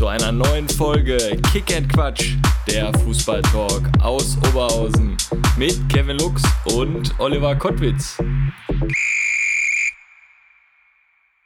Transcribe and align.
Zu 0.00 0.06
einer 0.06 0.32
neuen 0.32 0.66
Folge 0.66 1.18
Kick 1.52 1.76
and 1.76 1.92
Quatsch, 1.92 2.32
der 2.66 2.90
Fußballtalk 3.00 3.82
aus 4.00 4.38
Oberhausen 4.48 5.14
mit 5.58 5.78
Kevin 5.90 6.16
Lux 6.16 6.42
und 6.74 7.12
Oliver 7.18 7.54
Kottwitz. 7.54 8.16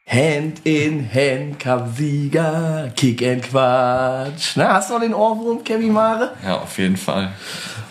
Hand 0.07 0.61
in 0.63 1.05
Hand, 1.13 1.59
Cup-Sieger, 1.59 2.93
Kick 2.95 3.27
and 3.27 3.43
Quatsch. 3.43 4.53
Na, 4.55 4.75
hast 4.75 4.91
du 4.91 4.95
noch 4.95 5.01
den 5.01 5.15
Ohrwurm, 5.15 5.65
Kevin 5.65 5.93
Mare? 5.93 6.37
Ja, 6.45 6.61
auf 6.61 6.79
jeden 6.79 6.97
Fall. 6.97 7.33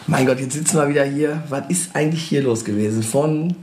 Mein 0.07 0.25
Gott, 0.25 0.39
jetzt 0.39 0.53
sitzen 0.53 0.77
wir 0.77 0.87
wieder 0.87 1.03
hier. 1.03 1.43
Was 1.49 1.63
ist 1.67 1.93
eigentlich 1.93 2.23
hier 2.23 2.41
los 2.41 2.63
gewesen? 2.63 3.03
Von 3.03 3.53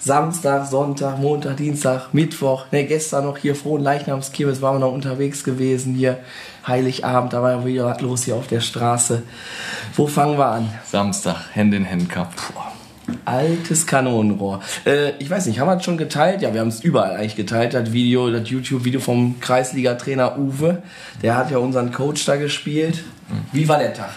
Samstag, 0.00 0.66
Sonntag, 0.66 1.18
Montag, 1.18 1.56
Dienstag, 1.56 2.12
Mittwoch, 2.12 2.66
ne, 2.70 2.84
gestern 2.84 3.24
noch 3.24 3.38
hier 3.38 3.56
frohen 3.56 3.82
Leichnamskirmes 3.82 4.62
waren 4.62 4.76
wir 4.76 4.86
noch 4.86 4.92
unterwegs 4.92 5.42
gewesen 5.42 5.94
hier. 5.94 6.18
Heiligabend, 6.66 7.32
da 7.32 7.42
war 7.42 7.52
ja 7.52 7.64
wieder 7.64 7.86
was 7.86 8.00
los 8.00 8.24
hier 8.24 8.36
auf 8.36 8.46
der 8.46 8.60
Straße. 8.60 9.22
Wo 9.96 10.06
fangen 10.06 10.38
wir 10.38 10.46
an? 10.46 10.70
Samstag, 10.86 11.36
Hand 11.54 11.74
in 11.74 11.88
Hand 11.88 12.08
Cup. 12.08 12.32
Altes 13.24 13.86
Kanonenrohr. 13.86 14.60
Äh, 14.84 15.12
ich 15.18 15.30
weiß 15.30 15.46
nicht, 15.46 15.58
haben 15.58 15.68
wir 15.68 15.76
das 15.76 15.84
schon 15.84 15.96
geteilt? 15.96 16.42
Ja, 16.42 16.52
wir 16.52 16.60
haben 16.60 16.68
es 16.68 16.80
überall 16.80 17.16
eigentlich 17.16 17.36
geteilt, 17.36 17.74
das 17.74 17.92
Video, 17.92 18.30
das 18.30 18.48
YouTube-Video 18.48 19.00
vom 19.00 19.40
Kreisliga-Trainer 19.40 20.38
Uwe. 20.38 20.82
Der 21.22 21.36
hat 21.36 21.50
ja 21.50 21.58
unseren 21.58 21.90
Coach 21.90 22.24
da 22.26 22.36
gespielt. 22.36 23.04
Wie 23.52 23.68
war 23.68 23.78
der 23.78 23.94
Tag? 23.94 24.10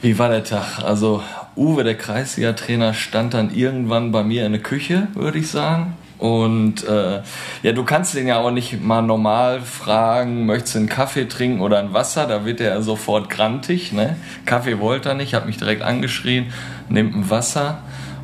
Wie 0.00 0.18
war 0.18 0.28
der 0.28 0.44
Tag? 0.44 0.84
Also 0.84 1.22
Uwe, 1.58 1.82
der 1.82 1.96
Kreisliga-Trainer, 1.96 2.94
stand 2.94 3.34
dann 3.34 3.52
irgendwann 3.52 4.12
bei 4.12 4.22
mir 4.22 4.46
in 4.46 4.52
der 4.52 4.62
Küche, 4.62 5.08
würde 5.14 5.38
ich 5.38 5.50
sagen. 5.50 5.96
Und 6.18 6.84
äh, 6.84 7.20
ja, 7.62 7.72
du 7.72 7.84
kannst 7.84 8.14
den 8.14 8.26
ja 8.26 8.38
auch 8.38 8.50
nicht 8.50 8.82
mal 8.82 9.02
normal 9.02 9.60
fragen, 9.60 10.46
möchtest 10.46 10.74
du 10.74 10.78
einen 10.80 10.88
Kaffee 10.88 11.26
trinken 11.26 11.60
oder 11.60 11.78
ein 11.78 11.92
Wasser? 11.92 12.26
Da 12.26 12.44
wird 12.44 12.60
er 12.60 12.82
sofort 12.82 13.30
grantig. 13.30 13.92
Ne? 13.92 14.16
Kaffee 14.44 14.80
wollte 14.80 15.10
er 15.10 15.14
nicht, 15.14 15.34
hat 15.34 15.46
mich 15.46 15.58
direkt 15.58 15.82
angeschrien, 15.82 16.52
nimmt 16.88 17.14
ein 17.14 17.30
Wasser. 17.30 17.78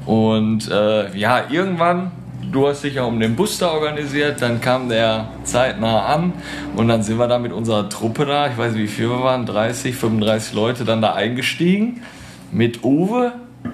Und 0.07 0.71
äh, 0.71 1.17
ja, 1.17 1.45
irgendwann, 1.49 2.11
du 2.51 2.67
hast 2.69 2.83
dich 2.83 2.95
ja 2.95 3.05
um 3.05 3.21
den 3.21 3.37
Bus 3.37 3.59
da 3.59 3.71
organisiert, 3.71 4.43
dann 4.43 4.61
kam 4.61 4.89
der 4.89 5.29
zeitnah 5.45 6.07
an 6.07 6.33
und 6.77 6.89
dann 6.89 7.03
sind 7.03 7.19
wir 7.19 7.29
da 7.29 7.39
mit 7.39 7.53
unserer 7.53 7.89
Truppe 7.89 8.27
da, 8.27 8.49
ich 8.49 8.59
weiß 8.59 8.75
nicht 8.75 8.83
wie 8.83 8.89
viel 8.89 9.09
wir 9.09 9.23
waren, 9.23 9.47
30, 9.47 9.95
35 9.95 10.53
Leute 10.53 10.85
dann 10.85 11.01
da 11.01 11.15
eingestiegen 11.15 12.03
mit 12.55 12.85
Uwe 12.85 13.33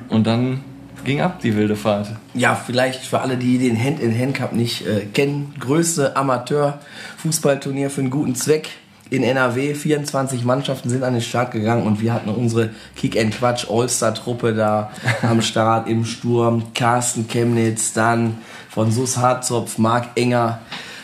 und 0.08 0.26
dann 0.26 0.64
ging 1.04 1.20
ab 1.20 1.40
die 1.40 1.56
wilde 1.56 1.76
Fahrt. 1.76 2.08
Ja, 2.34 2.54
vielleicht 2.54 3.04
für 3.04 3.20
alle, 3.20 3.36
die 3.36 3.58
den 3.58 3.78
Hand-in-Hand-Cup 3.78 4.52
nicht 4.52 4.86
äh, 4.86 5.06
kennen, 5.06 5.54
größte 5.60 6.16
Amateur-Fußballturnier 6.16 7.90
für 7.90 8.00
einen 8.00 8.10
guten 8.10 8.34
Zweck 8.34 8.70
in 9.10 9.22
NRW. 9.22 9.74
24 9.74 10.44
Mannschaften 10.44 10.88
sind 10.88 11.02
an 11.02 11.12
den 11.12 11.22
Start 11.22 11.52
gegangen 11.52 11.86
und 11.86 12.00
wir 12.00 12.14
hatten 12.14 12.30
unsere 12.30 12.70
Kick-and-Quatsch 12.96 13.66
All-Star-Truppe 13.70 14.54
da 14.54 14.90
am 15.22 15.42
Start 15.42 15.88
im 15.88 16.04
Sturm. 16.04 16.72
Carsten 16.74 17.28
Chemnitz, 17.28 17.92
dann 17.92 18.38
von 18.68 18.90
Sus 18.90 19.18
Harzopf, 19.18 19.78
Marc 19.78 20.08
Enger, 20.14 20.60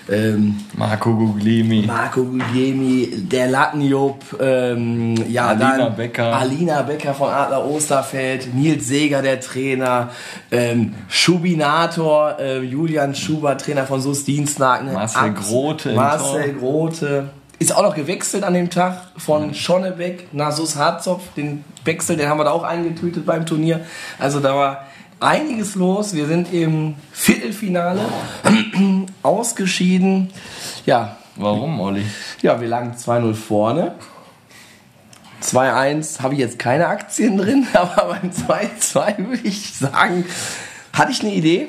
ähm, 0.08 0.56
Marco 0.74 1.14
Gugliemi. 1.14 1.84
Marco 1.86 2.22
Gugliemi, 2.22 3.08
der 3.30 3.48
Lattenjob, 3.48 4.22
ähm, 4.40 5.14
ja, 5.28 5.48
Alina 5.48 5.78
dann 5.78 5.96
Becker. 5.96 6.36
Alina 6.36 6.82
Becker 6.82 7.14
von 7.14 7.28
Adler 7.30 7.64
Osterfeld, 7.64 8.54
Nils 8.54 8.86
Seeger, 8.86 9.22
der 9.22 9.40
Trainer, 9.40 10.10
ähm, 10.50 10.94
Schubinator, 11.08 12.38
äh, 12.38 12.60
Julian 12.60 13.14
Schuber, 13.14 13.58
Trainer 13.58 13.86
von 13.86 14.00
SUS 14.00 14.24
Dienstlaken. 14.24 14.92
Marcel 14.92 15.32
Grote 15.32 15.90
im 15.90 15.96
Marcel 15.96 16.52
Grote. 16.54 17.30
Ist 17.58 17.74
auch 17.74 17.82
noch 17.82 17.94
gewechselt 17.94 18.44
an 18.44 18.52
dem 18.52 18.68
Tag 18.68 19.12
von 19.16 19.54
Schonnebeck 19.54 20.28
nach 20.32 20.52
SUS 20.52 20.76
Harzopf. 20.76 21.32
Den 21.34 21.64
Wechsel, 21.84 22.16
den 22.16 22.28
haben 22.28 22.38
wir 22.38 22.44
da 22.44 22.50
auch 22.50 22.64
eingetütet 22.64 23.24
beim 23.24 23.46
Turnier. 23.46 23.80
Also 24.18 24.40
da 24.40 24.54
war 24.54 24.86
einiges 25.20 25.74
los. 25.74 26.14
Wir 26.14 26.26
sind 26.26 26.52
im 26.52 26.94
Viertelfinale 27.12 28.00
ausgeschieden. 29.26 30.30
Ja, 30.86 31.16
Warum, 31.36 31.80
Olli? 31.80 32.04
ja, 32.42 32.60
wir 32.60 32.68
lagen 32.68 32.94
2-0 32.96 33.34
vorne. 33.34 33.94
2-1 35.42 36.22
habe 36.22 36.34
ich 36.34 36.40
jetzt 36.40 36.58
keine 36.58 36.86
Aktien 36.88 37.36
drin, 37.36 37.66
aber 37.74 38.18
beim 38.20 38.30
2-2 38.30 39.18
würde 39.28 39.46
ich 39.46 39.74
sagen, 39.74 40.24
hatte 40.92 41.12
ich 41.12 41.20
eine 41.20 41.32
Idee. 41.34 41.68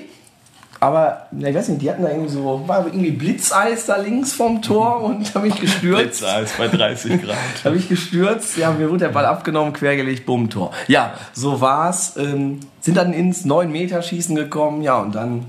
Aber 0.79 1.25
ja, 1.37 1.47
ich 1.47 1.55
weiß 1.55 1.69
nicht, 1.69 1.81
die 1.81 1.89
hatten 1.89 2.03
da 2.03 2.09
irgendwie 2.09 2.29
so, 2.29 2.63
war 2.67 2.85
irgendwie 2.85 3.09
Blitzeis 3.09 3.87
da 3.87 3.97
links 3.97 4.33
vom 4.33 4.61
Tor 4.61 5.01
und 5.01 5.33
da 5.35 5.39
bin 5.39 5.49
ich 5.49 5.59
gestürzt. 5.59 6.19
Blitzeis 6.21 6.51
bei 6.55 6.67
30 6.67 7.21
Grad. 7.23 7.35
Habe 7.65 7.77
ich 7.77 7.89
gestürzt, 7.89 8.57
ja, 8.57 8.69
mir 8.69 8.87
wurde 8.87 9.05
der 9.05 9.09
Ball 9.09 9.25
abgenommen, 9.25 9.73
quergelegt, 9.73 10.27
bumm, 10.27 10.51
Tor. 10.51 10.71
Ja, 10.87 11.15
so 11.33 11.61
war's. 11.61 12.15
Ähm, 12.17 12.59
sind 12.79 12.95
dann 12.95 13.11
ins 13.11 13.43
9-Meter-Schießen 13.43 14.35
gekommen, 14.35 14.83
ja, 14.83 14.99
und 14.99 15.15
dann 15.15 15.45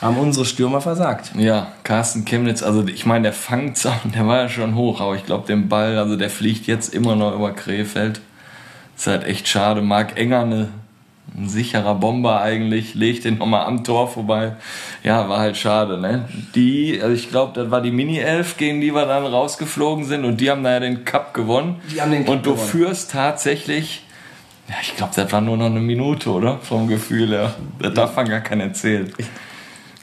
haben 0.00 0.18
unsere 0.18 0.44
Stürmer 0.44 0.80
versagt. 0.80 1.32
Ja, 1.36 1.68
Carsten 1.82 2.24
Chemnitz, 2.24 2.62
also 2.62 2.86
ich 2.86 3.06
meine, 3.06 3.24
der 3.24 3.32
Fangzaun, 3.32 4.12
der 4.14 4.26
war 4.26 4.42
ja 4.42 4.48
schon 4.48 4.74
hoch, 4.74 5.00
aber 5.00 5.14
ich 5.16 5.24
glaube, 5.24 5.46
den 5.46 5.68
Ball, 5.68 5.98
also 5.98 6.16
der 6.16 6.30
fliegt 6.30 6.66
jetzt 6.66 6.94
immer 6.94 7.16
noch 7.16 7.34
über 7.34 7.52
Krefeld. 7.52 8.20
Ist 8.96 9.06
halt 9.06 9.24
echt 9.24 9.48
schade. 9.48 9.82
Marc 9.82 10.16
Enger, 10.18 10.42
eine, 10.42 10.68
ein 11.36 11.48
sicherer 11.48 11.96
Bomber 11.96 12.40
eigentlich, 12.40 12.94
legt 12.94 13.24
den 13.24 13.38
nochmal 13.38 13.66
am 13.66 13.82
Tor 13.82 14.08
vorbei. 14.08 14.56
Ja, 15.02 15.28
war 15.28 15.40
halt 15.40 15.56
schade, 15.56 15.98
ne? 15.98 16.28
Die, 16.54 17.00
also 17.02 17.14
ich 17.14 17.28
glaube, 17.30 17.52
das 17.60 17.70
war 17.70 17.80
die 17.80 17.90
Mini-Elf, 17.90 18.56
gegen 18.56 18.80
die 18.80 18.94
wir 18.94 19.06
dann 19.06 19.24
rausgeflogen 19.24 20.04
sind 20.04 20.24
und 20.24 20.40
die 20.40 20.50
haben 20.50 20.62
da 20.62 20.72
ja 20.72 20.80
den 20.80 21.04
Cup 21.04 21.34
gewonnen. 21.34 21.80
Die 21.92 22.00
haben 22.00 22.12
den 22.12 22.24
Cup 22.24 22.34
und 22.34 22.46
du 22.46 22.52
gewonnen. 22.52 22.68
führst 22.68 23.10
tatsächlich, 23.10 24.04
ja, 24.68 24.76
ich 24.80 24.96
glaube, 24.96 25.12
das 25.16 25.32
war 25.32 25.40
nur 25.40 25.56
noch 25.56 25.66
eine 25.66 25.80
Minute, 25.80 26.30
oder? 26.30 26.58
Vom 26.58 26.86
Gefühl 26.86 27.30
her. 27.30 27.54
Das 27.80 27.94
darf 27.94 28.14
man 28.16 28.28
gar 28.28 28.40
keiner 28.40 28.64
erzählen. 28.64 29.12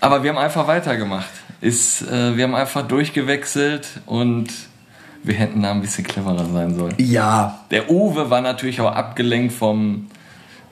Aber 0.02 0.24
wir 0.24 0.32
haben 0.32 0.38
einfach 0.38 0.68
weitergemacht. 0.68 1.30
Ist, 1.62 2.02
äh, 2.02 2.36
wir 2.36 2.44
haben 2.46 2.56
einfach 2.56 2.88
durchgewechselt 2.88 3.88
und 4.08 4.48
wir 5.24 5.36
hätten 5.36 5.62
da 5.62 5.72
ein 5.72 5.82
bisschen 5.82 6.04
cleverer 6.04 6.46
sein 6.52 6.76
sollen. 6.76 6.96
Ja, 6.98 7.60
Der 7.70 7.90
Uwe 7.92 8.30
war 8.32 8.42
natürlich 8.42 8.82
auch 8.82 8.92
abgelenkt 8.92 9.54
vom, 9.54 10.08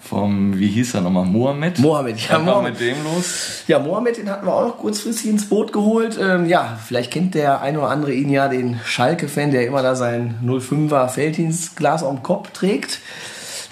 vom 0.01 0.57
wie 0.57 0.69
hieß 0.69 0.95
er 0.95 1.01
nochmal, 1.01 1.25
Mohammed? 1.25 1.77
Mohammed, 1.77 2.17
ja, 2.19 2.29
Was 2.29 2.37
war 2.37 2.43
Mohammed. 2.55 2.71
mit 2.71 2.81
dem 2.81 3.03
los? 3.03 3.63
Ja, 3.67 3.77
Mohamed, 3.77 4.17
den 4.17 4.29
hatten 4.31 4.47
wir 4.47 4.53
auch 4.55 4.65
noch 4.67 4.77
kurzfristig 4.79 5.29
ins 5.29 5.47
Boot 5.47 5.71
geholt. 5.71 6.17
Ähm, 6.19 6.47
ja, 6.47 6.79
vielleicht 6.83 7.11
kennt 7.11 7.35
der 7.35 7.61
eine 7.61 7.77
oder 7.77 7.89
andere 7.89 8.13
ihn 8.13 8.31
ja, 8.31 8.47
den 8.47 8.79
Schalke-Fan, 8.83 9.51
der 9.51 9.67
immer 9.67 9.83
da 9.83 9.93
sein 9.95 10.39
05er 10.43 11.07
Felddienstglas 11.07 12.03
am 12.03 12.23
Kopf 12.23 12.49
trägt. 12.51 12.99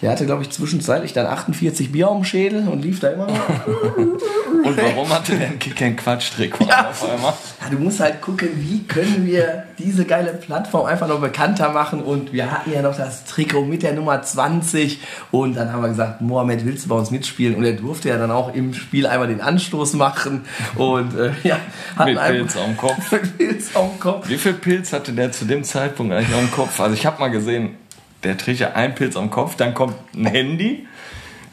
Der 0.03 0.11
hatte, 0.11 0.27
glaube 0.27 0.43
ich, 0.43 0.51
zwischenzeitlich 0.51 1.13
dann 1.13 1.25
48 1.25 1.91
Bier 1.91 2.09
am 2.09 2.23
Schädel 2.23 2.67
und 2.67 2.83
lief 2.83 2.99
da 2.99 3.07
immer 3.07 3.25
noch. 3.25 3.33
Und 4.77 4.95
warum 4.95 5.09
hatte 5.09 5.35
der 5.35 5.47
einen 5.47 5.59
Kick 5.59 5.81
and 5.81 5.97
Quatsch 5.97 6.31
Trikot 6.35 6.65
Ja. 6.65 6.89
auf 6.89 7.03
einmal? 7.09 7.33
Ja, 7.61 7.69
du 7.69 7.77
musst 7.79 7.99
halt 7.99 8.21
gucken, 8.21 8.49
wie 8.55 8.83
können 8.83 9.25
wir 9.25 9.63
diese 9.77 10.05
geile 10.05 10.33
Plattform 10.33 10.85
einfach 10.85 11.07
noch 11.07 11.19
bekannter 11.19 11.69
machen. 11.71 12.01
Und 12.03 12.31
wir 12.33 12.51
hatten 12.51 12.71
ja 12.71 12.81
noch 12.81 12.95
das 12.95 13.25
Trikot 13.25 13.65
mit 13.65 13.83
der 13.83 13.93
Nummer 13.93 14.21
20. 14.21 14.99
Und 15.31 15.55
dann 15.55 15.71
haben 15.73 15.81
wir 15.81 15.89
gesagt, 15.89 16.21
Mohamed, 16.21 16.65
willst 16.65 16.85
du 16.85 16.89
bei 16.89 16.95
uns 16.95 17.11
mitspielen? 17.11 17.55
Und 17.55 17.63
er 17.65 17.73
durfte 17.73 18.09
ja 18.09 18.17
dann 18.17 18.31
auch 18.31 18.53
im 18.53 18.73
Spiel 18.73 19.07
einmal 19.07 19.27
den 19.27 19.41
Anstoß 19.41 19.93
machen. 19.93 20.45
Und 20.75 21.15
äh, 21.17 21.31
ja, 21.43 21.57
hatten 21.95 22.13
Mit 22.13 22.23
Pilz 22.23 22.55
am 22.57 22.77
Kopf. 22.77 23.11
mit 23.11 23.37
Pilz 23.37 23.75
am 23.75 23.99
Kopf. 23.99 24.29
Wie 24.29 24.37
viel 24.37 24.53
Pilz 24.53 24.93
hatte 24.93 25.13
der 25.13 25.31
zu 25.31 25.45
dem 25.45 25.63
Zeitpunkt 25.63 26.13
eigentlich 26.13 26.37
am 26.37 26.51
Kopf? 26.51 26.79
Also 26.79 26.93
ich 26.93 27.05
habe 27.05 27.19
mal 27.19 27.29
gesehen, 27.29 27.75
der 28.23 28.37
trägt 28.37 28.59
ja 28.59 28.73
einen 28.73 28.95
Pilz 28.95 29.15
am 29.15 29.29
Kopf, 29.29 29.55
dann 29.55 29.73
kommt 29.73 29.95
ein 30.15 30.25
Handy, 30.25 30.87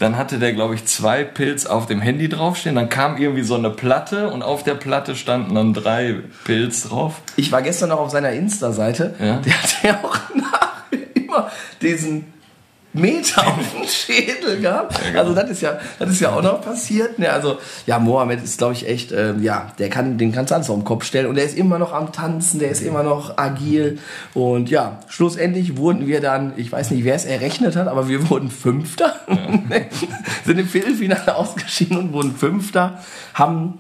dann 0.05 0.19
hatte 0.19 0.39
der 0.39 0.53
glaube 0.53 0.75
ich 0.75 0.85
zwei 0.85 1.25
Pilz 1.25 1.65
auf 1.65 1.87
dem 1.87 2.03
Handy 2.03 2.29
draufstehen, 2.29 2.77
dann 2.77 2.91
kam 2.91 3.17
irgendwie 3.17 3.43
so 3.43 3.55
eine 3.55 3.71
Platte 3.71 4.29
und 4.29 4.43
auf 4.43 4.63
der 4.63 4.75
Platte 4.75 5.17
standen 5.17 5.55
dann 5.55 5.73
drei 5.73 6.17
Pilz 6.45 6.83
drauf. 6.83 7.23
Ich 7.37 7.51
war 7.53 7.63
gestern 7.63 7.89
noch 7.89 8.01
auf 8.01 8.11
seiner 8.11 8.33
Insta-Seite. 8.33 9.15
Ja. 9.19 9.39
Der 9.39 9.63
hat 9.63 9.83
ja 9.83 10.01
auch 10.05 10.19
nach 10.35 10.83
immer 11.15 11.51
diesen 11.81 12.34
Meter 12.95 13.47
auf 13.47 13.59
den 13.75 13.89
Schädel 13.89 14.61
gehabt. 14.61 14.99
Also 15.17 15.35
das 15.35 15.51
ist 15.51 15.63
ja, 15.63 15.79
das 15.99 16.11
ist 16.11 16.21
ja 16.21 16.33
auch 16.33 16.43
noch 16.43 16.63
passiert. 16.63 17.19
Ne? 17.19 17.31
Also 17.31 17.59
ja, 17.87 17.99
Mohamed 17.99 18.43
ist, 18.43 18.59
glaube 18.59 18.75
ich, 18.75 18.89
echt, 18.89 19.11
ähm, 19.11 19.43
ja, 19.43 19.73
der 19.79 19.91
kann, 19.91 20.17
den 20.17 20.31
kannst 20.33 20.53
du 20.53 20.55
alles 20.55 20.71
auf 20.71 20.77
den 20.77 20.85
Kopf 20.85 21.05
stellen 21.05 21.27
und 21.27 21.35
der 21.35 21.45
ist 21.45 21.59
immer 21.59 21.79
noch 21.79 21.93
am 21.93 22.13
Tanzen, 22.13 22.61
der 22.61 22.71
ist 22.71 22.83
immer 22.83 23.03
noch 23.03 23.37
agil 23.37 23.99
und 24.33 24.71
ja, 24.71 25.01
schlussendlich 25.09 25.77
wurden 25.77 26.07
wir 26.07 26.21
dann, 26.21 26.53
ich 26.57 26.71
weiß 26.71 26.93
nicht, 26.93 27.05
wer 27.05 27.17
es 27.17 27.25
errechnet 27.25 27.75
hat, 27.75 27.89
aber 27.89 28.09
wir 28.09 28.31
wurden 28.31 28.51
Fünfter, 28.51 29.15
sind 30.45 30.59
im 30.59 30.69
Viertelfinale 30.69 31.35
ausgeschieden 31.37 31.99
und 31.99 32.13
wurden 32.13 32.37
Fünfter, 32.37 33.03
haben 33.35 33.79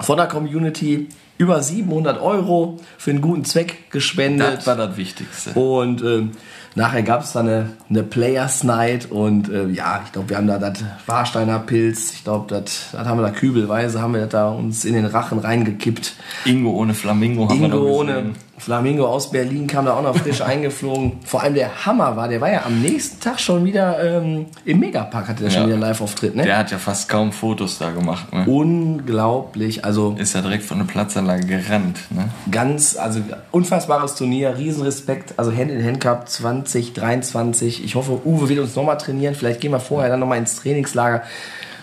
von 0.00 0.16
der 0.16 0.26
Community 0.26 1.08
über 1.38 1.62
700 1.62 2.20
Euro 2.20 2.80
für 2.98 3.10
einen 3.10 3.20
guten 3.20 3.44
Zweck 3.44 3.90
gespendet. 3.90 4.58
Das 4.58 4.66
war 4.66 4.76
das 4.76 4.96
Wichtigste. 4.96 5.50
Und 5.52 6.02
ähm, 6.02 6.32
nachher 6.74 7.02
gab 7.02 7.22
es 7.22 7.32
dann 7.32 7.48
eine, 7.48 7.70
eine 7.88 8.02
Players 8.02 8.64
Night 8.64 9.10
und 9.10 9.48
äh, 9.48 9.66
ja, 9.68 10.02
ich 10.04 10.12
glaube, 10.12 10.30
wir 10.30 10.36
haben 10.36 10.46
da 10.46 10.58
das 10.58 10.84
Warsteiner 11.06 11.58
Pilz, 11.58 12.12
ich 12.12 12.24
glaube, 12.24 12.46
das 12.48 12.94
haben 12.96 13.18
wir 13.18 13.22
da 13.22 13.30
kübelweise, 13.30 14.00
haben 14.00 14.14
wir 14.14 14.26
da 14.26 14.50
uns 14.50 14.84
in 14.84 14.94
den 14.94 15.06
Rachen 15.06 15.38
reingekippt. 15.38 16.14
Ingo 16.44 16.70
ohne 16.70 16.94
Flamingo 16.94 17.48
haben 17.48 17.60
wir 17.60 17.66
Ingo 17.66 17.78
noch 17.78 17.84
ohne. 17.84 18.32
Flamingo 18.56 19.06
aus 19.06 19.30
Berlin 19.30 19.66
kam 19.66 19.84
da 19.84 19.94
auch 19.94 20.02
noch 20.02 20.16
frisch 20.16 20.40
eingeflogen. 20.42 21.18
Vor 21.24 21.42
allem 21.42 21.54
der 21.54 21.84
Hammer 21.86 22.16
war, 22.16 22.28
der 22.28 22.40
war 22.40 22.50
ja 22.52 22.64
am 22.64 22.80
nächsten 22.80 23.20
Tag 23.20 23.40
schon 23.40 23.64
wieder 23.64 24.02
ähm, 24.22 24.46
im 24.64 24.78
Megapark, 24.80 25.28
hatte 25.28 25.42
der 25.42 25.50
schon 25.50 25.60
Ja. 25.62 25.66
wieder 25.66 25.74
einen 25.74 25.82
Live-Auftritt, 25.82 26.36
ne? 26.36 26.44
Der 26.44 26.58
hat 26.58 26.70
ja 26.70 26.78
fast 26.78 27.08
kaum 27.08 27.32
Fotos 27.32 27.78
da 27.78 27.90
gemacht. 27.90 28.32
Ne? 28.32 28.44
Unglaublich, 28.46 29.84
also 29.84 30.14
Ist 30.18 30.34
ja 30.34 30.40
direkt 30.40 30.62
von 30.64 30.78
der 30.78 30.84
Platzanlage 30.86 31.46
gerannt. 31.46 31.98
Ne? 32.10 32.28
ganz, 32.50 32.96
also 32.96 33.20
unfassbares 33.50 34.14
Turnier, 34.14 34.56
Riesenrespekt, 34.56 35.34
also 35.36 35.52
Hand 35.52 35.70
in 35.70 35.84
Hand 35.84 36.00
Cup 36.00 36.28
2023. 36.28 37.84
Ich 37.84 37.94
hoffe, 37.94 38.20
Uwe 38.24 38.48
wird 38.48 38.60
uns 38.60 38.76
nochmal 38.76 38.98
trainieren. 38.98 39.34
Vielleicht 39.34 39.60
gehen 39.60 39.72
wir 39.72 39.80
vorher 39.80 40.10
dann 40.10 40.20
nochmal 40.20 40.38
ins 40.38 40.56
Trainingslager 40.56 41.22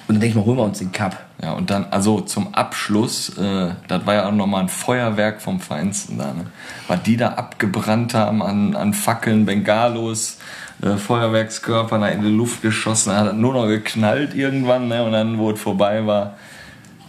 und 0.08 0.16
dann 0.16 0.22
denke 0.22 0.28
ich 0.30 0.36
mal, 0.36 0.46
holen 0.46 0.58
wir 0.58 0.64
uns 0.64 0.80
den 0.80 0.92
Cup. 0.92 1.18
Ja, 1.42 1.54
und 1.54 1.72
dann, 1.72 1.88
also 1.90 2.22
zum 2.22 2.54
Abschluss, 2.54 3.36
äh, 3.38 3.72
das 3.88 4.06
war 4.06 4.14
ja 4.14 4.28
auch 4.28 4.32
nochmal 4.32 4.62
ein 4.62 4.70
Feuerwerk 4.70 5.42
vom 5.42 5.60
Feinsten 5.60 6.20
da, 6.20 6.34
ne? 6.34 6.46
Was 6.88 7.02
die 7.02 7.18
da 7.18 7.30
abgebrannt 7.30 8.14
haben 8.14 8.44
an, 8.44 8.76
an 8.76 8.94
Fackeln, 8.94 9.46
Bengalos, 9.46 10.38
äh, 10.84 10.98
Feuerwerkskörper 10.98 11.98
da 11.98 12.10
in 12.10 12.22
die 12.22 12.30
Luft 12.30 12.62
geschossen, 12.62 13.16
hat 13.16 13.36
nur 13.36 13.54
noch 13.54 13.66
geknallt 13.66 14.36
irgendwann, 14.36 14.88
ne? 14.88 15.04
Und 15.04 15.14
dann, 15.14 15.40
wo 15.40 15.50
es 15.50 15.60
vorbei 15.60 16.06
war, 16.06 16.36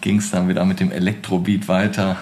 ging 0.00 0.17
es 0.17 0.31
dann 0.31 0.49
wieder 0.49 0.64
mit 0.64 0.81
dem 0.81 0.93
Elektrobeat 0.93 1.69
weiter. 1.69 2.17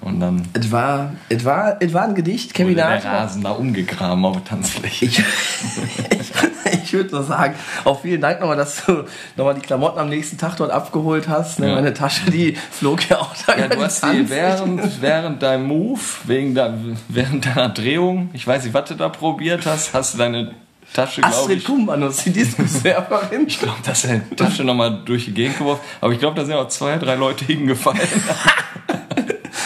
Und 0.00 0.20
dann 0.20 0.42
Es 0.52 0.70
war, 0.70 1.12
es 1.28 1.44
war, 1.44 1.76
es 1.80 1.92
war 1.92 2.04
ein 2.04 2.14
Gedicht, 2.14 2.54
Kevin 2.54 2.76
der. 2.76 3.04
Rasen 3.04 3.42
da 3.42 3.50
umgegraben 3.50 4.24
auf 4.24 4.36
der 4.36 4.44
Tanzfläche. 4.44 5.06
Ich, 5.06 5.22
ich 6.84 6.92
würde 6.92 7.10
nur 7.10 7.24
sagen, 7.24 7.54
auch 7.84 8.00
vielen 8.00 8.20
Dank 8.20 8.40
nochmal, 8.40 8.56
dass 8.56 8.84
du 8.84 9.04
nochmal 9.36 9.54
die 9.54 9.60
Klamotten 9.60 9.98
am 9.98 10.08
nächsten 10.08 10.38
Tag 10.38 10.56
dort 10.56 10.70
abgeholt 10.70 11.28
hast. 11.28 11.58
Ne? 11.58 11.68
Ja. 11.68 11.74
Meine 11.74 11.94
Tasche, 11.94 12.30
die 12.30 12.56
flog 12.70 13.08
ja 13.08 13.18
auch 13.18 13.34
da 13.46 13.56
Ja, 13.56 13.68
du 13.68 13.82
hast 13.82 14.04
die 14.04 14.28
während, 14.28 15.02
während 15.02 15.42
deinem 15.42 15.66
Move, 15.66 16.00
wegen 16.24 16.54
der, 16.54 16.74
während 17.08 17.46
deiner 17.46 17.68
Drehung, 17.68 18.30
ich 18.32 18.46
weiß 18.46 18.64
nicht, 18.64 18.74
was 18.74 18.88
du 18.88 18.94
da 18.94 19.08
probiert 19.08 19.66
hast, 19.66 19.94
hast 19.94 20.14
du 20.14 20.18
deine 20.18 20.54
Tasche, 20.92 21.20
glaube 21.20 21.36
Astrid 21.36 21.58
ich, 21.58 21.64
Kumbanus, 21.64 22.24
die 22.24 22.30
Diskusserverin. 22.30 23.44
ich 23.46 23.58
glaube, 23.58 23.78
dass 23.84 24.04
er 24.04 24.18
die 24.18 24.36
Tasche 24.36 24.64
nochmal 24.64 25.02
durch 25.04 25.26
die 25.26 25.34
Gegend 25.34 25.58
geworfen 25.58 25.82
Aber 26.00 26.12
ich 26.12 26.18
glaube, 26.18 26.36
da 26.36 26.44
sind 26.44 26.54
auch 26.54 26.68
zwei, 26.68 26.96
drei 26.96 27.14
Leute 27.14 27.44
hingefallen. 27.44 28.00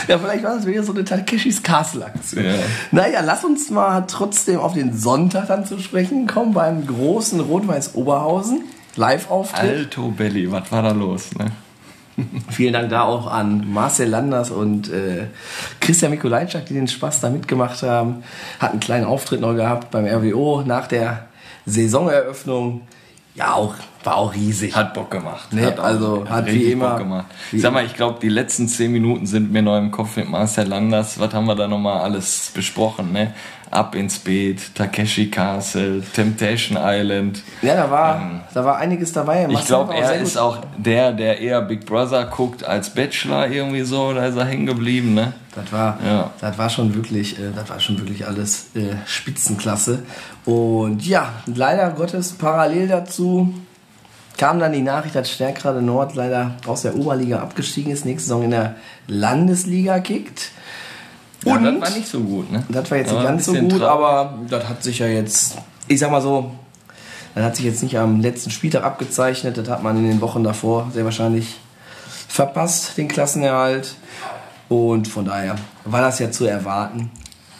Ja, 0.09 0.19
vielleicht 0.19 0.45
war 0.45 0.57
das 0.57 0.67
wieder 0.67 0.83
so 0.83 0.93
eine 0.93 1.05
Takeshis 1.05 1.63
Castle-Aktion. 1.63 2.45
Ja. 2.45 2.55
Naja, 2.91 3.21
lass 3.25 3.45
uns 3.45 3.71
mal 3.71 4.03
trotzdem 4.03 4.59
auf 4.59 4.75
den 4.75 4.97
Sonntag 4.97 5.49
dann 5.49 5.67
zu 5.67 5.79
sprechen 5.79 6.27
kommen, 6.27 6.53
beim 6.53 6.87
großen 6.87 7.41
Rot-Weiß 7.41 7.95
Oberhausen. 7.95 8.65
Live-Auftritt. 8.97 9.71
Alto 9.71 10.09
Belly, 10.11 10.51
was 10.51 10.71
war 10.71 10.83
da 10.83 10.91
los? 10.93 11.31
Ne? 11.35 11.47
Vielen 12.51 12.75
Dank 12.75 12.91
da 12.91 13.03
auch 13.03 13.27
an 13.27 13.73
Marcel 13.73 14.09
Landers 14.09 14.51
und 14.51 14.91
äh, 14.91 15.29
Christian 15.81 16.11
Mikulajczak, 16.11 16.67
die 16.67 16.75
den 16.75 16.89
Spaß 16.89 17.21
da 17.21 17.31
mitgemacht 17.31 17.83
haben. 17.83 18.23
Hat 18.59 18.73
einen 18.73 18.81
kleinen 18.81 19.07
Auftritt 19.07 19.41
noch 19.41 19.55
gehabt 19.55 19.91
beim 19.91 20.07
RWO 20.07 20.63
nach 20.67 20.87
der 20.87 21.27
Saisoneröffnung. 21.65 22.83
Ja, 23.35 23.55
auch, 23.55 23.75
war 24.05 24.17
auch 24.17 24.35
riesig. 24.35 24.75
Hat 24.75 24.95
Bock 24.95 25.11
gemacht. 25.11 25.49
Nee, 25.53 25.65
hat 25.65 25.79
auch 25.79 25.85
also 25.85 26.25
hat 26.29 26.47
wie 26.47 26.73
immer- 26.73 26.91
Bock 26.91 26.99
gemacht. 26.99 27.27
wie 27.51 27.57
Ich 27.57 27.63
sag 27.63 27.73
mal, 27.73 27.85
ich 27.85 27.95
glaube, 27.95 28.19
die 28.21 28.29
letzten 28.29 28.69
zehn 28.69 28.91
Minuten 28.93 29.27
sind 29.27 29.53
mir 29.53 29.63
noch 29.63 29.77
im 29.79 29.91
Kopf 29.91 30.17
mit 30.17 30.29
Marcel 30.29 30.67
Landers. 30.67 31.19
Was 31.21 31.33
haben 31.35 31.47
wir 31.47 31.55
da 31.55 31.69
nochmal 31.69 32.01
alles 32.01 32.51
besprochen? 32.55 33.13
Ne? 33.13 33.33
Ab 33.71 33.95
ins 33.95 34.19
Beet, 34.19 34.75
Takeshi 34.75 35.31
Castle, 35.31 36.03
Temptation 36.15 36.77
Island. 36.79 37.43
ja, 37.63 37.75
da 37.75 37.91
war, 37.91 38.43
da 38.53 38.65
war 38.67 38.77
einiges 38.77 39.15
dabei. 39.15 39.45
Ich 39.47 39.49
Marcel 39.53 39.67
glaube, 39.69 39.89
war 39.95 39.97
auch 39.97 40.03
er 40.03 40.21
ist 40.21 40.37
auch 40.37 40.59
der, 40.77 41.13
der 41.13 41.41
eher 41.41 41.63
Big 41.63 41.87
Brother 41.87 42.27
guckt 42.27 42.65
als 42.65 42.91
Bachelor 42.91 43.49
irgendwie 43.49 43.81
so. 43.83 44.13
Da 44.13 44.27
ist 44.27 44.37
er 44.37 44.45
hängen 44.45 44.67
geblieben, 44.67 45.15
ne? 45.15 45.33
Das 45.55 45.73
war, 45.73 45.99
Ja. 46.05 46.31
das 46.41 46.59
war 46.59 46.69
schon 46.69 46.95
wirklich, 46.95 47.39
äh, 47.39 47.51
das 47.55 47.71
war 47.71 47.81
schon 47.81 47.99
wirklich 47.99 48.27
alles 48.27 48.67
äh, 48.75 48.95
Spitzenklasse. 49.07 50.03
Und 50.45 51.07
ja, 51.07 51.33
leider 51.47 51.89
Gottes 51.91 52.33
parallel 52.33 52.89
dazu 52.89 53.55
kam 54.37 54.59
dann 54.59 54.73
die 54.73 54.83
Nachricht, 54.83 55.15
dass 55.15 55.31
Stärkrade 55.31 55.83
Nord 55.83 56.15
leider 56.15 56.55
aus 56.67 56.83
der 56.83 56.97
Oberliga 56.97 57.41
abgestiegen 57.41 57.93
ist, 57.93 58.05
nächste 58.05 58.29
Saison 58.29 58.45
in 58.45 58.51
der 58.51 58.77
Landesliga 59.07 60.01
kickt. 60.01 60.51
Ja, 61.45 61.57
Und 61.57 61.65
das 61.65 61.81
war 61.81 61.91
nicht 61.97 62.09
so 62.09 62.21
gut, 62.21 62.51
ne? 62.53 62.63
das 62.69 62.91
war 62.91 62.99
jetzt 62.99 63.11
Aber 63.11 63.19
nicht 63.21 63.29
ganz 63.29 63.45
so 63.45 63.53
gut, 63.55 63.71
traurig. 63.71 63.85
aber 63.85 64.39
das 64.49 64.69
hat 64.69 64.83
sich 64.83 64.99
ja 65.01 65.07
jetzt, 65.07 65.59
ich 65.89 65.99
sag 65.99 66.11
mal 66.11 66.23
so, 66.23 66.53
das 67.35 67.45
hat 67.45 67.57
sich 67.57 67.65
jetzt 67.65 67.83
nicht 67.83 67.99
am 67.99 68.21
letzten 68.21 68.51
Spieltag 68.51 68.85
abgezeichnet, 68.85 69.57
das 69.57 69.69
hat 69.69 69.83
man 69.83 69.97
in 69.97 70.09
den 70.09 70.21
Wochen 70.21 70.45
davor 70.45 70.91
sehr 70.95 71.05
wahrscheinlich 71.05 71.57
verpasst, 72.29 72.97
den 72.97 73.09
Klassenerhalt. 73.09 73.95
Und 74.69 75.09
von 75.09 75.25
daher 75.27 75.57
war 75.85 76.01
das 76.01 76.19
ja 76.19 76.31
zu 76.31 76.47
erwarten. 76.47 77.11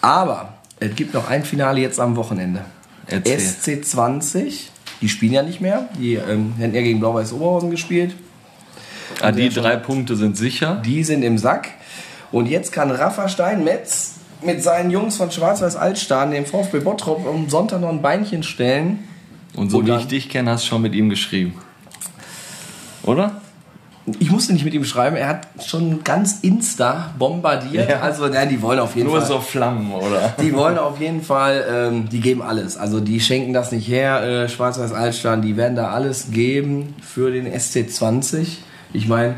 Aber 0.01 0.55
es 0.81 0.95
gibt 0.95 1.13
noch 1.15 1.29
ein 1.29 1.45
Finale 1.45 1.81
jetzt 1.81 2.01
am 2.01 2.17
Wochenende. 2.17 2.65
Erzähl. 3.07 3.39
SC20, 3.39 4.69
die 5.03 5.09
spielen 5.09 5.33
ja 5.33 5.43
nicht 5.43 5.61
mehr, 5.61 5.89
die 5.99 6.15
ähm, 6.15 6.55
hätten 6.57 6.75
ja 6.75 6.81
gegen 6.81 7.01
Blau-Weiß 7.01 7.33
Oberhausen 7.33 7.71
gespielt. 7.71 8.15
Ah, 9.21 9.33
die 9.33 9.51
drei 9.51 9.77
Punkte 9.77 10.17
sind 10.17 10.37
sicher. 10.37 10.81
Die 10.85 11.05
sind 11.05 11.23
im 11.23 11.37
Sack. 11.37 11.69
Und 12.31 12.47
jetzt 12.47 12.73
kann 12.73 12.91
Rafa 12.91 13.29
Steinmetz 13.29 14.15
mit 14.43 14.63
seinen 14.63 14.91
Jungs 14.91 15.17
von 15.17 15.31
Schwarz-Weiß 15.31 15.77
Altstaden 15.77 16.33
dem 16.33 16.47
VfB 16.47 16.81
Bottrop 16.81 17.27
am 17.27 17.49
Sonntag 17.49 17.81
noch 17.81 17.91
ein 17.91 18.01
Beinchen 18.01 18.43
stellen. 18.43 19.01
Und 19.55 19.71
so 19.71 19.79
Und 19.79 19.87
wie 19.87 19.97
ich 19.97 20.07
dich 20.07 20.29
kenne, 20.29 20.53
hast 20.53 20.65
du 20.65 20.69
schon 20.69 20.83
mit 20.83 20.95
ihm 20.95 21.11
geschrieben. 21.11 21.55
Oder? 23.03 23.41
Ich 24.19 24.33
musste 24.33 24.53
nicht 24.53 24.65
mit 24.65 24.75
ihm 24.75 24.85
schreiben, 24.85 25.17
er 25.17 25.29
hat 25.29 25.47
schon 25.65 26.03
ganz 26.03 26.41
Insta 26.43 27.15
bombardiert. 27.19 27.89
Ja. 27.89 28.01
Also, 28.01 28.27
nein, 28.27 28.49
die 28.49 28.61
wollen 28.61 28.81
auf 28.81 28.97
jeden 28.97 29.09
Nur 29.09 29.19
Fall. 29.21 29.29
so 29.29 29.39
Flammen, 29.41 29.93
oder? 29.93 30.35
Die 30.41 30.53
wollen 30.55 30.77
auf 30.77 31.01
jeden 31.01 31.23
Fall, 31.23 31.65
ähm, 31.71 32.09
die 32.09 32.21
geben 32.21 32.43
alles. 32.43 32.77
Also 32.77 32.99
die 32.99 33.21
schenken 33.21 33.53
das 33.53 33.71
nicht 33.71 33.87
her, 33.87 34.23
äh, 34.23 34.49
Schwarz-Weiß 34.49 34.93
Altstaden, 34.93 35.43
die 35.43 35.57
werden 35.57 35.77
da 35.77 35.91
alles 35.91 36.33
geben 36.33 36.97
für 37.01 37.31
den 37.31 37.47
SC20. 37.47 38.59
Ich 38.93 39.07
meine, 39.07 39.37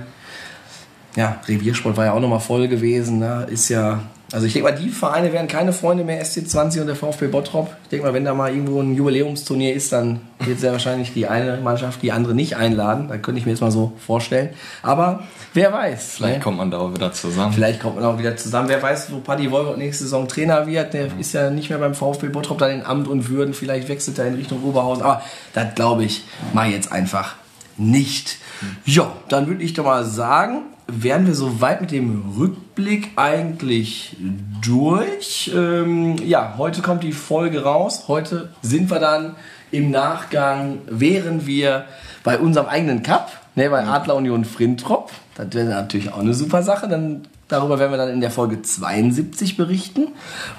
ja, 1.14 1.40
Reviersport 1.46 1.96
war 1.96 2.06
ja 2.06 2.12
auch 2.12 2.20
nochmal 2.20 2.40
voll 2.40 2.68
gewesen. 2.68 3.18
Ne? 3.18 3.46
Ist 3.50 3.68
ja, 3.68 4.00
also 4.34 4.48
ich 4.48 4.52
denke 4.52 4.68
mal, 4.68 4.76
die 4.76 4.88
Vereine 4.88 5.32
werden 5.32 5.46
keine 5.46 5.72
Freunde 5.72 6.02
mehr, 6.02 6.20
SC20 6.20 6.80
und 6.80 6.88
der 6.88 6.96
VfB 6.96 7.28
Bottrop. 7.28 7.70
Ich 7.84 7.90
denke 7.90 8.04
mal, 8.04 8.14
wenn 8.14 8.24
da 8.24 8.34
mal 8.34 8.50
irgendwo 8.50 8.80
ein 8.80 8.96
Jubiläumsturnier 8.96 9.72
ist, 9.72 9.92
dann 9.92 10.22
wird 10.40 10.58
sehr 10.58 10.72
wahrscheinlich 10.72 11.12
die 11.12 11.28
eine 11.28 11.58
Mannschaft 11.58 12.02
die 12.02 12.10
andere 12.10 12.34
nicht 12.34 12.56
einladen. 12.56 13.06
Da 13.06 13.16
könnte 13.16 13.38
ich 13.38 13.46
mir 13.46 13.52
jetzt 13.52 13.60
mal 13.60 13.70
so 13.70 13.92
vorstellen. 14.04 14.48
Aber 14.82 15.22
wer 15.52 15.72
weiß. 15.72 16.14
Vielleicht 16.16 16.38
ne? 16.38 16.42
kommt 16.42 16.56
man 16.56 16.72
da 16.72 16.78
auch 16.78 16.92
wieder 16.92 17.12
zusammen. 17.12 17.52
Vielleicht 17.52 17.78
kommt 17.78 17.94
man 17.94 18.04
auch 18.04 18.18
wieder 18.18 18.36
zusammen. 18.36 18.68
Wer 18.68 18.82
weiß, 18.82 19.12
wo 19.12 19.18
Paddy 19.18 19.52
Wolf 19.52 19.76
nächste 19.76 20.02
Saison 20.02 20.26
Trainer 20.26 20.66
wird. 20.66 20.94
Der 20.94 21.16
ist 21.16 21.32
ja 21.32 21.50
nicht 21.50 21.70
mehr 21.70 21.78
beim 21.78 21.94
VfB 21.94 22.26
Bottrop 22.26 22.58
da 22.58 22.66
in 22.66 22.84
Amt 22.84 23.06
und 23.06 23.28
Würden. 23.28 23.54
Vielleicht 23.54 23.88
wechselt 23.88 24.18
er 24.18 24.26
in 24.26 24.34
Richtung 24.34 24.64
Oberhausen. 24.64 25.04
Aber 25.04 25.22
das 25.52 25.76
glaube 25.76 26.02
ich 26.02 26.24
mal 26.52 26.68
jetzt 26.68 26.90
einfach 26.90 27.36
nicht. 27.76 28.38
Ja, 28.84 29.12
dann 29.28 29.46
würde 29.46 29.62
ich 29.62 29.74
doch 29.74 29.84
mal 29.84 30.04
sagen, 30.04 30.62
wären 30.86 31.26
wir 31.26 31.34
soweit 31.34 31.80
mit 31.80 31.90
dem 31.90 32.34
Rückblick 32.38 33.12
eigentlich 33.16 34.16
durch. 34.62 35.50
Ähm, 35.54 36.16
ja, 36.24 36.54
heute 36.58 36.82
kommt 36.82 37.02
die 37.02 37.12
Folge 37.12 37.62
raus. 37.62 38.04
Heute 38.08 38.50
sind 38.62 38.90
wir 38.90 38.98
dann 38.98 39.36
im 39.70 39.90
Nachgang, 39.90 40.78
wären 40.86 41.46
wir 41.46 41.86
bei 42.22 42.38
unserem 42.38 42.66
eigenen 42.66 43.02
Cup, 43.02 43.32
ne, 43.54 43.70
bei 43.70 43.84
Adler 43.84 44.16
Union 44.16 44.44
Frintrop. 44.44 45.10
Das 45.36 45.52
wäre 45.52 45.68
natürlich 45.68 46.12
auch 46.12 46.20
eine 46.20 46.34
super 46.34 46.62
Sache. 46.62 46.88
Dann, 46.88 47.22
darüber 47.48 47.78
werden 47.78 47.92
wir 47.92 47.98
dann 47.98 48.10
in 48.10 48.20
der 48.20 48.30
Folge 48.30 48.62
72 48.62 49.56
berichten. 49.56 50.08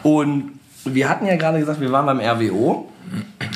Und 0.03 0.60
wir 0.86 1.10
hatten 1.10 1.25
ja 1.25 1.36
gerade 1.36 1.60
gesagt, 1.60 1.82
wir 1.82 1.91
waren 1.91 2.05
beim 2.05 2.20
RWO. 2.20 2.89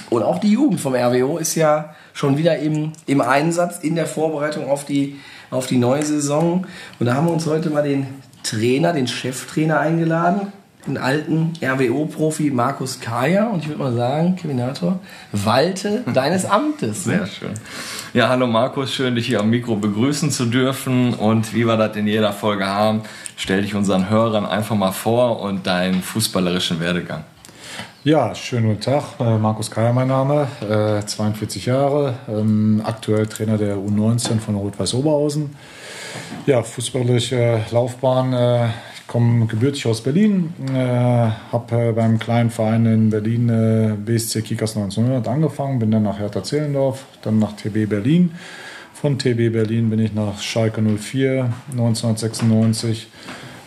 Und 0.09 0.23
auch 0.23 0.39
die 0.39 0.51
Jugend 0.51 0.79
vom 0.79 0.95
RWO 0.95 1.37
ist 1.37 1.55
ja 1.55 1.93
schon 2.13 2.37
wieder 2.37 2.57
im, 2.59 2.93
im 3.05 3.21
Einsatz 3.21 3.79
in 3.79 3.95
der 3.95 4.05
Vorbereitung 4.05 4.69
auf 4.69 4.85
die, 4.85 5.19
auf 5.51 5.67
die 5.67 5.77
neue 5.77 6.03
Saison. 6.03 6.65
Und 6.99 7.05
da 7.05 7.13
haben 7.13 7.27
wir 7.27 7.33
uns 7.33 7.45
heute 7.45 7.69
mal 7.69 7.83
den 7.83 8.07
Trainer, 8.43 8.93
den 8.93 9.07
Cheftrainer 9.07 9.79
eingeladen. 9.79 10.53
einen 10.87 10.97
alten 10.97 11.53
RWO-Profi 11.61 12.51
Markus 12.51 12.99
Kaya 12.99 13.47
und 13.49 13.59
ich 13.59 13.67
würde 13.67 13.83
mal 13.83 13.93
sagen, 13.93 14.35
Keminator, 14.37 14.99
walte 15.31 16.03
deines 16.13 16.45
Amtes. 16.45 17.03
Sehr 17.03 17.27
schön. 17.27 17.53
Ja, 18.13 18.29
hallo 18.29 18.47
Markus, 18.47 18.93
schön 18.93 19.15
dich 19.15 19.27
hier 19.27 19.41
am 19.41 19.49
Mikro 19.49 19.75
begrüßen 19.75 20.31
zu 20.31 20.45
dürfen 20.45 21.13
und 21.13 21.53
wie 21.53 21.65
wir 21.67 21.77
das 21.77 21.95
in 21.95 22.07
jeder 22.07 22.31
Folge 22.31 22.65
haben, 22.65 23.01
stell 23.35 23.61
dich 23.61 23.75
unseren 23.75 24.09
Hörern 24.09 24.45
einfach 24.45 24.75
mal 24.75 24.93
vor 24.93 25.41
und 25.41 25.67
deinen 25.67 26.01
fußballerischen 26.01 26.79
Werdegang. 26.79 27.23
Ja, 28.05 28.33
schönen 28.33 28.69
guten 28.69 28.79
Tag. 28.79 29.19
Äh, 29.19 29.37
Markus 29.37 29.69
Kaya 29.69 29.91
mein 29.91 30.07
Name, 30.07 30.47
42 31.05 31.67
äh, 31.67 31.69
Jahre, 31.69 32.13
ähm, 32.29 32.81
aktuell 32.85 33.27
Trainer 33.27 33.57
der 33.57 33.75
U19 33.75 34.39
von 34.39 34.55
Rot-Weiß 34.55 34.93
Oberhausen. 34.93 35.53
Ja, 36.45 36.63
fußballerische 36.63 37.59
Laufbahn. 37.71 38.31
Äh, 38.31 38.67
ich 38.67 39.05
komme 39.05 39.47
gebürtig 39.47 39.85
aus 39.85 40.01
Berlin, 40.01 40.53
habe 41.51 41.93
beim 41.93 42.19
kleinen 42.19 42.51
Verein 42.51 42.85
in 42.85 43.09
Berlin 43.09 43.47
BSC 44.05 44.43
Kickers 44.43 44.77
1900 44.77 45.27
angefangen, 45.27 45.79
bin 45.79 45.89
dann 45.89 46.03
nach 46.03 46.19
Hertha 46.19 46.43
Zehlendorf, 46.43 47.05
dann 47.23 47.39
nach 47.39 47.53
TB 47.53 47.89
Berlin. 47.89 48.35
Von 48.93 49.17
TB 49.17 49.51
Berlin 49.51 49.89
bin 49.89 49.97
ich 49.97 50.13
nach 50.13 50.39
Schalke 50.39 50.79
04 50.83 51.51
1996. 51.71 53.07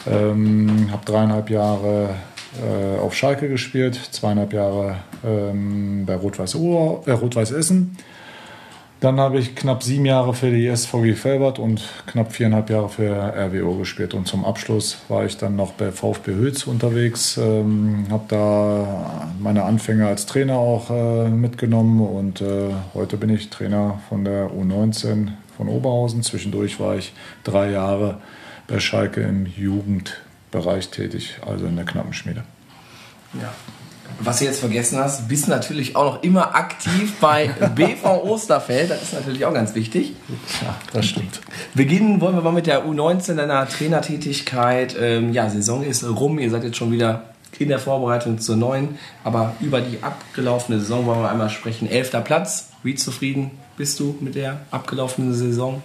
Ähm, 0.07 0.89
habe 0.93 1.05
dreieinhalb 1.05 1.51
Jahre 1.51 2.11
äh, 2.61 2.99
auf 2.99 3.15
Schalke 3.15 3.49
gespielt, 3.49 3.95
zweieinhalb 3.95 4.53
Jahre 4.53 4.97
ähm, 5.25 6.05
bei 6.07 6.15
Rot-Weiß 6.15 6.55
äh, 6.55 6.59
Rot 6.59 7.37
Essen. 7.37 7.97
Dann 9.03 9.19
habe 9.19 9.41
ich 9.41 9.57
knapp 9.57 9.83
sieben 9.83 10.05
Jahre 10.05 10.33
für 10.33 10.53
die 10.53 10.71
SVG 10.73 11.15
Felbert 11.15 11.59
und 11.59 11.83
knapp 12.07 12.31
viereinhalb 12.31 12.71
Jahre 12.71 12.89
für 12.89 13.11
RWO 13.11 13.75
gespielt. 13.75 14.15
Und 14.15 14.29
zum 14.29 14.45
Abschluss 14.45 14.99
war 15.09 15.25
ich 15.25 15.37
dann 15.37 15.57
noch 15.57 15.73
bei 15.73 15.91
VfB 15.91 16.35
Hütz 16.37 16.69
unterwegs, 16.69 17.37
ähm, 17.37 18.07
habe 18.11 18.25
da 18.29 19.29
meine 19.41 19.65
Anfänge 19.65 20.07
als 20.07 20.27
Trainer 20.27 20.55
auch 20.55 20.89
äh, 20.91 21.29
mitgenommen 21.29 22.01
und 22.01 22.43
äh, 22.43 22.71
heute 22.95 23.17
bin 23.17 23.31
ich 23.31 23.51
Trainer 23.51 24.01
von 24.09 24.25
der 24.25 24.51
U19 24.53 25.33
von 25.57 25.67
Oberhausen. 25.67 26.23
Zwischendurch 26.23 26.79
war 26.79 26.97
ich 26.97 27.13
drei 27.43 27.73
Jahre 27.73 28.19
bei 28.69 28.79
Schalke 28.79 29.23
im 29.23 29.47
Jugend 29.47 30.22
Bereich 30.53 30.91
tätig, 30.91 31.39
also 31.45 31.67
in 31.67 31.75
der 31.75 31.85
Knappenschmiede. 31.85 32.45
Ja. 33.41 33.53
Was 34.21 34.39
du 34.39 34.45
jetzt 34.45 34.61
vergessen 34.61 34.99
hast, 34.99 35.27
bist 35.27 35.49
natürlich 35.49 35.97
auch 35.97 36.15
noch 36.15 36.23
immer 36.23 36.55
aktiv 36.55 37.15
bei 37.21 37.49
BV 37.75 38.05
Osterfeld. 38.25 38.91
Das 38.91 39.03
ist 39.03 39.15
natürlich 39.15 39.45
auch 39.45 39.55
ganz 39.55 39.75
wichtig. 39.75 40.15
Ja, 40.63 40.77
das 40.93 41.07
stimmt. 41.07 41.41
Beginnen 41.75 42.21
wollen 42.21 42.37
wir 42.37 42.43
mal 42.43 42.53
mit 42.53 42.67
der 42.67 42.85
U19 42.85 43.35
deiner 43.35 43.69
Trainertätigkeit. 43.69 44.95
Ähm, 45.01 45.33
ja, 45.33 45.49
Saison 45.49 45.83
ist 45.83 46.05
rum. 46.05 46.39
Ihr 46.39 46.51
seid 46.51 46.63
jetzt 46.63 46.77
schon 46.77 46.93
wieder 46.93 47.25
in 47.59 47.69
der 47.69 47.79
Vorbereitung 47.79 48.39
zur 48.39 48.57
neuen. 48.57 48.99
Aber 49.25 49.55
über 49.61 49.81
die 49.81 50.03
abgelaufene 50.03 50.79
Saison 50.79 51.07
wollen 51.07 51.21
wir 51.21 51.31
einmal 51.31 51.51
sprechen. 51.51 51.89
Elfter 51.89 52.21
Platz. 52.21 52.69
Wie 52.83 52.95
zufrieden 52.95 53.53
bist 53.77 53.99
du 53.99 54.17
mit 54.21 54.35
der 54.35 54.61
abgelaufenen 54.71 55.35
Saison? 55.35 55.83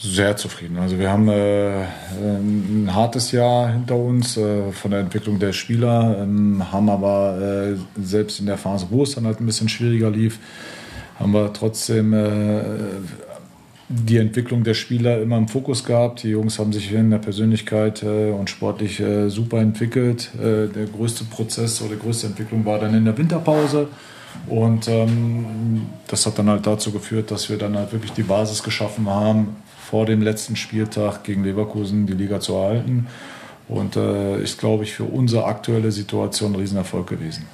Sehr 0.00 0.36
zufrieden. 0.36 0.78
Also 0.78 0.96
wir 0.96 1.10
haben 1.10 1.28
äh, 1.28 1.82
ein 2.22 2.88
hartes 2.94 3.32
Jahr 3.32 3.72
hinter 3.72 3.96
uns 3.96 4.36
äh, 4.36 4.70
von 4.70 4.92
der 4.92 5.00
Entwicklung 5.00 5.40
der 5.40 5.52
Spieler, 5.52 6.18
ähm, 6.22 6.70
haben 6.70 6.88
aber 6.88 7.36
äh, 7.40 7.76
selbst 8.00 8.38
in 8.38 8.46
der 8.46 8.58
Phase, 8.58 8.86
wo 8.90 9.02
es 9.02 9.16
dann 9.16 9.26
halt 9.26 9.40
ein 9.40 9.46
bisschen 9.46 9.68
schwieriger 9.68 10.08
lief, 10.08 10.38
haben 11.18 11.32
wir 11.32 11.52
trotzdem 11.52 12.12
äh, 12.12 12.62
die 13.88 14.18
Entwicklung 14.18 14.62
der 14.62 14.74
Spieler 14.74 15.20
immer 15.20 15.36
im 15.36 15.48
Fokus 15.48 15.82
gehabt. 15.82 16.22
Die 16.22 16.28
Jungs 16.28 16.60
haben 16.60 16.72
sich 16.72 16.92
in 16.92 17.10
der 17.10 17.18
Persönlichkeit 17.18 18.04
äh, 18.04 18.30
und 18.30 18.50
sportlich 18.50 19.00
äh, 19.00 19.28
super 19.30 19.58
entwickelt. 19.58 20.30
der 20.38 20.68
größte 20.68 21.24
Prozess 21.24 21.82
oder 21.82 21.96
die 21.96 22.00
größte 22.00 22.28
Entwicklung 22.28 22.64
war 22.64 22.78
dann 22.78 22.94
in 22.94 23.04
der 23.04 23.18
Winterpause. 23.18 23.88
Und 24.46 24.86
ähm, 24.86 25.86
das 26.06 26.24
hat 26.24 26.38
dann 26.38 26.48
halt 26.48 26.64
dazu 26.64 26.92
geführt, 26.92 27.32
dass 27.32 27.50
wir 27.50 27.58
dann 27.58 27.76
halt 27.76 27.92
wirklich 27.92 28.12
die 28.12 28.22
Basis 28.22 28.62
geschaffen 28.62 29.08
haben 29.10 29.56
vor 29.88 30.04
dem 30.04 30.20
letzten 30.20 30.54
Spieltag 30.54 31.24
gegen 31.24 31.44
Leverkusen 31.44 32.06
die 32.06 32.12
Liga 32.12 32.40
zu 32.40 32.52
erhalten. 32.52 33.06
Und 33.68 33.96
äh, 33.96 34.42
ist, 34.42 34.58
glaube 34.58 34.84
ich, 34.84 34.92
für 34.92 35.04
unsere 35.04 35.46
aktuelle 35.46 35.92
Situation 35.92 36.52
ein 36.52 36.60
Riesenerfolg 36.60 37.06
gewesen. 37.06 37.46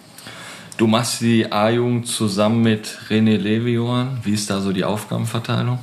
Du 0.76 0.88
machst 0.88 1.20
die 1.20 1.52
A-Jugend 1.52 2.08
zusammen 2.08 2.62
mit 2.62 2.98
René 3.08 3.36
Levion. 3.36 4.18
Wie 4.24 4.32
ist 4.32 4.50
da 4.50 4.60
so 4.60 4.72
die 4.72 4.84
Aufgabenverteilung? 4.84 5.78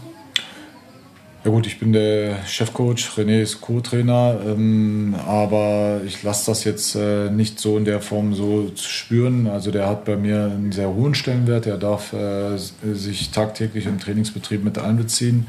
Ja 1.43 1.49
gut, 1.49 1.65
ich 1.65 1.79
bin 1.79 1.91
der 1.91 2.45
Chefcoach, 2.45 3.17
René 3.17 3.41
ist 3.41 3.61
Co-Trainer, 3.61 4.37
ähm, 4.45 5.15
aber 5.25 6.01
ich 6.05 6.21
lasse 6.21 6.51
das 6.51 6.65
jetzt 6.65 6.93
äh, 6.93 7.31
nicht 7.31 7.59
so 7.59 7.79
in 7.79 7.85
der 7.85 7.99
Form 7.99 8.35
so 8.35 8.71
spüren. 8.75 9.47
Also 9.47 9.71
der 9.71 9.87
hat 9.87 10.05
bei 10.05 10.17
mir 10.17 10.43
einen 10.43 10.71
sehr 10.71 10.93
hohen 10.93 11.15
Stellenwert, 11.15 11.65
er 11.65 11.79
darf 11.79 12.13
äh, 12.13 12.57
sich 12.57 13.31
tagtäglich 13.31 13.87
im 13.87 13.97
Trainingsbetrieb 13.97 14.63
mit 14.63 14.77
einbeziehen, 14.77 15.47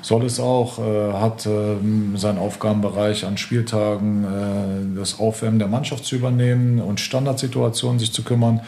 soll 0.00 0.26
es 0.26 0.38
auch, 0.38 0.78
äh, 0.78 1.12
hat 1.14 1.44
ähm, 1.46 2.16
seinen 2.16 2.38
Aufgabenbereich 2.38 3.24
an 3.24 3.36
Spieltagen, 3.36 4.24
äh, 4.24 4.96
das 4.96 5.18
Aufwärmen 5.18 5.58
der 5.58 5.66
Mannschaft 5.66 6.04
zu 6.04 6.14
übernehmen 6.14 6.80
und 6.80 7.00
Standardsituationen 7.00 7.98
sich 7.98 8.12
zu 8.12 8.22
kümmern. 8.22 8.60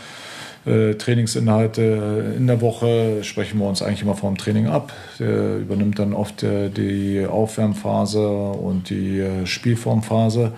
Äh, 0.67 0.95
Trainingsinhalte 0.95 2.35
in 2.37 2.47
der 2.47 2.61
Woche 2.61 3.23
sprechen 3.23 3.59
wir 3.59 3.67
uns 3.67 3.83
eigentlich 3.83 4.03
immer 4.03 4.15
vor 4.15 4.31
dem 4.31 4.39
Training 4.39 4.67
ab. 4.67 4.93
Der 5.19 5.59
übernimmt 5.59 5.99
dann 5.99 6.15
oft 6.15 6.43
äh, 6.43 6.71
die 6.71 7.27
Aufwärmphase 7.27 8.27
und 8.27 8.89
die 8.89 9.21
äh, 9.21 9.47
Spielformphase. 9.47 10.53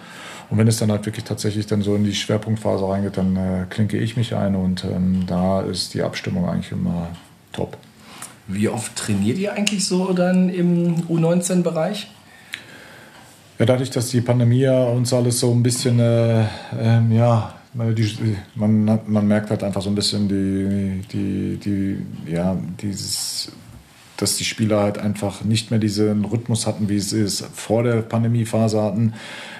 Und 0.48 0.58
wenn 0.58 0.68
es 0.68 0.78
dann 0.78 0.92
halt 0.92 1.06
wirklich 1.06 1.24
tatsächlich 1.24 1.66
dann 1.66 1.82
so 1.82 1.96
in 1.96 2.04
die 2.04 2.14
Schwerpunktphase 2.14 2.88
reingeht, 2.88 3.16
dann 3.16 3.36
äh, 3.36 3.64
klinke 3.68 3.98
ich 3.98 4.16
mich 4.16 4.34
ein 4.36 4.54
und 4.54 4.84
ähm, 4.84 5.24
da 5.26 5.60
ist 5.62 5.94
die 5.94 6.02
Abstimmung 6.02 6.48
eigentlich 6.48 6.70
immer 6.70 7.08
top. 7.52 7.76
Wie 8.46 8.68
oft 8.68 8.94
trainiert 8.94 9.38
ihr 9.38 9.54
eigentlich 9.54 9.84
so 9.84 10.12
dann 10.12 10.48
im 10.48 11.02
U19-Bereich? 11.08 12.08
Ja, 13.58 13.66
dadurch, 13.66 13.90
dass 13.90 14.10
die 14.10 14.20
Pandemie 14.20 14.68
uns 14.68 15.12
alles 15.12 15.40
so 15.40 15.50
ein 15.50 15.64
bisschen 15.64 15.98
äh, 15.98 16.44
ähm, 16.78 17.10
ja, 17.10 17.54
die, 17.76 18.36
man, 18.54 18.84
man 19.06 19.28
merkt 19.28 19.50
halt 19.50 19.62
einfach 19.62 19.82
so 19.82 19.90
ein 19.90 19.94
bisschen 19.94 20.28
die, 20.28 21.02
die, 21.12 21.56
die, 21.56 22.32
ja, 22.32 22.56
dieses, 22.80 23.52
dass 24.16 24.36
die 24.36 24.44
Spieler 24.44 24.82
halt 24.82 24.98
einfach 24.98 25.44
nicht 25.44 25.70
mehr 25.70 25.80
diesen 25.80 26.24
Rhythmus 26.24 26.66
hatten, 26.66 26.88
wie 26.88 27.00
sie 27.00 27.20
es 27.20 27.44
vor 27.54 27.82
der 27.82 28.02
Pandemiephase 28.02 28.80
hatten. 28.82 29.14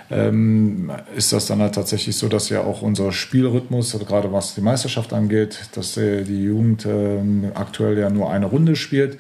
Ähm, 0.09 0.93
ist 1.17 1.33
das 1.33 1.47
dann 1.47 1.61
halt 1.61 1.75
tatsächlich 1.75 2.17
so, 2.17 2.29
dass 2.29 2.49
ja 2.49 2.61
auch 2.61 2.81
unser 2.81 3.11
Spielrhythmus, 3.11 3.93
also 3.93 4.07
gerade 4.07 4.33
was 4.33 4.55
die 4.55 4.61
Meisterschaft 4.61 5.13
angeht, 5.13 5.69
dass 5.75 5.97
äh, 5.97 6.23
die 6.23 6.45
Jugend 6.45 6.87
ähm, 6.87 7.51
aktuell 7.55 7.99
ja 7.99 8.09
nur 8.09 8.31
eine 8.31 8.47
Runde 8.47 8.77
spielt, 8.77 9.19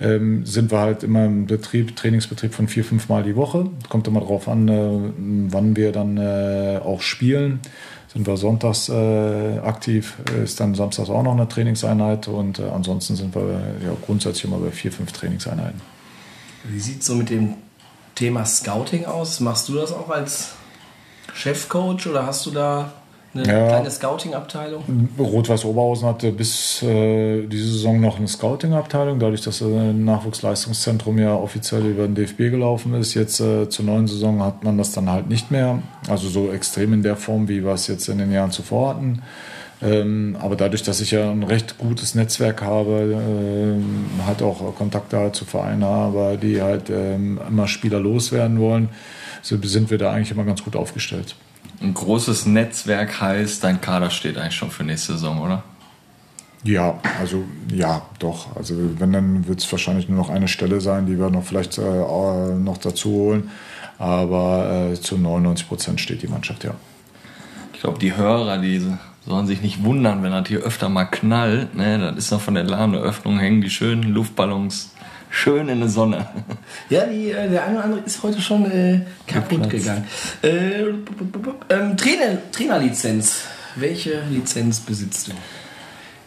ähm, 0.00 0.46
sind 0.46 0.70
wir 0.70 0.78
halt 0.78 1.02
immer 1.02 1.26
im 1.26 1.46
Betrieb, 1.46 1.96
Trainingsbetrieb 1.96 2.54
von 2.54 2.66
vier, 2.66 2.82
fünf 2.82 3.10
Mal 3.10 3.24
die 3.24 3.36
Woche. 3.36 3.68
Kommt 3.90 4.08
immer 4.08 4.20
darauf 4.20 4.48
an, 4.48 4.68
äh, 4.68 5.52
wann 5.52 5.76
wir 5.76 5.92
dann 5.92 6.16
äh, 6.16 6.80
auch 6.82 7.02
spielen 7.02 7.60
sind 8.12 8.26
wir 8.26 8.36
sonntags 8.36 8.88
äh, 8.88 9.58
aktiv, 9.64 10.16
ist 10.42 10.60
dann 10.60 10.74
samstags 10.74 11.08
auch 11.08 11.22
noch 11.22 11.32
eine 11.32 11.48
Trainingseinheit 11.48 12.28
und 12.28 12.58
äh, 12.58 12.64
ansonsten 12.64 13.16
sind 13.16 13.34
wir 13.34 13.42
ja, 13.84 13.92
grundsätzlich 14.04 14.44
immer 14.44 14.58
bei 14.58 14.70
vier, 14.70 14.92
fünf 14.92 15.12
Trainingseinheiten. 15.12 15.80
Wie 16.64 16.78
sieht 16.78 17.00
es 17.00 17.06
so 17.06 17.14
mit 17.14 17.30
dem 17.30 17.54
Thema 18.14 18.44
Scouting 18.44 19.06
aus? 19.06 19.40
Machst 19.40 19.68
du 19.68 19.74
das 19.74 19.92
auch 19.92 20.10
als 20.10 20.50
Chefcoach 21.34 22.06
oder 22.06 22.26
hast 22.26 22.44
du 22.44 22.50
da 22.50 22.92
eine 23.34 23.46
ja. 23.46 23.68
kleine 23.68 23.90
Scouting-Abteilung? 23.90 25.08
Rot-Weiß 25.18 25.64
Oberhausen 25.64 26.06
hatte 26.06 26.32
bis 26.32 26.82
äh, 26.82 27.46
diese 27.46 27.72
Saison 27.72 28.00
noch 28.00 28.18
eine 28.18 28.28
Scouting-Abteilung, 28.28 29.18
dadurch, 29.18 29.40
dass 29.40 29.60
das 29.60 29.68
äh, 29.68 29.92
Nachwuchsleistungszentrum 29.92 31.18
ja 31.18 31.34
offiziell 31.34 31.86
über 31.86 32.06
den 32.06 32.14
DFB 32.14 32.50
gelaufen 32.50 32.94
ist. 32.94 33.14
Jetzt 33.14 33.40
äh, 33.40 33.68
zur 33.68 33.86
neuen 33.86 34.06
Saison 34.06 34.42
hat 34.42 34.64
man 34.64 34.76
das 34.76 34.92
dann 34.92 35.10
halt 35.10 35.28
nicht 35.28 35.50
mehr. 35.50 35.78
Also 36.08 36.28
so 36.28 36.52
extrem 36.52 36.92
in 36.92 37.02
der 37.02 37.16
Form, 37.16 37.48
wie 37.48 37.64
wir 37.64 37.72
es 37.72 37.86
jetzt 37.86 38.08
in 38.08 38.18
den 38.18 38.32
Jahren 38.32 38.50
zuvor 38.50 38.90
hatten. 38.90 39.22
Ähm, 39.80 40.36
aber 40.40 40.54
dadurch, 40.54 40.82
dass 40.82 41.00
ich 41.00 41.10
ja 41.12 41.30
ein 41.30 41.42
recht 41.42 41.78
gutes 41.78 42.14
Netzwerk 42.14 42.62
habe, 42.62 43.80
äh, 43.80 44.24
halt 44.26 44.42
auch 44.42 44.74
Kontakte 44.76 45.16
halt 45.18 45.34
zu 45.34 45.44
Vereinen 45.44 45.84
habe, 45.84 46.38
die 46.40 46.60
halt 46.60 46.90
ähm, 46.90 47.40
immer 47.48 47.66
Spieler 47.66 47.98
loswerden 47.98 48.60
wollen, 48.60 48.90
so 49.40 49.56
sind 49.62 49.90
wir 49.90 49.98
da 49.98 50.12
eigentlich 50.12 50.30
immer 50.30 50.44
ganz 50.44 50.62
gut 50.62 50.76
aufgestellt 50.76 51.34
ein 51.82 51.94
großes 51.94 52.46
Netzwerk 52.46 53.20
heißt, 53.20 53.62
dein 53.64 53.80
Kader 53.80 54.10
steht 54.10 54.38
eigentlich 54.38 54.56
schon 54.56 54.70
für 54.70 54.84
nächste 54.84 55.14
Saison, 55.14 55.40
oder? 55.40 55.62
Ja, 56.64 57.00
also 57.20 57.44
ja, 57.72 58.02
doch. 58.18 58.56
Also 58.56 58.74
wenn, 58.98 59.12
dann 59.12 59.48
wird 59.48 59.60
es 59.60 59.72
wahrscheinlich 59.72 60.08
nur 60.08 60.18
noch 60.18 60.30
eine 60.30 60.46
Stelle 60.46 60.80
sein, 60.80 61.06
die 61.06 61.18
wir 61.18 61.28
noch 61.28 61.42
vielleicht 61.42 61.78
äh, 61.78 61.82
noch 61.82 62.78
dazu 62.78 63.10
holen. 63.10 63.50
Aber 63.98 64.90
äh, 64.92 65.00
zu 65.00 65.18
99 65.18 65.68
Prozent 65.68 66.00
steht 66.00 66.22
die 66.22 66.28
Mannschaft, 66.28 66.64
ja. 66.64 66.74
Ich 67.74 67.80
glaube, 67.80 67.98
die 67.98 68.16
Hörer, 68.16 68.58
die 68.58 68.80
sollen 69.26 69.46
sich 69.46 69.60
nicht 69.60 69.82
wundern, 69.82 70.22
wenn 70.22 70.30
das 70.30 70.46
hier 70.46 70.60
öfter 70.60 70.88
mal 70.88 71.04
knallt. 71.04 71.74
Ne? 71.74 71.98
Das 71.98 72.16
ist 72.16 72.30
noch 72.30 72.40
von 72.40 72.54
der 72.54 72.64
Lahneröffnung 72.64 73.38
hängen 73.38 73.60
die 73.60 73.70
schönen 73.70 74.04
Luftballons 74.04 74.92
Schön 75.34 75.70
in 75.70 75.80
der 75.80 75.88
Sonne. 75.88 76.26
Ja, 76.90 77.06
die, 77.06 77.30
äh, 77.30 77.48
der 77.48 77.64
eine 77.64 77.76
oder 77.76 77.84
andere 77.84 78.00
ist 78.00 78.22
heute 78.22 78.38
schon 78.40 78.70
äh, 78.70 79.00
kaputt 79.26 79.70
gegangen. 79.70 80.04
Äh, 80.42 80.82
ähm, 81.70 81.96
Trainer, 81.96 82.38
Trainerlizenz. 82.52 83.44
Welche 83.74 84.22
Lizenz 84.30 84.80
besitzt 84.80 85.28
du? 85.28 85.32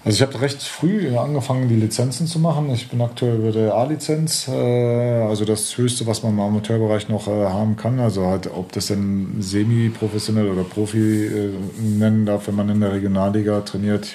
Also 0.04 0.16
ich 0.18 0.22
habe 0.22 0.42
recht 0.42 0.64
früh 0.64 1.16
angefangen, 1.16 1.70
die 1.70 1.76
Lizenzen 1.76 2.26
zu 2.26 2.40
machen. 2.40 2.72
Ich 2.72 2.90
bin 2.90 3.00
aktuell 3.00 3.36
über 3.38 3.52
der 3.52 3.76
A-Lizenz, 3.76 4.48
äh, 4.48 4.52
also 4.52 5.46
das 5.46 5.78
Höchste, 5.78 6.08
was 6.08 6.24
man 6.24 6.34
im 6.34 6.40
Amateurbereich 6.40 7.08
noch 7.08 7.28
äh, 7.28 7.46
haben 7.46 7.76
kann. 7.76 8.00
Also 8.00 8.26
halt, 8.26 8.50
ob 8.52 8.72
das 8.72 8.88
denn 8.88 9.36
semi-professionell 9.40 10.50
oder 10.50 10.64
Profi 10.64 11.26
äh, 11.26 11.50
nennen 11.80 12.26
darf, 12.26 12.48
wenn 12.48 12.56
man 12.56 12.70
in 12.70 12.82
der 12.82 12.92
Regionalliga 12.92 13.62
trainiert, 13.62 14.10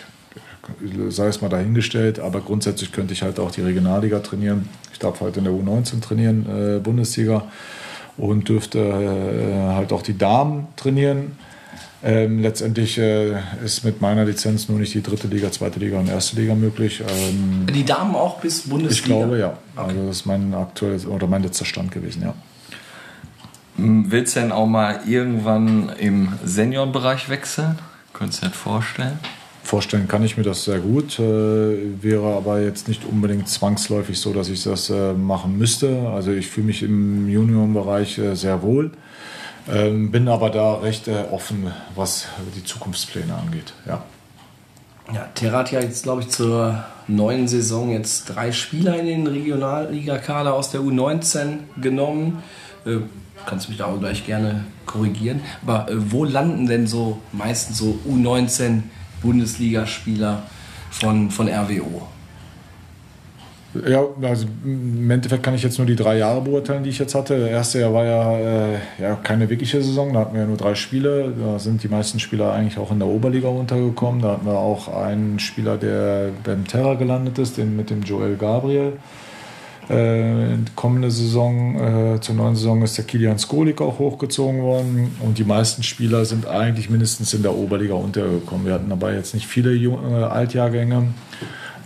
sei 1.08 1.26
es 1.26 1.40
mal 1.40 1.48
dahingestellt. 1.48 2.18
Aber 2.18 2.40
grundsätzlich 2.40 2.92
könnte 2.92 3.12
ich 3.12 3.22
halt 3.22 3.38
auch 3.38 3.50
die 3.50 3.62
Regionalliga 3.62 4.20
trainieren. 4.20 4.68
Ich 4.92 4.98
darf 4.98 5.20
halt 5.20 5.36
in 5.36 5.44
der 5.44 5.52
U19 5.52 6.00
trainieren, 6.00 6.82
Bundesliga 6.82 7.44
und 8.18 8.48
dürfte 8.48 9.42
halt 9.74 9.92
auch 9.92 10.02
die 10.02 10.18
Damen 10.18 10.68
trainieren. 10.76 11.32
Ähm, 12.02 12.40
letztendlich 12.40 12.96
äh, 12.96 13.38
ist 13.62 13.84
mit 13.84 14.00
meiner 14.00 14.24
Lizenz 14.24 14.70
nur 14.70 14.78
nicht 14.78 14.94
die 14.94 15.02
dritte 15.02 15.28
Liga, 15.28 15.52
zweite 15.52 15.78
Liga 15.78 15.98
und 15.98 16.08
erste 16.08 16.36
Liga 16.36 16.54
möglich. 16.54 17.02
Ähm, 17.06 17.66
die 17.66 17.84
Damen 17.84 18.14
auch 18.14 18.40
bis 18.40 18.68
Bundesliga? 18.68 19.16
Ich 19.16 19.22
glaube 19.22 19.38
ja. 19.38 19.58
Okay. 19.76 19.88
Also 19.88 20.06
das 20.06 20.16
ist 20.16 20.26
mein 20.26 20.54
aktuelles 20.54 21.06
oder 21.06 21.26
mein 21.26 21.42
letzter 21.42 21.66
Stand 21.66 21.92
gewesen, 21.92 22.22
ja. 22.22 22.34
Willst 23.76 24.36
du 24.36 24.40
denn 24.40 24.52
auch 24.52 24.66
mal 24.66 25.00
irgendwann 25.06 25.90
im 25.98 26.32
Seniorenbereich 26.42 27.28
wechseln? 27.28 27.78
Könntest 28.14 28.42
du 28.42 28.46
dir 28.46 28.50
das 28.50 28.60
vorstellen? 28.60 29.18
Vorstellen 29.62 30.08
kann 30.08 30.24
ich 30.24 30.36
mir 30.36 30.42
das 30.42 30.64
sehr 30.64 30.78
gut, 30.78 31.18
äh, 31.18 31.22
wäre 31.22 32.34
aber 32.34 32.60
jetzt 32.60 32.88
nicht 32.88 33.04
unbedingt 33.04 33.48
zwangsläufig 33.48 34.18
so, 34.18 34.32
dass 34.32 34.48
ich 34.48 34.64
das 34.64 34.90
äh, 34.90 35.12
machen 35.12 35.58
müsste. 35.58 36.08
Also 36.08 36.32
ich 36.32 36.48
fühle 36.48 36.68
mich 36.68 36.82
im 36.82 37.28
Juniorenbereich 37.28 38.18
äh, 38.18 38.34
sehr 38.34 38.62
wohl. 38.62 38.90
Ähm, 39.70 40.10
bin 40.10 40.28
aber 40.28 40.50
da 40.50 40.74
recht 40.74 41.06
äh, 41.08 41.24
offen, 41.30 41.70
was 41.94 42.26
die 42.56 42.64
Zukunftspläne 42.64 43.34
angeht. 43.34 43.74
Ja. 43.86 44.02
Ja, 45.12 45.28
Terra 45.34 45.58
hat 45.58 45.72
ja 45.72 45.80
jetzt, 45.80 46.04
glaube 46.04 46.22
ich, 46.22 46.28
zur 46.28 46.84
neuen 47.08 47.48
Saison 47.48 47.90
jetzt 47.90 48.26
drei 48.26 48.52
Spieler 48.52 48.98
in 48.98 49.06
den 49.06 49.26
Regionalliga-Kader 49.26 50.54
aus 50.54 50.70
der 50.70 50.80
U19 50.80 51.58
genommen. 51.80 52.42
Äh, 52.86 52.98
kannst 53.46 53.68
mich 53.68 53.78
da 53.78 53.86
auch 53.86 53.98
gleich 53.98 54.24
gerne 54.24 54.64
korrigieren. 54.86 55.40
Aber 55.66 55.90
äh, 55.90 55.94
wo 56.12 56.24
landen 56.24 56.66
denn 56.66 56.86
so 56.86 57.18
meistens 57.32 57.78
so 57.78 57.98
U19 58.08 58.82
Bundesligaspieler 59.22 60.42
von, 60.90 61.30
von 61.30 61.48
RWO? 61.48 62.06
Ja, 63.86 64.02
also 64.22 64.46
im 64.64 65.08
Endeffekt 65.08 65.44
kann 65.44 65.54
ich 65.54 65.62
jetzt 65.62 65.78
nur 65.78 65.86
die 65.86 65.94
drei 65.94 66.18
Jahre 66.18 66.40
beurteilen, 66.40 66.82
die 66.82 66.90
ich 66.90 66.98
jetzt 66.98 67.14
hatte. 67.14 67.38
Das 67.38 67.50
erste 67.50 67.80
Jahr 67.80 67.92
war 67.92 68.04
ja, 68.04 68.38
äh, 68.38 68.78
ja 69.00 69.14
keine 69.14 69.48
wirkliche 69.48 69.80
Saison, 69.80 70.12
da 70.12 70.20
hatten 70.20 70.34
wir 70.34 70.40
ja 70.40 70.46
nur 70.48 70.56
drei 70.56 70.74
Spiele. 70.74 71.32
Da 71.40 71.60
sind 71.60 71.80
die 71.84 71.88
meisten 71.88 72.18
Spieler 72.18 72.52
eigentlich 72.52 72.78
auch 72.78 72.90
in 72.90 72.98
der 72.98 73.06
Oberliga 73.06 73.46
untergekommen. 73.46 74.22
Da 74.22 74.32
hatten 74.32 74.46
wir 74.46 74.58
auch 74.58 74.88
einen 74.92 75.38
Spieler, 75.38 75.76
der 75.76 76.30
beim 76.42 76.66
Terra 76.66 76.94
gelandet 76.94 77.38
ist, 77.38 77.58
den 77.58 77.76
mit 77.76 77.90
dem 77.90 78.02
Joel 78.02 78.34
Gabriel. 78.36 78.94
Äh, 79.90 80.56
kommende 80.76 81.10
Saison, 81.10 82.14
äh, 82.14 82.20
zur 82.20 82.36
neuen 82.36 82.54
Saison 82.54 82.80
ist 82.82 82.96
der 82.96 83.04
Kilian 83.04 83.38
Skolik 83.38 83.80
auch 83.80 83.98
hochgezogen 83.98 84.62
worden. 84.62 85.16
Und 85.18 85.38
die 85.38 85.44
meisten 85.44 85.82
Spieler 85.82 86.24
sind 86.24 86.46
eigentlich 86.46 86.90
mindestens 86.90 87.34
in 87.34 87.42
der 87.42 87.56
Oberliga 87.56 87.94
untergekommen. 87.94 88.66
Wir 88.66 88.74
hatten 88.74 88.88
dabei 88.88 89.14
jetzt 89.14 89.34
nicht 89.34 89.48
viele 89.48 89.74
äh, 89.74 90.24
Altjahrgänge. 90.24 91.08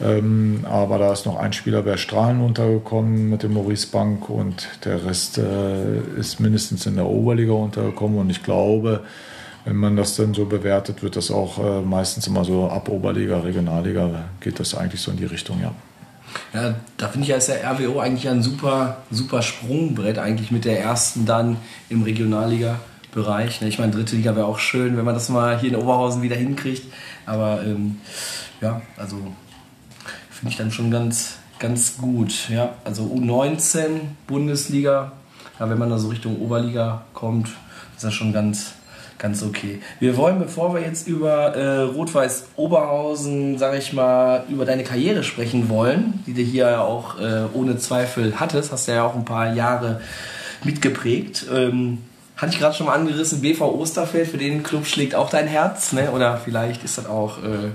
Ähm, 0.02 0.64
aber 0.68 0.98
da 0.98 1.12
ist 1.12 1.24
noch 1.24 1.36
ein 1.36 1.52
Spieler 1.54 1.82
bei 1.82 1.96
Strahlen 1.96 2.40
untergekommen 2.40 3.30
mit 3.30 3.42
dem 3.42 3.54
Maurice 3.54 3.86
Bank 3.86 4.28
und 4.28 4.68
der 4.84 5.06
Rest 5.06 5.38
äh, 5.38 6.00
ist 6.18 6.40
mindestens 6.40 6.84
in 6.84 6.96
der 6.96 7.06
Oberliga 7.06 7.52
untergekommen. 7.52 8.18
Und 8.18 8.28
ich 8.28 8.42
glaube, 8.42 9.00
wenn 9.64 9.76
man 9.76 9.96
das 9.96 10.16
dann 10.16 10.34
so 10.34 10.44
bewertet, 10.44 11.02
wird 11.02 11.16
das 11.16 11.30
auch 11.30 11.58
äh, 11.58 11.80
meistens 11.80 12.26
immer 12.26 12.44
so 12.44 12.68
ab 12.68 12.90
Oberliga, 12.90 13.40
Regionalliga, 13.40 14.24
geht 14.40 14.60
das 14.60 14.74
eigentlich 14.74 15.00
so 15.00 15.10
in 15.10 15.16
die 15.16 15.24
Richtung, 15.24 15.60
ja. 15.62 15.72
Ja, 16.52 16.74
da 16.96 17.08
finde 17.08 17.26
ich 17.26 17.34
als 17.34 17.46
der 17.46 17.64
RWO 17.64 18.00
eigentlich 18.00 18.28
ein 18.28 18.42
super, 18.42 18.98
super 19.10 19.42
Sprungbrett, 19.42 20.18
eigentlich 20.18 20.50
mit 20.50 20.64
der 20.64 20.80
ersten 20.80 21.26
dann 21.26 21.56
im 21.88 22.02
Regionalliga-Bereich. 22.02 23.60
Ne, 23.60 23.68
ich 23.68 23.78
meine, 23.78 23.92
dritte 23.92 24.16
Liga 24.16 24.36
wäre 24.36 24.46
auch 24.46 24.58
schön, 24.58 24.96
wenn 24.96 25.04
man 25.04 25.14
das 25.14 25.28
mal 25.28 25.58
hier 25.58 25.70
in 25.70 25.76
Oberhausen 25.76 26.22
wieder 26.22 26.36
hinkriegt. 26.36 26.92
Aber 27.26 27.62
ähm, 27.64 28.00
ja, 28.60 28.82
also 28.96 29.16
finde 30.30 30.50
ich 30.50 30.56
dann 30.56 30.70
schon 30.70 30.90
ganz, 30.90 31.38
ganz 31.58 31.96
gut. 31.96 32.48
Ja, 32.48 32.74
also 32.84 33.04
U19 33.04 34.00
Bundesliga, 34.26 35.12
ja, 35.58 35.70
wenn 35.70 35.78
man 35.78 35.90
da 35.90 35.98
so 35.98 36.08
Richtung 36.08 36.40
Oberliga 36.40 37.04
kommt, 37.14 37.48
ist 37.96 38.04
das 38.04 38.14
schon 38.14 38.32
ganz, 38.32 38.74
ganz 39.18 39.42
okay. 39.42 39.80
Wir 40.00 40.16
wollen, 40.16 40.38
bevor 40.38 40.74
wir 40.74 40.80
jetzt 40.82 41.06
über 41.06 41.54
äh, 41.54 41.80
Rot-Weiß 41.82 42.46
Oberhausen, 42.56 43.58
sage 43.58 43.78
ich 43.78 43.92
mal, 43.92 44.44
über 44.48 44.64
deine 44.64 44.84
Karriere 44.84 45.22
sprechen 45.22 45.68
wollen, 45.68 46.22
die 46.26 46.34
du 46.34 46.42
hier 46.42 46.70
ja 46.70 46.80
auch 46.82 47.18
äh, 47.18 47.44
ohne 47.52 47.78
Zweifel 47.78 48.38
hattest, 48.40 48.72
hast 48.72 48.88
du 48.88 48.92
ja 48.92 49.04
auch 49.04 49.14
ein 49.14 49.24
paar 49.24 49.54
Jahre 49.54 50.00
mitgeprägt. 50.64 51.46
Ähm, 51.52 51.98
hatte 52.36 52.52
ich 52.52 52.58
gerade 52.58 52.74
schon 52.74 52.86
mal 52.86 52.94
angerissen, 52.94 53.40
BV 53.40 53.60
Osterfeld, 53.60 54.28
für 54.28 54.38
den 54.38 54.62
Club 54.62 54.86
schlägt 54.86 55.14
auch 55.14 55.30
dein 55.30 55.46
Herz, 55.46 55.92
ne? 55.92 56.10
oder 56.10 56.36
vielleicht 56.36 56.82
ist 56.82 56.98
das 56.98 57.06
auch 57.06 57.38
äh, 57.38 57.70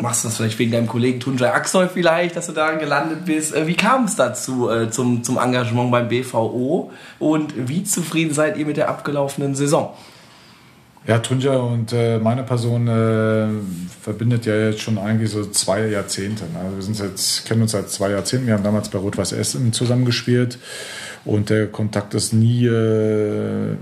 machst 0.00 0.24
du 0.24 0.28
das 0.28 0.36
vielleicht 0.36 0.58
wegen 0.58 0.72
deinem 0.72 0.86
Kollegen 0.86 1.20
Tunjai 1.20 1.52
Aksoy 1.52 1.88
vielleicht, 1.88 2.36
dass 2.36 2.46
du 2.46 2.52
da 2.52 2.72
gelandet 2.72 3.24
bist. 3.24 3.54
Äh, 3.54 3.66
wie 3.66 3.74
kam 3.74 4.04
es 4.04 4.16
dazu, 4.16 4.70
äh, 4.70 4.90
zum, 4.90 5.22
zum 5.22 5.38
Engagement 5.38 5.90
beim 5.90 6.08
BVO 6.08 6.90
und 7.18 7.54
wie 7.68 7.84
zufrieden 7.84 8.34
seid 8.34 8.56
ihr 8.56 8.66
mit 8.66 8.76
der 8.76 8.88
abgelaufenen 8.88 9.54
Saison? 9.54 9.94
Ja, 11.04 11.18
Tunja 11.18 11.56
und 11.56 11.92
äh, 11.92 12.18
meine 12.18 12.44
Person 12.44 12.86
äh, 12.86 13.48
verbindet 14.00 14.46
ja 14.46 14.54
jetzt 14.54 14.80
schon 14.80 14.98
eigentlich 14.98 15.30
so 15.30 15.44
zwei 15.46 15.88
Jahrzehnte. 15.88 16.44
Ne? 16.44 16.60
Also 16.64 16.76
wir 16.76 16.82
sind 16.82 16.98
jetzt, 17.00 17.44
kennen 17.44 17.62
uns 17.62 17.72
seit 17.72 17.90
zwei 17.90 18.10
Jahrzehnten. 18.10 18.46
Wir 18.46 18.54
haben 18.54 18.62
damals 18.62 18.88
bei 18.88 19.00
Rot-Weiß 19.00 19.32
Essen 19.32 19.72
zusammengespielt 19.72 20.58
und 21.24 21.50
der 21.50 21.66
Kontakt 21.66 22.14
ist 22.14 22.32
nie 22.32 22.66
äh, 22.66 23.76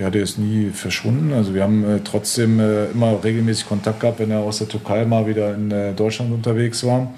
ja, 0.00 0.10
der 0.10 0.22
ist 0.22 0.38
nie 0.38 0.70
verschwunden. 0.70 1.32
Also 1.32 1.54
wir 1.54 1.62
haben 1.62 1.84
äh, 1.84 2.00
trotzdem 2.02 2.60
äh, 2.60 2.86
immer 2.86 3.22
regelmäßig 3.22 3.68
Kontakt 3.68 4.00
gehabt, 4.00 4.18
wenn 4.18 4.30
er 4.30 4.40
aus 4.40 4.58
der 4.58 4.68
Türkei 4.68 5.04
mal 5.04 5.26
wieder 5.26 5.54
in 5.54 5.70
äh, 5.70 5.92
Deutschland 5.92 6.32
unterwegs 6.32 6.84
war. 6.84 7.12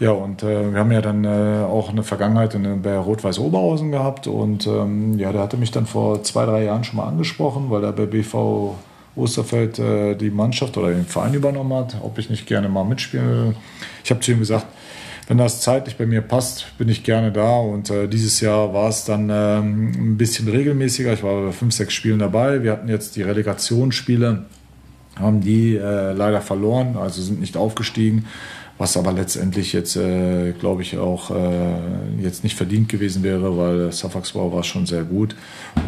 Ja, 0.00 0.10
und 0.10 0.42
äh, 0.42 0.72
wir 0.72 0.80
haben 0.80 0.92
ja 0.92 1.00
dann 1.00 1.24
äh, 1.24 1.64
auch 1.64 1.88
eine 1.88 2.02
Vergangenheit 2.02 2.54
in, 2.54 2.82
bei 2.82 2.96
Rot-Weiß 2.96 3.38
Oberhausen 3.38 3.90
gehabt. 3.90 4.26
Und 4.26 4.66
ähm, 4.66 5.18
ja, 5.18 5.32
der 5.32 5.42
hatte 5.42 5.56
mich 5.56 5.70
dann 5.70 5.86
vor 5.86 6.22
zwei, 6.22 6.44
drei 6.44 6.64
Jahren 6.64 6.84
schon 6.84 6.96
mal 6.96 7.06
angesprochen, 7.06 7.70
weil 7.70 7.84
er 7.84 7.92
bei 7.92 8.06
BV 8.06 8.74
Osterfeld 9.16 9.78
äh, 9.78 10.16
die 10.16 10.30
Mannschaft 10.30 10.76
oder 10.76 10.88
den 10.88 11.06
Verein 11.06 11.34
übernommen 11.34 11.72
hat, 11.72 11.96
ob 12.02 12.18
ich 12.18 12.30
nicht 12.30 12.46
gerne 12.46 12.68
mal 12.68 12.84
mitspiele. 12.84 13.54
Ich 14.02 14.10
habe 14.10 14.20
zu 14.20 14.32
ihm 14.32 14.40
gesagt, 14.40 14.66
wenn 15.26 15.38
das 15.38 15.60
zeitlich 15.60 15.96
bei 15.96 16.06
mir 16.06 16.20
passt, 16.20 16.76
bin 16.76 16.88
ich 16.88 17.02
gerne 17.02 17.32
da. 17.32 17.56
Und 17.56 17.90
äh, 17.90 18.08
dieses 18.08 18.40
Jahr 18.40 18.74
war 18.74 18.88
es 18.88 19.04
dann 19.04 19.30
ähm, 19.32 20.12
ein 20.12 20.16
bisschen 20.16 20.48
regelmäßiger. 20.48 21.12
Ich 21.12 21.22
war 21.22 21.46
bei 21.46 21.52
fünf, 21.52 21.72
sechs 21.74 21.94
Spielen 21.94 22.18
dabei. 22.18 22.62
Wir 22.62 22.72
hatten 22.72 22.88
jetzt 22.88 23.16
die 23.16 23.22
Relegationsspiele, 23.22 24.44
haben 25.18 25.40
die 25.40 25.76
äh, 25.76 26.12
leider 26.12 26.40
verloren, 26.40 26.96
also 26.96 27.22
sind 27.22 27.40
nicht 27.40 27.56
aufgestiegen. 27.56 28.26
Was 28.76 28.96
aber 28.96 29.12
letztendlich 29.12 29.72
jetzt, 29.72 29.94
äh, 29.94 30.50
glaube 30.50 30.82
ich, 30.82 30.98
auch 30.98 31.30
äh, 31.30 31.76
jetzt 32.20 32.42
nicht 32.42 32.56
verdient 32.56 32.88
gewesen 32.88 33.22
wäre, 33.22 33.56
weil 33.56 33.92
Suffolksbau 33.92 34.52
war 34.52 34.64
schon 34.64 34.84
sehr 34.84 35.04
gut. 35.04 35.36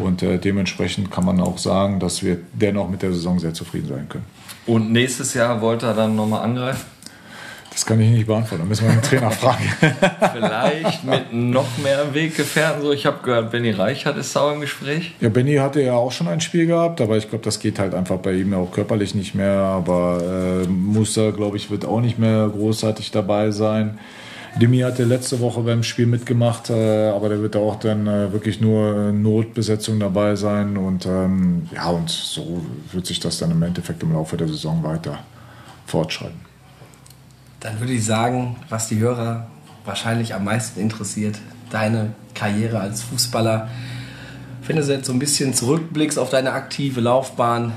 Und 0.01 0.23
äh, 0.23 0.39
dementsprechend 0.39 1.11
kann 1.11 1.25
man 1.25 1.41
auch 1.41 1.57
sagen, 1.57 1.99
dass 1.99 2.23
wir 2.23 2.37
dennoch 2.53 2.89
mit 2.89 3.01
der 3.01 3.11
Saison 3.11 3.39
sehr 3.39 3.53
zufrieden 3.53 3.89
sein 3.89 4.07
können. 4.07 4.23
Und 4.65 4.93
nächstes 4.93 5.33
Jahr 5.33 5.59
wollte 5.61 5.85
er 5.85 5.95
dann 5.95 6.15
nochmal 6.15 6.43
angreifen? 6.43 6.96
Das 7.77 7.85
kann 7.85 8.01
ich 8.01 8.09
nicht 8.09 8.25
beantworten. 8.25 8.63
Da 8.63 8.67
müssen 8.67 8.87
wir 8.87 8.91
den 8.95 9.03
Trainer 9.03 9.29
fragen. 9.29 9.63
Vielleicht 10.33 11.03
mit 11.03 11.31
noch 11.31 11.77
mehr 11.77 12.11
Weggefährten. 12.11 12.81
So, 12.81 12.91
ich 12.91 13.05
habe 13.05 13.19
gehört, 13.21 13.51
Benny 13.51 13.69
Reichert 13.69 14.17
ist 14.17 14.33
sauer 14.33 14.53
im 14.53 14.61
Gespräch. 14.61 15.13
Ja, 15.21 15.29
Benny 15.29 15.57
hatte 15.57 15.83
ja 15.83 15.93
auch 15.93 16.11
schon 16.11 16.27
ein 16.27 16.41
Spiel 16.41 16.65
gehabt, 16.65 17.01
aber 17.01 17.17
ich 17.17 17.29
glaube, 17.29 17.45
das 17.45 17.59
geht 17.59 17.77
halt 17.77 17.93
einfach 17.93 18.17
bei 18.17 18.33
ihm 18.33 18.55
auch 18.55 18.71
körperlich 18.71 19.13
nicht 19.13 19.35
mehr. 19.35 19.59
Aber 19.59 20.63
äh, 20.63 20.67
Musa, 20.67 21.29
glaube 21.29 21.57
ich, 21.57 21.69
wird 21.69 21.85
auch 21.85 22.01
nicht 22.01 22.17
mehr 22.17 22.49
großartig 22.49 23.11
dabei 23.11 23.51
sein. 23.51 23.99
Demi 24.59 24.79
hatte 24.79 25.03
letzte 25.03 25.39
Woche 25.39 25.61
beim 25.61 25.83
Spiel 25.83 26.07
mitgemacht, 26.07 26.71
äh, 26.71 27.09
aber 27.09 27.29
der 27.29 27.43
wird 27.43 27.55
auch 27.57 27.75
dann 27.75 28.07
äh, 28.07 28.33
wirklich 28.33 28.59
nur 28.59 29.11
Notbesetzung 29.11 29.99
dabei 29.99 30.35
sein. 30.35 30.77
Und 30.77 31.05
ähm, 31.05 31.69
ja, 31.75 31.89
und 31.89 32.09
so 32.09 32.59
wird 32.91 33.05
sich 33.05 33.19
das 33.19 33.37
dann 33.37 33.51
im 33.51 33.61
Endeffekt 33.61 34.01
im 34.01 34.13
Laufe 34.13 34.35
der 34.35 34.47
Saison 34.47 34.81
weiter 34.81 35.19
fortschreiten. 35.85 36.47
Dann 37.59 37.79
würde 37.79 37.93
ich 37.93 38.05
sagen, 38.05 38.55
was 38.69 38.87
die 38.87 38.99
Hörer 38.99 39.47
wahrscheinlich 39.85 40.35
am 40.35 40.43
meisten 40.43 40.79
interessiert, 40.79 41.39
deine 41.71 42.13
Karriere 42.33 42.79
als 42.79 43.01
Fußballer. 43.03 43.67
Wenn 44.65 44.75
du 44.75 44.83
jetzt 44.83 45.05
so 45.05 45.13
ein 45.13 45.19
bisschen 45.19 45.53
zurückblickst 45.53 46.19
auf 46.19 46.29
deine 46.29 46.51
aktive 46.51 47.01
Laufbahn, 47.01 47.73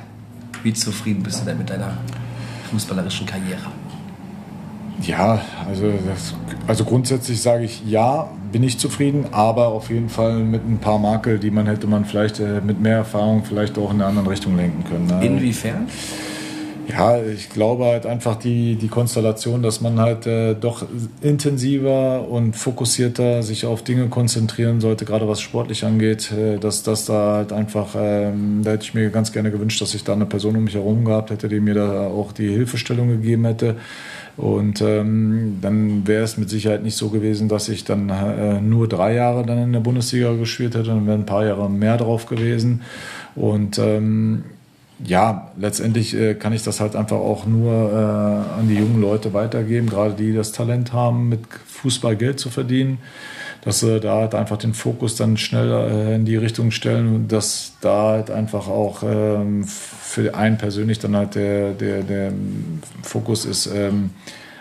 wie 0.63 0.75
zufrieden 0.75 1.23
bist 1.23 1.41
du 1.41 1.45
denn 1.45 1.59
mit 1.59 1.71
deiner 1.71 1.93
fußballerischen 2.71 3.27
Karriere? 3.27 3.71
Ja, 5.03 5.41
also, 5.67 5.93
das, 6.07 6.35
also 6.67 6.85
grundsätzlich 6.85 7.41
sage 7.41 7.65
ich 7.65 7.83
ja, 7.87 8.29
bin 8.53 8.63
ich 8.63 8.79
zufrieden, 8.79 9.27
aber 9.33 9.69
auf 9.69 9.89
jeden 9.89 10.09
Fall 10.11 10.41
mit 10.41 10.69
ein 10.69 10.79
paar 10.79 10.99
Makel, 10.99 11.39
die 11.39 11.51
man 11.51 11.67
hätte 11.67 11.87
man 11.87 12.05
vielleicht 12.05 12.41
äh, 12.41 12.61
mit 12.61 12.81
mehr 12.81 12.97
Erfahrung 12.97 13.45
vielleicht 13.45 13.79
auch 13.79 13.91
in 13.91 14.03
eine 14.03 14.07
andere 14.07 14.31
Richtung 14.31 14.57
lenken 14.57 14.85
können. 14.85 15.07
Ne? 15.07 15.25
Inwiefern? 15.25 15.87
Ja, 16.91 17.23
ich 17.23 17.51
glaube 17.51 17.85
halt 17.85 18.05
einfach 18.05 18.37
die, 18.37 18.75
die 18.75 18.89
Konstellation, 18.89 19.63
dass 19.63 19.81
man 19.81 20.01
halt 20.01 20.27
äh, 20.27 20.55
doch 20.55 20.85
intensiver 21.21 22.27
und 22.29 22.57
fokussierter 22.57 23.43
sich 23.45 23.65
auf 23.65 23.85
Dinge 23.85 24.09
konzentrieren 24.09 24.81
sollte, 24.81 25.05
gerade 25.05 25.29
was 25.29 25.41
sportlich 25.41 25.85
angeht, 25.85 26.33
äh, 26.33 26.59
dass 26.59 26.83
das 26.83 27.05
da 27.05 27.37
halt 27.37 27.53
einfach, 27.53 27.95
ähm, 27.97 28.63
da 28.65 28.73
hätte 28.73 28.85
ich 28.85 28.95
mir 28.95 29.11
ganz 29.11 29.31
gerne 29.31 29.53
gewünscht, 29.53 29.81
dass 29.81 29.95
ich 29.95 30.03
da 30.03 30.15
eine 30.15 30.27
Person 30.27 30.57
um 30.57 30.65
mich 30.65 30.75
herum 30.75 31.05
gehabt 31.05 31.31
hätte, 31.31 31.49
die 31.49 31.61
mir 31.61 31.75
da 31.75 32.09
auch 32.09 32.33
die 32.33 32.49
Hilfestellung 32.49 33.09
gegeben 33.09 33.45
hätte. 33.45 33.77
Und 34.37 34.81
ähm, 34.81 35.59
dann 35.61 36.07
wäre 36.09 36.25
es 36.25 36.39
mit 36.39 36.51
Sicherheit 36.51 36.83
nicht 36.83 36.97
so 36.97 37.11
gewesen, 37.11 37.49
dass 37.49 37.69
ich 37.69 37.85
dann 37.85 38.09
äh, 38.09 38.61
nur 38.61 38.89
drei 38.89 39.15
Jahre 39.15 39.45
dann 39.45 39.59
in 39.59 39.73
der 39.73 39.81
Bundesliga 39.81 40.33
gespielt 40.33 40.75
hätte, 40.75 40.89
dann 40.89 41.07
wären 41.07 41.21
ein 41.21 41.27
paar 41.27 41.45
Jahre 41.45 41.71
mehr 41.71 41.99
drauf 41.99 42.27
gewesen. 42.27 42.83
Und 43.37 43.79
ähm, 43.79 44.45
ja, 45.05 45.51
letztendlich 45.57 46.15
äh, 46.15 46.35
kann 46.35 46.53
ich 46.53 46.63
das 46.63 46.81
halt 46.81 46.95
einfach 46.95 47.17
auch 47.17 47.47
nur 47.47 47.73
äh, 47.91 48.59
an 48.61 48.69
die 48.69 48.77
jungen 48.77 49.01
Leute 49.01 49.33
weitergeben, 49.33 49.89
gerade 49.89 50.15
die 50.15 50.35
das 50.35 50.53
Talent 50.53 50.93
haben, 50.93 51.29
mit 51.29 51.41
Fußball 51.67 52.17
Geld 52.17 52.39
zu 52.39 52.51
verdienen, 52.51 52.99
dass 53.63 53.81
sie 53.81 54.01
da 54.01 54.17
halt 54.17 54.35
einfach 54.35 54.59
den 54.59 54.75
Fokus 54.75 55.17
dann 55.17 55.37
schnell 55.37 55.71
äh, 55.71 56.15
in 56.17 56.25
die 56.25 56.37
Richtung 56.37 56.71
stellen 56.71 57.15
und 57.15 57.33
dass 57.33 57.73
da 57.81 58.11
halt 58.13 58.31
einfach 58.31 58.69
auch 58.69 59.03
ähm, 59.03 59.65
für 59.65 60.35
einen 60.35 60.59
persönlich 60.59 60.99
dann 60.99 61.17
halt 61.17 61.35
der, 61.35 61.73
der, 61.73 62.03
der 62.03 62.33
Fokus 63.03 63.47
ist, 63.47 63.67
ähm, 63.67 64.11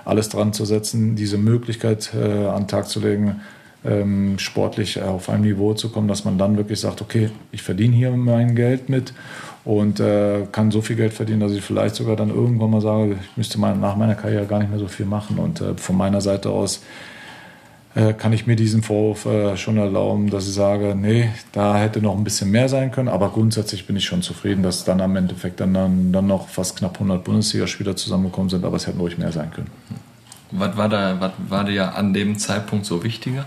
alles 0.06 0.30
dran 0.30 0.54
zu 0.54 0.66
setzen, 0.66 1.16
diese 1.16 1.38
Möglichkeit 1.38 2.12
äh, 2.16 2.48
an 2.48 2.64
den 2.64 2.68
Tag 2.68 2.88
zu 2.88 3.00
legen, 3.00 3.42
ähm, 3.86 4.38
sportlich 4.40 5.02
auf 5.02 5.30
einem 5.30 5.44
Niveau 5.44 5.74
zu 5.74 5.90
kommen, 5.90 6.08
dass 6.08 6.26
man 6.26 6.38
dann 6.38 6.58
wirklich 6.58 6.80
sagt, 6.80 7.02
okay, 7.02 7.30
ich 7.52 7.62
verdiene 7.62 7.96
hier 7.96 8.12
mein 8.12 8.56
Geld 8.56 8.90
mit 8.90 9.14
und 9.66 10.00
äh, 10.00 10.48
kann 10.52 10.72
so 10.72 10.82
viel 10.82 10.96
Geld 10.96 11.14
verdienen, 11.14 11.42
dass 11.42 11.52
ich 11.52 11.62
vielleicht 11.62 11.96
sogar 11.96 12.16
dann 12.16 12.30
irgendwann 12.30 12.72
mal 12.72 12.82
sage, 12.82 13.18
ich 13.22 13.38
müsste 13.38 13.60
mal 13.60 13.76
nach 13.76 13.96
meiner 13.96 14.16
Karriere 14.16 14.46
gar 14.46 14.60
nicht 14.60 14.70
mehr 14.70 14.80
so 14.80 14.88
viel 14.88 15.06
machen. 15.06 15.38
Und 15.38 15.62
äh, 15.62 15.76
von 15.76 15.98
meiner 15.98 16.22
Seite 16.22 16.50
aus 16.50 16.82
äh, 17.96 18.14
kann 18.14 18.34
ich 18.34 18.48
mir 18.48 18.56
diesen 18.56 18.82
Vorwurf 18.84 19.26
äh, 19.26 19.58
schon 19.58 19.78
erlauben, 19.78 20.30
dass 20.30 20.48
ich 20.48 20.54
sage, 20.54 20.96
nee, 20.96 21.30
da 21.52 21.78
hätte 21.78 22.02
noch 22.02 22.18
ein 22.18 22.24
bisschen 22.24 22.52
mehr 22.52 22.70
sein 22.70 22.92
können. 22.92 23.10
Aber 23.10 23.30
grundsätzlich 23.30 23.86
bin 23.86 23.96
ich 23.96 24.06
schon 24.06 24.22
zufrieden, 24.22 24.64
dass 24.64 24.86
dann 24.86 25.02
am 25.02 25.16
Endeffekt 25.16 25.60
dann, 25.60 25.74
dann, 25.74 26.12
dann 26.12 26.28
noch 26.28 26.48
fast 26.50 26.78
knapp 26.78 26.96
100 26.96 27.24
Bundesligaspieler 27.24 27.96
zusammengekommen 27.96 28.50
sind. 28.50 28.66
Aber 28.66 28.78
es 28.78 28.88
hätten 28.88 29.00
ruhig 29.00 29.18
mehr 29.18 29.32
sein 29.32 29.52
können. 29.52 29.70
Was 30.52 30.78
war 30.78 30.90
da, 30.90 31.20
was 31.20 31.32
war 31.48 31.64
dir 31.64 31.96
an 31.96 32.14
dem 32.14 32.38
Zeitpunkt 32.40 32.86
so 32.86 33.04
wichtiger? 33.04 33.46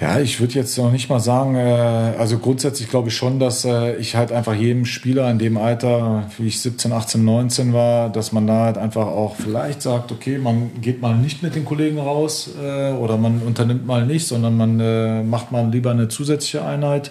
Ja, 0.00 0.20
ich 0.20 0.38
würde 0.38 0.54
jetzt 0.54 0.78
noch 0.78 0.92
nicht 0.92 1.08
mal 1.10 1.18
sagen, 1.18 1.56
äh, 1.56 2.14
also 2.18 2.38
grundsätzlich 2.38 2.88
glaube 2.88 3.08
ich 3.08 3.16
schon, 3.16 3.40
dass 3.40 3.64
äh, 3.64 3.96
ich 3.96 4.14
halt 4.14 4.30
einfach 4.30 4.54
jedem 4.54 4.84
Spieler 4.84 5.28
in 5.28 5.40
dem 5.40 5.56
Alter, 5.56 6.30
wie 6.38 6.46
ich 6.46 6.60
17, 6.60 6.92
18, 6.92 7.24
19 7.24 7.72
war, 7.72 8.08
dass 8.08 8.30
man 8.30 8.46
da 8.46 8.66
halt 8.66 8.78
einfach 8.78 9.08
auch 9.08 9.34
vielleicht 9.34 9.82
sagt, 9.82 10.12
okay, 10.12 10.38
man 10.38 10.80
geht 10.80 11.02
mal 11.02 11.16
nicht 11.16 11.42
mit 11.42 11.56
den 11.56 11.64
Kollegen 11.64 11.98
raus 11.98 12.48
äh, 12.62 12.92
oder 12.92 13.16
man 13.16 13.40
unternimmt 13.40 13.86
mal 13.88 14.06
nicht, 14.06 14.28
sondern 14.28 14.56
man 14.56 14.78
äh, 14.78 15.24
macht 15.24 15.50
mal 15.50 15.68
lieber 15.68 15.90
eine 15.90 16.06
zusätzliche 16.06 16.64
Einheit. 16.64 17.10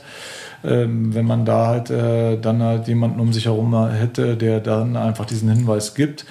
Ähm, 0.63 1.13
wenn 1.13 1.25
man 1.25 1.43
da 1.43 1.67
halt 1.67 1.89
äh, 1.89 2.37
dann 2.39 2.63
halt 2.63 2.87
jemanden 2.87 3.19
um 3.19 3.33
sich 3.33 3.45
herum 3.45 3.89
hätte, 3.91 4.37
der 4.37 4.61
dann 4.61 4.95
einfach 4.95 5.25
diesen 5.25 5.49
Hinweis 5.49 5.93
gibt, 5.93 6.25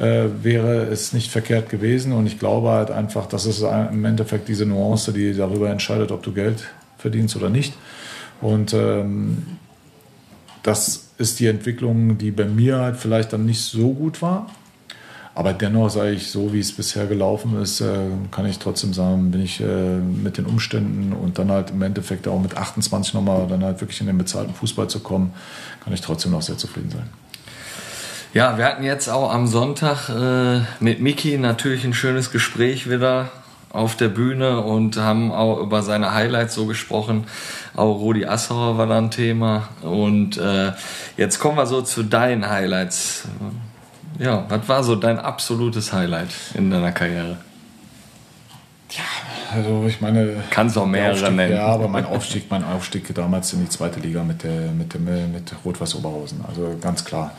äh, 0.00 0.28
wäre 0.42 0.84
es 0.86 1.12
nicht 1.12 1.30
verkehrt 1.30 1.68
gewesen. 1.68 2.12
Und 2.12 2.26
ich 2.26 2.38
glaube 2.38 2.70
halt 2.70 2.90
einfach, 2.90 3.26
das 3.26 3.46
ist 3.46 3.62
im 3.62 4.04
Endeffekt 4.04 4.48
diese 4.48 4.66
Nuance, 4.66 5.12
die 5.12 5.34
darüber 5.34 5.70
entscheidet, 5.70 6.10
ob 6.10 6.22
du 6.22 6.32
Geld 6.32 6.64
verdienst 6.98 7.36
oder 7.36 7.50
nicht. 7.50 7.74
Und 8.40 8.72
ähm, 8.72 9.58
das 10.62 11.10
ist 11.18 11.40
die 11.40 11.46
Entwicklung, 11.46 12.18
die 12.18 12.30
bei 12.30 12.46
mir 12.46 12.78
halt 12.78 12.96
vielleicht 12.96 13.32
dann 13.32 13.44
nicht 13.44 13.62
so 13.62 13.92
gut 13.92 14.22
war. 14.22 14.46
Aber 15.34 15.52
dennoch 15.52 15.90
sage 15.90 16.10
ich, 16.10 16.30
so 16.30 16.52
wie 16.52 16.60
es 16.60 16.72
bisher 16.72 17.06
gelaufen 17.06 17.60
ist, 17.60 17.80
äh, 17.80 18.08
kann 18.30 18.46
ich 18.46 18.58
trotzdem 18.58 18.92
sagen, 18.92 19.30
bin 19.30 19.42
ich 19.42 19.60
äh, 19.60 19.98
mit 19.98 20.38
den 20.38 20.46
Umständen 20.46 21.12
und 21.12 21.38
dann 21.38 21.50
halt 21.50 21.70
im 21.70 21.80
Endeffekt 21.82 22.26
auch 22.26 22.40
mit 22.40 22.56
28 22.56 23.14
nochmal 23.14 23.46
dann 23.48 23.62
halt 23.62 23.80
wirklich 23.80 24.00
in 24.00 24.06
den 24.06 24.18
bezahlten 24.18 24.54
Fußball 24.54 24.88
zu 24.88 25.00
kommen, 25.00 25.32
kann 25.84 25.92
ich 25.92 26.00
trotzdem 26.00 26.32
noch 26.32 26.42
sehr 26.42 26.58
zufrieden 26.58 26.90
sein. 26.90 27.08
Ja, 28.32 28.56
wir 28.58 28.64
hatten 28.64 28.84
jetzt 28.84 29.08
auch 29.08 29.32
am 29.34 29.48
Sonntag 29.48 30.08
äh, 30.08 30.60
mit 30.78 31.00
Miki 31.00 31.36
natürlich 31.36 31.84
ein 31.84 31.94
schönes 31.94 32.30
Gespräch 32.30 32.88
wieder 32.88 33.30
auf 33.70 33.96
der 33.96 34.08
Bühne 34.08 34.60
und 34.60 34.96
haben 34.98 35.32
auch 35.32 35.58
über 35.58 35.82
seine 35.82 36.14
Highlights 36.14 36.54
so 36.54 36.66
gesprochen. 36.66 37.26
Auch 37.74 37.94
Rudi 37.94 38.26
Assauer 38.26 38.78
war 38.78 38.86
da 38.86 38.98
ein 38.98 39.10
Thema. 39.10 39.68
Und 39.82 40.38
äh, 40.38 40.72
jetzt 41.16 41.40
kommen 41.40 41.56
wir 41.56 41.66
so 41.66 41.82
zu 41.82 42.04
deinen 42.04 42.48
Highlights. 42.48 43.24
Ja, 44.20 44.44
was 44.48 44.68
war 44.68 44.84
so 44.84 44.94
dein 44.94 45.18
absolutes 45.18 45.92
Highlight 45.92 46.30
in 46.54 46.70
deiner 46.70 46.92
Karriere? 46.92 47.38
Ja, 48.90 49.56
also 49.56 49.86
ich 49.88 50.00
meine. 50.00 50.36
Kannst 50.50 50.78
auch 50.78 50.86
mehrere 50.86 51.12
Aufstieg, 51.12 51.32
nennen. 51.32 51.54
Ja, 51.54 51.66
aber 51.66 51.88
mein 51.88 52.04
Aufstieg, 52.04 52.44
mein 52.48 52.62
Aufstieg 52.62 53.12
damals 53.12 53.52
in 53.54 53.60
die 53.60 53.68
zweite 53.68 53.98
Liga 53.98 54.22
mit, 54.22 54.44
der, 54.44 54.70
mit, 54.70 54.94
dem, 54.94 55.04
mit 55.32 55.52
Rot-Weiß 55.64 55.96
Oberhausen. 55.96 56.44
Also 56.46 56.76
ganz 56.80 57.04
klar 57.04 57.32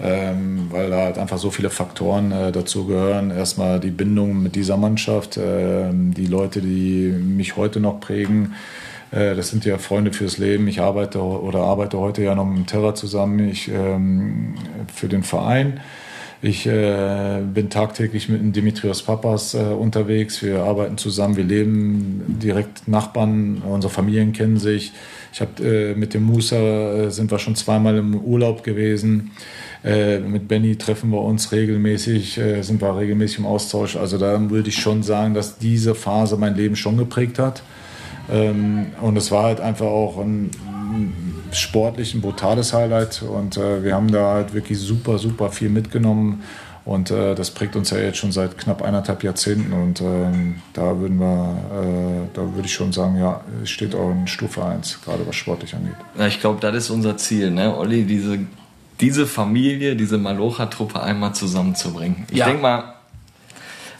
ähm, 0.00 0.68
weil 0.70 0.90
da 0.90 0.98
halt 0.98 1.18
einfach 1.18 1.38
so 1.38 1.50
viele 1.50 1.70
Faktoren 1.70 2.30
äh, 2.32 2.52
dazu 2.52 2.86
gehören. 2.86 3.30
Erstmal 3.30 3.80
die 3.80 3.90
Bindung 3.90 4.42
mit 4.42 4.54
dieser 4.54 4.76
Mannschaft, 4.76 5.36
äh, 5.36 5.90
die 5.92 6.26
Leute, 6.26 6.60
die 6.60 7.08
mich 7.08 7.56
heute 7.56 7.80
noch 7.80 8.00
prägen. 8.00 8.54
Äh, 9.10 9.34
das 9.34 9.48
sind 9.48 9.64
ja 9.64 9.78
Freunde 9.78 10.12
fürs 10.12 10.38
Leben. 10.38 10.68
Ich 10.68 10.80
arbeite 10.80 11.20
oder 11.20 11.60
arbeite 11.60 11.98
heute 11.98 12.22
ja 12.22 12.34
noch 12.34 12.46
mit 12.46 12.58
dem 12.58 12.66
Terra 12.66 12.94
zusammen 12.94 13.48
ich, 13.48 13.68
ähm, 13.68 14.54
für 14.94 15.08
den 15.08 15.22
Verein. 15.22 15.80
Ich 16.40 16.66
äh, 16.68 17.40
bin 17.52 17.68
tagtäglich 17.68 18.28
mit 18.28 18.40
dem 18.40 18.52
Dimitrios 18.52 19.02
Papas 19.02 19.54
äh, 19.54 19.58
unterwegs. 19.58 20.40
Wir 20.40 20.62
arbeiten 20.62 20.96
zusammen, 20.96 21.36
wir 21.36 21.42
leben 21.42 22.38
direkt 22.40 22.86
Nachbarn, 22.86 23.60
unsere 23.68 23.92
Familien 23.92 24.32
kennen 24.32 24.58
sich. 24.58 24.92
Ich 25.32 25.40
habe 25.40 25.64
äh, 25.64 25.94
mit 25.96 26.14
dem 26.14 26.22
Musa 26.22 26.56
äh, 26.56 27.10
sind 27.10 27.32
wir 27.32 27.40
schon 27.40 27.56
zweimal 27.56 27.96
im 27.96 28.14
Urlaub 28.14 28.62
gewesen. 28.62 29.32
Äh, 29.84 30.18
mit 30.18 30.48
Benny 30.48 30.76
treffen 30.76 31.10
wir 31.10 31.20
uns 31.20 31.52
regelmäßig, 31.52 32.38
äh, 32.38 32.62
sind 32.62 32.80
wir 32.80 32.96
regelmäßig 32.96 33.38
im 33.38 33.46
Austausch. 33.46 33.96
Also 33.96 34.18
da 34.18 34.50
würde 34.50 34.68
ich 34.68 34.76
schon 34.76 35.02
sagen, 35.02 35.34
dass 35.34 35.58
diese 35.58 35.94
Phase 35.94 36.36
mein 36.36 36.56
Leben 36.56 36.76
schon 36.76 36.96
geprägt 36.96 37.38
hat. 37.38 37.62
Ähm, 38.30 38.86
und 39.00 39.16
es 39.16 39.30
war 39.30 39.44
halt 39.44 39.60
einfach 39.60 39.86
auch 39.86 40.18
ein, 40.18 40.50
sportlich 41.52 42.14
ein 42.14 42.20
brutales 42.20 42.72
Highlight. 42.72 43.22
Und 43.22 43.56
äh, 43.56 43.84
wir 43.84 43.94
haben 43.94 44.10
da 44.10 44.34
halt 44.34 44.52
wirklich 44.52 44.78
super, 44.78 45.18
super 45.18 45.50
viel 45.50 45.68
mitgenommen. 45.68 46.42
Und 46.84 47.10
äh, 47.10 47.34
das 47.34 47.50
prägt 47.50 47.76
uns 47.76 47.90
ja 47.90 47.98
jetzt 47.98 48.16
schon 48.16 48.32
seit 48.32 48.56
knapp 48.56 48.82
eineinhalb 48.82 49.22
Jahrzehnten. 49.22 49.72
Und 49.72 50.00
ähm, 50.00 50.56
da 50.72 50.98
würden 50.98 51.20
wir, 51.20 51.58
äh, 51.70 52.34
da 52.34 52.42
würde 52.54 52.64
ich 52.64 52.72
schon 52.72 52.92
sagen, 52.92 53.18
ja, 53.18 53.42
es 53.62 53.70
steht 53.70 53.94
auch 53.94 54.10
in 54.10 54.26
Stufe 54.26 54.64
1, 54.64 55.02
gerade 55.04 55.26
was 55.26 55.36
sportlich 55.36 55.74
angeht. 55.74 55.96
Ja, 56.18 56.26
ich 56.26 56.40
glaube, 56.40 56.60
das 56.60 56.74
ist 56.74 56.90
unser 56.90 57.16
Ziel, 57.16 57.50
ne? 57.50 57.76
Olli, 57.76 58.04
diese 58.04 58.38
diese 59.00 59.26
Familie, 59.26 59.96
diese 59.96 60.18
Malocha-Truppe 60.18 61.02
einmal 61.02 61.34
zusammenzubringen. 61.34 62.26
Ich 62.30 62.38
Ja. 62.38 62.46
denke 62.46 62.62
mal, 62.62 62.94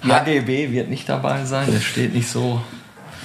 Ja. 0.04 0.20
HGB 0.20 0.70
wird 0.72 0.90
nicht 0.90 1.08
dabei 1.08 1.44
sein, 1.44 1.68
der 1.72 1.80
steht 1.80 2.14
nicht 2.14 2.28
so 2.28 2.61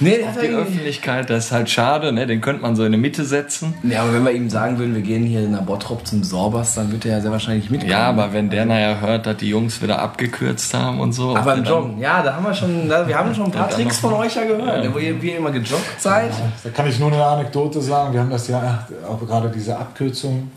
Nee, 0.00 0.18
der 0.18 0.30
auf 0.30 0.40
die 0.40 0.48
Öffentlichkeit, 0.48 1.30
das 1.30 1.46
ist 1.46 1.52
halt 1.52 1.70
schade, 1.70 2.10
ne? 2.12 2.26
den 2.26 2.40
könnte 2.40 2.62
man 2.62 2.74
so 2.74 2.84
in 2.84 2.90
die 2.90 2.98
Mitte 2.98 3.24
setzen. 3.24 3.74
Ja, 3.84 4.02
aber 4.02 4.14
wenn 4.14 4.24
wir 4.24 4.32
ihm 4.32 4.50
sagen 4.50 4.76
würden, 4.76 4.92
wir 4.92 5.02
gehen 5.02 5.24
hier 5.24 5.42
nach 5.48 5.62
Bottrop 5.62 6.04
zum 6.04 6.24
Sorbers, 6.24 6.74
dann 6.74 6.90
wird 6.90 7.04
er 7.04 7.12
ja 7.12 7.20
sehr 7.20 7.30
wahrscheinlich 7.30 7.70
mitkommen. 7.70 7.92
Ja, 7.92 8.08
aber 8.08 8.32
wenn 8.32 8.50
der 8.50 8.66
nachher 8.66 9.00
hört, 9.00 9.26
dass 9.26 9.36
die 9.36 9.48
Jungs 9.48 9.80
wieder 9.82 10.00
abgekürzt 10.00 10.74
haben 10.74 10.98
und 10.98 11.12
so. 11.12 11.36
Aber 11.36 11.54
im 11.54 11.62
der 11.62 11.72
Joggen, 11.72 11.98
ja, 12.00 12.22
da 12.24 12.34
haben 12.34 12.44
wir 12.44 12.54
schon, 12.54 12.88
da, 12.88 13.06
wir 13.06 13.16
haben 13.16 13.32
schon 13.36 13.44
ein 13.44 13.50
paar 13.52 13.70
Ja, 13.70 13.76
Tricks 13.76 13.98
von 14.00 14.14
euch 14.14 14.34
ja 14.34 14.42
gehört, 14.44 14.92
wo 14.92 14.98
ihr, 14.98 15.22
wie 15.22 15.30
ihr 15.30 15.36
immer 15.38 15.52
gejoggt 15.52 16.00
seid. 16.00 16.32
Da 16.64 16.70
kann 16.70 16.88
ich 16.88 16.98
nur 16.98 17.12
eine 17.12 17.24
Anekdote 17.24 17.80
sagen. 17.80 18.12
Wir 18.12 18.18
haben 18.20 18.30
das 18.30 18.48
ja 18.48 18.88
auch 19.08 19.24
gerade 19.24 19.48
diese 19.48 19.76
Abkürzung. 19.78 20.50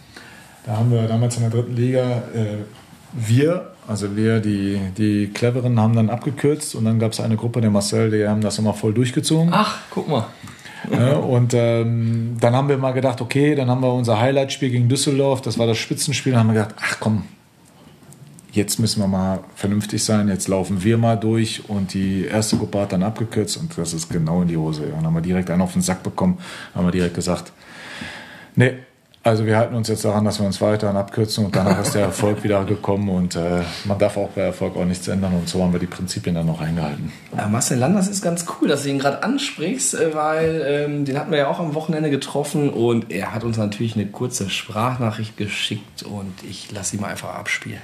Da 0.68 0.76
haben 0.76 0.92
wir 0.92 1.04
damals 1.04 1.38
in 1.38 1.44
der 1.44 1.50
dritten 1.50 1.76
Liga, 1.78 2.24
äh, 2.36 2.58
wir, 3.14 3.72
also 3.88 4.18
wir, 4.18 4.42
die, 4.42 4.80
die 4.98 5.28
Cleveren, 5.34 5.80
haben 5.80 5.96
dann 5.96 6.10
abgekürzt 6.10 6.76
und 6.76 6.84
dann 6.84 7.00
gab 7.00 7.14
es 7.14 7.22
eine 7.22 7.38
Gruppe, 7.38 7.62
der 7.62 7.70
Marcel, 7.72 8.12
die 8.12 8.28
haben 8.28 8.42
das 8.42 8.60
immer 8.60 8.74
voll 8.74 8.94
durchgezogen. 8.94 9.50
Ach, 9.54 9.80
guck 9.90 10.10
mal. 10.10 10.26
Ja, 10.92 11.14
und 11.16 11.54
ähm, 11.54 12.36
dann 12.40 12.54
haben 12.54 12.68
wir 12.68 12.78
mal 12.78 12.92
gedacht, 12.92 13.22
okay, 13.22 13.56
dann 13.56 13.70
haben 13.70 13.82
wir 13.82 13.94
unser 13.94 14.20
Highlight-Spiel 14.20 14.70
gegen 14.70 14.90
Düsseldorf, 14.90 15.42
das 15.42 15.58
war 15.58 15.68
das 15.68 15.78
Spitzenspiel, 15.78 16.34
dann 16.34 16.42
haben 16.42 16.54
wir 16.54 16.62
gedacht, 16.62 16.76
ach 16.82 16.98
komm, 17.00 17.24
jetzt 18.52 18.78
müssen 18.78 19.02
wir 19.02 19.08
mal 19.08 19.40
vernünftig 19.56 20.04
sein, 20.04 20.28
jetzt 20.28 20.50
laufen 20.50 20.84
wir 20.84 20.98
mal 20.98 21.16
durch 21.16 21.70
und 21.70 21.94
die 21.94 22.26
erste 22.26 22.58
Gruppe 22.58 22.82
hat 22.82 22.92
dann 22.92 23.04
abgekürzt 23.04 23.56
und 23.56 23.78
das 23.78 23.94
ist 23.94 24.10
genau 24.10 24.42
in 24.42 24.50
die 24.50 24.58
Hose. 24.58 24.84
Und 24.84 24.98
dann 24.98 25.06
haben 25.06 25.16
wir 25.16 25.22
direkt 25.22 25.50
einen 25.50 25.62
auf 25.62 25.74
den 25.74 25.82
Sack 25.82 26.04
bekommen, 26.04 26.38
haben 26.76 26.86
wir 26.86 26.92
direkt 26.92 27.16
gesagt, 27.16 27.54
nee, 28.56 28.74
Also 29.28 29.46
wir 29.46 29.58
halten 29.58 29.76
uns 29.76 29.90
jetzt 29.90 30.06
daran, 30.06 30.24
dass 30.24 30.40
wir 30.40 30.46
uns 30.46 30.62
weiterhin 30.62 30.96
abkürzen 30.96 31.44
und 31.44 31.54
danach 31.54 31.82
ist 31.82 31.94
der 31.94 32.02
Erfolg 32.04 32.46
wieder 32.46 32.64
gekommen 32.64 33.10
und 33.10 33.36
äh, 33.36 33.62
man 33.84 34.00
darf 34.00 34.16
auch 34.16 34.30
bei 34.30 34.40
Erfolg 34.40 34.78
auch 34.78 34.86
nichts 34.86 35.06
ändern 35.10 35.34
und 35.34 35.50
so 35.50 35.62
haben 35.62 35.74
wir 35.74 35.82
die 35.82 35.86
Prinzipien 35.86 36.34
dann 36.34 36.46
noch 36.46 36.62
eingehalten. 36.62 37.12
Ja, 37.36 37.46
Marcel 37.48 37.78
Landers 37.78 38.08
ist 38.08 38.22
ganz 38.22 38.46
cool, 38.62 38.70
dass 38.70 38.84
du 38.84 38.90
ihn 38.90 39.00
gerade 39.00 39.24
ansprichst, 39.24 39.96
äh, 39.96 40.16
weil 40.16 40.64
ähm, 40.66 41.04
den 41.04 41.20
hatten 41.20 41.32
wir 41.32 41.40
ja 41.40 41.50
auch 41.50 41.60
am 41.60 41.76
Wochenende 41.76 42.10
getroffen 42.10 42.70
und 42.70 43.12
er 43.12 43.34
hat 43.34 43.44
uns 43.44 43.58
natürlich 43.58 43.96
eine 43.96 44.08
kurze 44.08 44.50
Sprachnachricht 44.50 45.36
geschickt 45.36 46.04
und 46.04 46.34
ich 46.50 46.72
lasse 46.72 46.92
sie 46.92 46.98
mal 46.98 47.10
einfach 47.10 47.36
abspielen. 47.36 47.82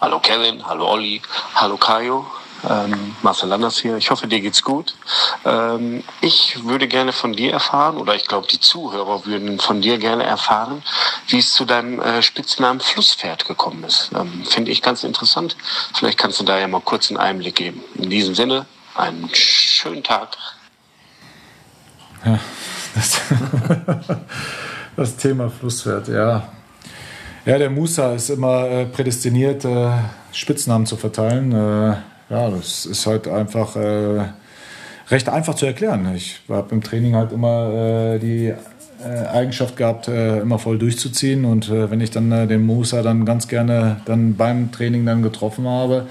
Hallo 0.00 0.18
Kevin, 0.18 0.66
hallo 0.66 0.90
Olli, 0.90 1.22
hallo 1.54 1.76
Kajo. 1.76 2.26
Ähm, 2.68 3.16
Marcel 3.22 3.48
Landers 3.48 3.78
hier. 3.78 3.96
Ich 3.96 4.10
hoffe, 4.10 4.26
dir 4.26 4.40
geht's 4.40 4.62
gut. 4.62 4.94
Ähm, 5.44 6.04
ich 6.20 6.64
würde 6.64 6.88
gerne 6.88 7.12
von 7.12 7.32
dir 7.32 7.52
erfahren, 7.52 7.96
oder 7.96 8.14
ich 8.14 8.26
glaube, 8.26 8.46
die 8.48 8.60
Zuhörer 8.60 9.24
würden 9.24 9.58
von 9.58 9.80
dir 9.80 9.98
gerne 9.98 10.24
erfahren, 10.24 10.82
wie 11.28 11.38
es 11.38 11.52
zu 11.52 11.64
deinem 11.64 12.00
äh, 12.00 12.22
Spitznamen 12.22 12.80
Flusspferd 12.80 13.46
gekommen 13.46 13.84
ist. 13.84 14.10
Ähm, 14.14 14.44
Finde 14.44 14.70
ich 14.70 14.82
ganz 14.82 15.04
interessant. 15.04 15.56
Vielleicht 15.94 16.18
kannst 16.18 16.40
du 16.40 16.44
da 16.44 16.58
ja 16.58 16.68
mal 16.68 16.80
kurz 16.80 17.10
einen 17.10 17.18
Einblick 17.18 17.56
geben. 17.56 17.82
In 17.94 18.10
diesem 18.10 18.34
Sinne, 18.34 18.66
einen 18.94 19.30
schönen 19.32 20.02
Tag. 20.02 20.36
Ja, 22.24 22.38
das, 22.94 23.20
das 24.96 25.16
Thema 25.16 25.50
Flusspferd, 25.50 26.08
ja. 26.08 26.48
Ja, 27.46 27.56
der 27.56 27.70
Musa 27.70 28.12
ist 28.12 28.28
immer 28.28 28.68
äh, 28.68 28.84
prädestiniert, 28.84 29.64
äh, 29.64 29.92
Spitznamen 30.30 30.84
zu 30.84 30.98
verteilen. 30.98 32.02
Ja, 32.30 32.48
das 32.48 32.86
ist 32.86 33.06
halt 33.06 33.26
einfach 33.26 33.74
äh, 33.74 34.24
recht 35.08 35.28
einfach 35.28 35.54
zu 35.54 35.66
erklären. 35.66 36.14
Ich 36.14 36.40
habe 36.48 36.72
im 36.72 36.80
Training 36.80 37.16
halt 37.16 37.32
immer 37.32 38.14
äh, 38.14 38.18
die 38.20 38.46
äh, 38.46 39.26
Eigenschaft 39.32 39.76
gehabt, 39.76 40.06
äh, 40.06 40.38
immer 40.38 40.60
voll 40.60 40.78
durchzuziehen. 40.78 41.44
Und 41.44 41.68
äh, 41.68 41.90
wenn 41.90 42.00
ich 42.00 42.12
dann 42.12 42.48
den 42.48 42.64
Musa 42.64 43.02
dann 43.02 43.24
ganz 43.24 43.48
gerne 43.48 44.00
dann 44.04 44.36
beim 44.36 44.70
Training 44.70 45.04
dann 45.04 45.22
getroffen 45.22 45.66
habe, 45.66 46.06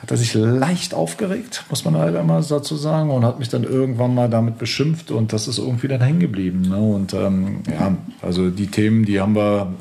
hat 0.00 0.10
er 0.10 0.16
sich 0.16 0.34
leicht 0.34 0.94
aufgeregt, 0.94 1.64
muss 1.70 1.84
man 1.84 1.96
halt 1.96 2.16
einmal 2.16 2.42
dazu 2.42 2.76
sagen, 2.76 3.10
und 3.10 3.24
hat 3.24 3.38
mich 3.38 3.48
dann 3.48 3.62
irgendwann 3.62 4.14
mal 4.14 4.28
damit 4.28 4.58
beschimpft 4.58 5.12
und 5.12 5.32
das 5.32 5.46
ist 5.46 5.58
irgendwie 5.58 5.86
dann 5.86 6.00
hängen 6.00 6.18
geblieben. 6.18 6.62
Ne? 6.62 6.76
Und 6.76 7.14
ähm, 7.14 7.62
ja, 7.70 7.96
also 8.20 8.50
die 8.50 8.66
Themen, 8.66 9.04
die 9.04 9.20
haben 9.20 9.36
wir 9.36 9.72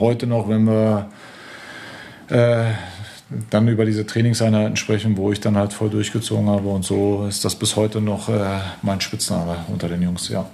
heute 0.00 0.26
noch, 0.26 0.48
wenn 0.48 0.64
wir 0.64 1.08
äh, 2.28 2.72
dann 3.50 3.68
über 3.68 3.84
diese 3.84 4.06
Trainingseinheiten 4.06 4.76
sprechen, 4.76 5.16
wo 5.16 5.32
ich 5.32 5.40
dann 5.40 5.56
halt 5.56 5.72
voll 5.72 5.90
durchgezogen 5.90 6.48
habe. 6.48 6.68
Und 6.68 6.84
so 6.84 7.26
ist 7.28 7.44
das 7.44 7.54
bis 7.54 7.76
heute 7.76 8.00
noch 8.00 8.28
äh, 8.28 8.60
mein 8.82 9.00
Spitzname 9.00 9.64
unter 9.68 9.88
den 9.88 10.02
Jungs, 10.02 10.28
ja. 10.28 10.48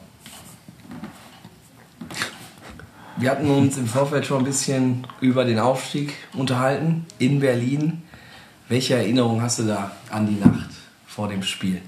Wir 3.17 3.31
hatten 3.31 3.49
uns 3.49 3.77
im 3.77 3.87
Vorfeld 3.87 4.27
schon 4.27 4.39
ein 4.39 4.45
bisschen 4.45 5.07
über 5.21 5.45
den 5.45 5.61
Aufstieg 5.61 6.15
unterhalten 6.33 7.07
in 7.21 7.39
Berlin. 7.39 8.03
Welche 8.69 8.95
Erinnerung 8.95 9.41
hast 9.41 9.61
du 9.61 9.65
da 9.65 9.93
an 10.11 10.27
die 10.27 10.35
Nacht 10.35 10.71
vor 11.07 11.29
dem 11.29 11.45
Spiel? 11.45 11.81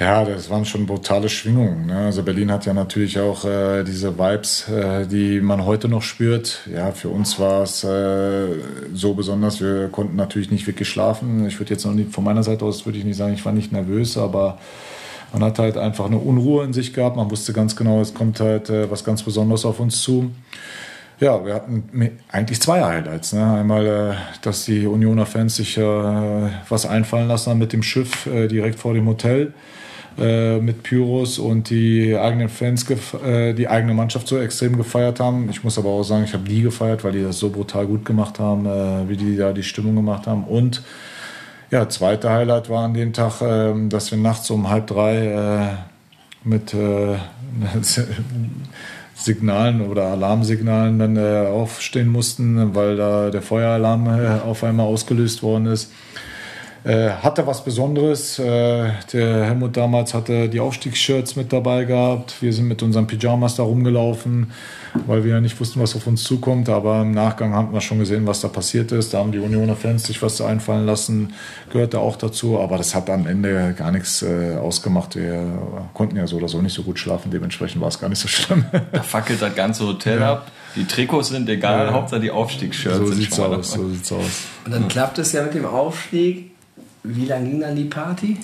Ja, 0.00 0.24
das 0.24 0.48
waren 0.48 0.64
schon 0.64 0.86
brutale 0.86 1.28
Schwingungen. 1.28 1.84
Ne? 1.84 2.06
Also 2.06 2.22
Berlin 2.22 2.50
hat 2.50 2.64
ja 2.64 2.72
natürlich 2.72 3.18
auch 3.20 3.44
äh, 3.44 3.84
diese 3.84 4.18
Vibes, 4.18 4.66
äh, 4.66 5.06
die 5.06 5.42
man 5.42 5.66
heute 5.66 5.88
noch 5.88 6.00
spürt. 6.00 6.60
Ja, 6.74 6.92
für 6.92 7.10
uns 7.10 7.38
war 7.38 7.64
es 7.64 7.84
äh, 7.84 8.46
so 8.94 9.12
besonders. 9.12 9.60
Wir 9.60 9.88
konnten 9.88 10.16
natürlich 10.16 10.50
nicht 10.50 10.66
wirklich 10.66 10.88
schlafen. 10.88 11.46
Ich 11.46 11.60
würde 11.60 11.74
jetzt 11.74 11.84
noch 11.84 11.92
nicht 11.92 12.14
von 12.14 12.24
meiner 12.24 12.42
Seite 12.42 12.64
aus 12.64 12.86
würde 12.86 12.96
ich 12.96 13.04
nicht 13.04 13.18
sagen, 13.18 13.34
ich 13.34 13.44
war 13.44 13.52
nicht 13.52 13.72
nervös, 13.72 14.16
aber 14.16 14.56
man 15.34 15.44
hat 15.44 15.58
halt 15.58 15.76
einfach 15.76 16.06
eine 16.06 16.16
Unruhe 16.16 16.64
in 16.64 16.72
sich 16.72 16.94
gehabt. 16.94 17.16
Man 17.16 17.30
wusste 17.30 17.52
ganz 17.52 17.76
genau, 17.76 18.00
es 18.00 18.14
kommt 18.14 18.40
halt 18.40 18.70
äh, 18.70 18.90
was 18.90 19.04
ganz 19.04 19.22
Besonderes 19.22 19.66
auf 19.66 19.80
uns 19.80 20.00
zu. 20.00 20.30
Ja, 21.20 21.44
wir 21.44 21.52
hatten 21.52 22.18
eigentlich 22.32 22.62
zwei 22.62 22.82
Highlights. 22.82 23.34
Ne? 23.34 23.44
Einmal, 23.52 23.86
äh, 23.86 24.14
dass 24.40 24.64
die 24.64 24.86
Unioner 24.86 25.26
Fans 25.26 25.56
sich 25.56 25.76
äh, 25.76 25.82
was 26.70 26.86
einfallen 26.86 27.28
lassen 27.28 27.50
haben 27.50 27.58
mit 27.58 27.74
dem 27.74 27.82
Schiff 27.82 28.26
direkt 28.26 28.78
vor 28.78 28.94
dem 28.94 29.06
Hotel 29.06 29.52
äh, 30.20 30.58
mit 30.58 30.82
Pyros 30.82 31.38
und 31.38 31.70
die 31.70 32.16
eigenen 32.16 32.50
Fans, 32.50 32.86
äh, 33.24 33.54
die 33.54 33.68
eigene 33.68 33.94
Mannschaft 33.94 34.28
so 34.28 34.38
extrem 34.38 34.76
gefeiert 34.76 35.18
haben. 35.18 35.48
Ich 35.50 35.64
muss 35.64 35.78
aber 35.78 35.88
auch 35.88 36.02
sagen, 36.02 36.24
ich 36.24 36.34
habe 36.34 36.44
die 36.44 36.60
gefeiert, 36.60 37.04
weil 37.04 37.12
die 37.12 37.22
das 37.22 37.38
so 37.38 37.48
brutal 37.48 37.86
gut 37.86 38.04
gemacht 38.04 38.38
haben, 38.38 38.66
äh, 38.66 39.08
wie 39.08 39.16
die 39.16 39.36
da 39.36 39.52
die 39.52 39.62
Stimmung 39.62 39.96
gemacht 39.96 40.26
haben. 40.26 40.44
Und 40.44 40.82
ja, 41.70 41.88
zweite 41.88 42.30
Highlight 42.30 42.68
war 42.68 42.84
an 42.84 42.94
dem 42.94 43.12
Tag, 43.12 43.40
ähm, 43.40 43.88
dass 43.88 44.10
wir 44.10 44.18
nachts 44.18 44.50
um 44.50 44.68
halb 44.68 44.88
drei 44.88 45.26
äh, 45.26 46.48
mit 46.48 46.74
äh, 46.74 47.16
Signalen 49.14 49.80
oder 49.80 50.04
Alarmsignalen 50.04 50.98
dann 50.98 51.46
aufstehen 51.46 52.08
mussten, 52.08 52.74
weil 52.74 52.96
da 52.96 53.30
der 53.30 53.42
Feueralarm 53.42 54.08
auf 54.40 54.64
einmal 54.64 54.86
ausgelöst 54.86 55.42
worden 55.42 55.66
ist. 55.66 55.92
Äh, 56.82 57.10
hatte 57.10 57.46
was 57.46 57.62
Besonderes. 57.62 58.38
Äh, 58.38 58.90
der 59.12 59.44
Helmut 59.44 59.76
damals 59.76 60.14
hatte 60.14 60.48
die 60.48 60.60
Aufstiegsshirts 60.60 61.36
mit 61.36 61.52
dabei 61.52 61.84
gehabt. 61.84 62.40
Wir 62.40 62.54
sind 62.54 62.68
mit 62.68 62.82
unseren 62.82 63.06
Pyjamas 63.06 63.56
da 63.56 63.64
rumgelaufen, 63.64 64.52
weil 65.06 65.22
wir 65.24 65.34
ja 65.34 65.40
nicht 65.42 65.60
wussten, 65.60 65.80
was 65.80 65.94
auf 65.94 66.06
uns 66.06 66.24
zukommt. 66.24 66.70
Aber 66.70 67.02
im 67.02 67.12
Nachgang 67.12 67.52
haben 67.52 67.74
wir 67.74 67.82
schon 67.82 67.98
gesehen, 67.98 68.26
was 68.26 68.40
da 68.40 68.48
passiert 68.48 68.92
ist. 68.92 69.12
Da 69.12 69.18
haben 69.18 69.30
die 69.30 69.40
Unioner 69.40 69.76
Fans 69.76 70.04
sich 70.04 70.22
was 70.22 70.40
einfallen 70.40 70.86
lassen, 70.86 71.34
gehörte 71.70 71.98
auch 71.98 72.16
dazu. 72.16 72.58
Aber 72.58 72.78
das 72.78 72.94
hat 72.94 73.10
am 73.10 73.26
Ende 73.26 73.74
gar 73.76 73.92
nichts 73.92 74.22
äh, 74.22 74.56
ausgemacht. 74.56 75.16
Wir 75.16 75.44
konnten 75.92 76.16
ja 76.16 76.26
so 76.26 76.36
oder 76.36 76.48
so 76.48 76.62
nicht 76.62 76.74
so 76.74 76.82
gut 76.82 76.98
schlafen. 76.98 77.30
Dementsprechend 77.30 77.82
war 77.82 77.88
es 77.88 78.00
gar 78.00 78.08
nicht 78.08 78.20
so 78.20 78.28
schlimm. 78.28 78.64
Da 78.92 79.02
fackelt 79.02 79.40
das 79.40 79.54
ganze 79.54 79.86
Hotel 79.86 80.20
ja. 80.20 80.32
ab. 80.32 80.50
Die 80.74 80.84
Trikots 80.84 81.28
sind 81.28 81.48
egal, 81.48 81.86
ja. 81.86 81.92
Hauptsache 81.92 82.20
die 82.20 82.30
Aufstiegsshirts 82.30 82.96
so 82.96 83.06
sind 83.06 83.16
sieht's 83.16 83.38
aus, 83.38 83.72
So 83.72 83.88
sieht's 83.88 84.12
aus. 84.12 84.44
Und 84.64 84.72
dann 84.72 84.88
klappt 84.88 85.18
es 85.18 85.32
ja 85.32 85.42
mit 85.42 85.54
dem 85.54 85.66
Aufstieg 85.66 86.49
wie 87.02 87.26
lange 87.26 87.50
ging 87.50 87.60
dann 87.60 87.76
die 87.76 87.84
Party? 87.84 88.38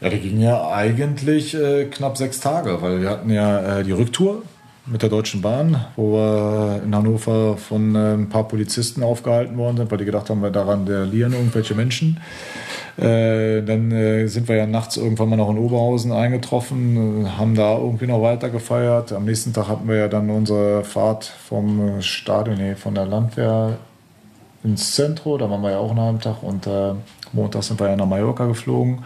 Ja, 0.00 0.08
die 0.08 0.18
ging 0.18 0.40
ja 0.40 0.70
eigentlich 0.70 1.54
äh, 1.54 1.84
knapp 1.86 2.16
sechs 2.16 2.40
Tage, 2.40 2.80
weil 2.80 3.02
wir 3.02 3.10
hatten 3.10 3.30
ja 3.30 3.80
äh, 3.80 3.84
die 3.84 3.92
Rücktour 3.92 4.42
mit 4.86 5.02
der 5.02 5.10
Deutschen 5.10 5.42
Bahn, 5.42 5.84
wo 5.94 6.14
wir 6.14 6.82
in 6.82 6.94
Hannover 6.94 7.56
von 7.56 7.94
äh, 7.94 8.14
ein 8.14 8.28
paar 8.28 8.48
Polizisten 8.48 9.02
aufgehalten 9.02 9.56
worden 9.58 9.76
sind, 9.76 9.90
weil 9.90 9.98
die 9.98 10.06
gedacht 10.06 10.30
haben, 10.30 10.42
wir 10.42 10.50
daran 10.50 10.86
verlieren 10.86 11.32
irgendwelche 11.32 11.74
Menschen. 11.74 12.18
Äh, 12.96 13.62
dann 13.62 13.92
äh, 13.92 14.26
sind 14.26 14.48
wir 14.48 14.56
ja 14.56 14.66
nachts 14.66 14.96
irgendwann 14.96 15.28
mal 15.28 15.36
noch 15.36 15.50
in 15.50 15.58
Oberhausen 15.58 16.12
eingetroffen, 16.12 17.24
äh, 17.24 17.28
haben 17.30 17.54
da 17.54 17.76
irgendwie 17.76 18.06
noch 18.06 18.22
weiter 18.22 18.50
gefeiert. 18.50 19.12
Am 19.12 19.26
nächsten 19.26 19.52
Tag 19.52 19.68
hatten 19.68 19.88
wir 19.88 19.96
ja 19.96 20.08
dann 20.08 20.28
unsere 20.30 20.82
Fahrt 20.82 21.24
vom 21.24 22.02
Stadion, 22.02 22.56
nee, 22.56 22.74
von 22.74 22.94
der 22.94 23.06
Landwehr 23.06 23.78
ins 24.64 24.94
Zentrum, 24.94 25.38
da 25.38 25.48
waren 25.48 25.62
wir 25.62 25.70
ja 25.70 25.78
auch 25.78 25.90
einen 25.90 26.00
halben 26.00 26.20
Tag 26.20 26.42
und 26.42 26.66
äh, 26.66 26.92
Montag 27.32 27.62
sind 27.62 27.80
wir 27.80 27.88
ja 27.88 27.96
nach 27.96 28.06
Mallorca 28.06 28.46
geflogen. 28.46 29.04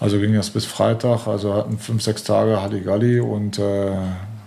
Also 0.00 0.18
ging 0.18 0.34
das 0.34 0.50
bis 0.50 0.64
Freitag, 0.64 1.26
also 1.26 1.54
hatten 1.54 1.78
fünf, 1.78 2.02
sechs 2.02 2.24
Tage 2.24 2.60
Halligalli 2.60 3.20
und 3.20 3.58
äh, 3.58 3.92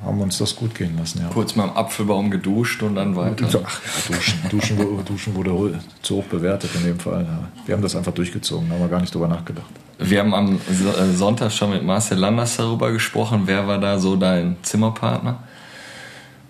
haben 0.05 0.21
uns 0.21 0.37
das 0.37 0.55
gut 0.55 0.75
gehen 0.75 0.97
lassen. 0.97 1.21
Ja. 1.21 1.29
Kurz 1.33 1.55
mal 1.55 1.65
im 1.65 1.75
Apfelbaum 1.75 2.29
geduscht 2.29 2.83
und 2.83 2.95
dann 2.95 3.15
weiter. 3.15 3.47
Ach, 3.47 3.81
ja, 4.09 4.15
duschen, 4.15 4.39
duschen, 4.49 5.05
duschen 5.05 5.35
wurde 5.35 5.79
zu 6.01 6.17
hoch 6.17 6.25
bewertet 6.25 6.71
in 6.75 6.83
dem 6.83 6.99
Fall. 6.99 7.23
Ja. 7.23 7.39
Wir 7.65 7.75
haben 7.75 7.81
das 7.81 7.95
einfach 7.95 8.13
durchgezogen, 8.13 8.69
da 8.69 8.75
haben 8.75 8.81
wir 8.81 8.89
gar 8.89 9.01
nicht 9.01 9.13
drüber 9.13 9.27
nachgedacht. 9.27 9.67
Wir 9.99 10.19
haben 10.19 10.33
am 10.33 10.55
äh, 10.55 11.15
Sonntag 11.15 11.51
schon 11.51 11.71
mit 11.71 11.83
Marcel 11.83 12.19
Landers 12.19 12.57
darüber 12.57 12.91
gesprochen. 12.91 13.43
Wer 13.45 13.67
war 13.67 13.79
da 13.79 13.97
so 13.97 14.15
dein 14.15 14.57
Zimmerpartner? 14.61 15.39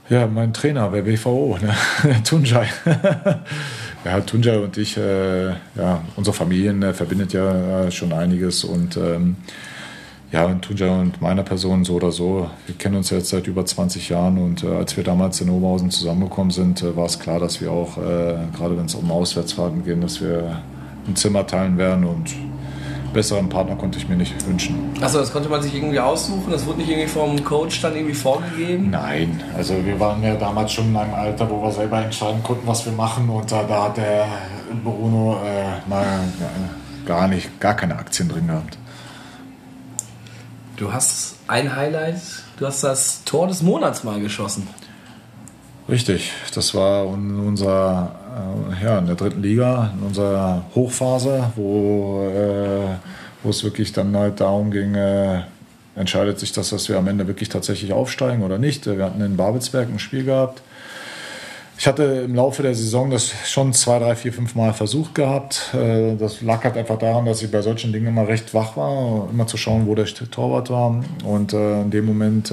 Ja, 0.10 0.26
mein 0.28 0.54
Trainer 0.54 0.90
bei 0.90 1.02
BVO, 1.02 1.58
ne? 1.62 1.76
Tunjai. 2.24 2.68
Ja, 4.08 4.22
Tunja 4.22 4.58
und 4.60 4.78
ich, 4.78 4.96
äh, 4.96 5.50
ja, 5.50 6.02
unsere 6.16 6.34
Familien 6.34 6.82
äh, 6.82 6.94
verbindet 6.94 7.34
ja 7.34 7.88
äh, 7.88 7.92
schon 7.92 8.14
einiges 8.14 8.64
und 8.64 8.96
ähm, 8.96 9.36
ja, 10.32 10.48
Tunja 10.54 11.02
und 11.02 11.22
meiner 11.22 11.44
Person 11.44 11.84
so 11.84 11.96
oder 11.96 12.14
so, 12.14 12.50
wir 12.68 12.76
kennen 12.76 12.96
uns 12.96 13.10
jetzt 13.10 13.28
seit 13.28 13.48
über 13.48 13.66
20 13.66 14.08
Jahren 14.08 14.38
und 14.38 14.64
äh, 14.64 14.68
als 14.68 14.96
wir 14.96 15.04
damals 15.04 15.42
in 15.42 15.50
Oberhausen 15.50 15.92
zusammengekommen 15.92 16.52
sind, 16.52 16.84
äh, 16.84 16.96
war 16.96 17.08
es 17.08 17.20
klar, 17.20 17.42
dass 17.42 17.60
wir 17.60 17.70
auch, 17.70 17.98
äh, 17.98 18.38
gerade 18.56 18.78
wenn 18.78 18.86
es 18.86 18.96
um 18.96 19.12
Auswärtsfahrten 19.12 19.84
geht, 19.84 20.02
dass 20.02 20.22
wir 20.22 20.62
ein 21.06 21.18
Zimmer 21.18 21.46
teilen 21.46 21.78
werden 21.78 22.06
und 22.06 22.34
besseren 23.14 23.50
Partner 23.50 23.76
konnte 23.76 23.98
ich 23.98 24.08
mir 24.08 24.16
nicht 24.16 24.46
wünschen. 24.46 24.92
Achso, 25.02 25.20
das 25.20 25.32
konnte 25.32 25.50
man 25.50 25.62
sich 25.62 25.74
irgendwie 25.74 26.00
aussuchen? 26.00 26.52
Das 26.52 26.66
wurde 26.66 26.80
nicht 26.80 26.90
irgendwie 26.90 27.08
vom 27.08 27.44
Coach 27.44 27.82
dann 27.82 27.96
irgendwie 27.96 28.14
vorgegeben? 28.14 28.90
Nein, 28.90 29.44
also 29.56 29.74
wir 29.86 30.00
waren 30.00 30.22
ja 30.24 30.36
damals 30.36 30.74
schon 30.74 30.90
in 30.90 30.98
einem 30.98 31.14
Alter, 31.14 31.50
wo 31.50 31.62
wir 31.62 31.72
selber 31.72 32.04
entscheiden 32.04 32.44
konnten, 32.44 32.68
was 32.68 32.86
wir 32.86 32.94
machen 32.94 33.30
und 33.30 33.52
äh, 33.52 33.68
da 33.68 33.84
hat 33.84 33.98
der 33.98 34.28
Bruno 34.84 35.40
äh, 35.44 35.90
mal 35.90 36.04
äh, 36.04 37.08
gar 37.08 37.28
nicht, 37.28 37.60
gar 37.60 37.76
keine 37.76 37.98
Aktien 37.98 38.30
drin 38.30 38.48
gehabt. 38.48 38.78
Du 40.76 40.94
hast 40.94 41.38
ein 41.48 41.76
Highlight, 41.76 42.22
du 42.58 42.68
hast 42.68 42.84
das 42.84 43.24
Tor 43.24 43.48
des 43.48 43.64
Monats 43.64 44.04
mal 44.04 44.20
geschossen. 44.20 44.68
Richtig, 45.90 46.34
das 46.54 46.76
war 46.76 47.08
unser, 47.08 48.12
äh, 48.38 48.84
ja, 48.84 49.00
in 49.00 49.08
der 49.08 49.16
dritten 49.16 49.42
Liga, 49.42 49.92
in 49.98 50.08
unserer 50.08 50.64
Hochphase, 50.76 51.52
wo, 51.56 52.28
äh, 52.28 52.96
wo 53.44 53.50
es 53.50 53.64
wirklich 53.64 53.94
dann 53.94 54.16
halt 54.16 54.40
darum 54.40 54.72
ging, 54.72 54.96
äh, 54.96 55.42
entscheidet 55.96 56.40
sich 56.40 56.52
das, 56.52 56.70
dass 56.70 56.90
wir 56.90 56.98
am 56.98 57.08
Ende 57.08 57.28
wirklich 57.28 57.50
tatsächlich 57.50 57.92
aufsteigen 57.94 58.44
oder 58.44 58.58
nicht. 58.58 58.86
Wir 58.86 59.04
hatten 59.04 59.22
in 59.22 59.38
Babelsberg 59.38 59.90
ein 59.90 60.00
Spiel 60.00 60.24
gehabt. 60.24 60.62
Ich 61.80 61.86
hatte 61.86 62.04
im 62.26 62.34
Laufe 62.34 62.64
der 62.64 62.74
Saison 62.74 63.12
das 63.12 63.32
schon 63.46 63.72
zwei, 63.72 64.00
drei, 64.00 64.16
vier, 64.16 64.34
fünf 64.34 64.56
Mal 64.56 64.74
versucht 64.74 65.14
gehabt. 65.14 65.74
Äh, 65.76 66.16
das 66.16 66.42
lag 66.42 66.64
halt 66.64 66.78
einfach 66.78 66.98
daran, 66.98 67.26
dass 67.26 67.42
ich 67.42 67.52
bei 67.52 67.62
solchen 67.62 67.94
Dingen 67.94 68.08
immer 68.08 68.28
recht 68.28 68.54
wach 68.54 68.76
war, 68.78 69.28
immer 69.32 69.46
zu 69.46 69.58
schauen, 69.58 69.86
wo 69.86 69.94
der 69.94 70.06
Torwart 70.06 70.70
war. 70.70 71.04
Und 71.24 71.54
äh, 71.54 71.82
in 71.82 71.92
dem 71.92 72.06
Moment 72.06 72.52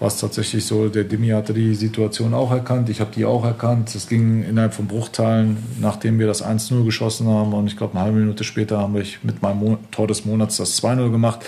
es 0.00 0.18
tatsächlich 0.18 0.64
so, 0.64 0.88
der 0.88 1.04
Dimi 1.04 1.28
hatte 1.28 1.54
die 1.54 1.74
Situation 1.74 2.34
auch 2.34 2.50
erkannt, 2.52 2.90
ich 2.90 3.00
habe 3.00 3.10
die 3.14 3.24
auch 3.24 3.44
erkannt. 3.44 3.94
Es 3.94 4.08
ging 4.08 4.42
innerhalb 4.42 4.74
von 4.74 4.86
Bruchteilen, 4.86 5.56
nachdem 5.80 6.18
wir 6.18 6.26
das 6.26 6.44
1-0 6.44 6.84
geschossen 6.84 7.26
haben 7.28 7.54
und 7.54 7.66
ich 7.66 7.76
glaube 7.76 7.94
eine 7.94 8.04
halbe 8.04 8.18
Minute 8.18 8.44
später 8.44 8.78
haben 8.78 8.94
wir 8.94 9.04
mit 9.22 9.40
meinem 9.40 9.78
Tor 9.90 10.06
des 10.06 10.24
Monats 10.24 10.58
das 10.58 10.82
2-0 10.82 11.10
gemacht. 11.10 11.40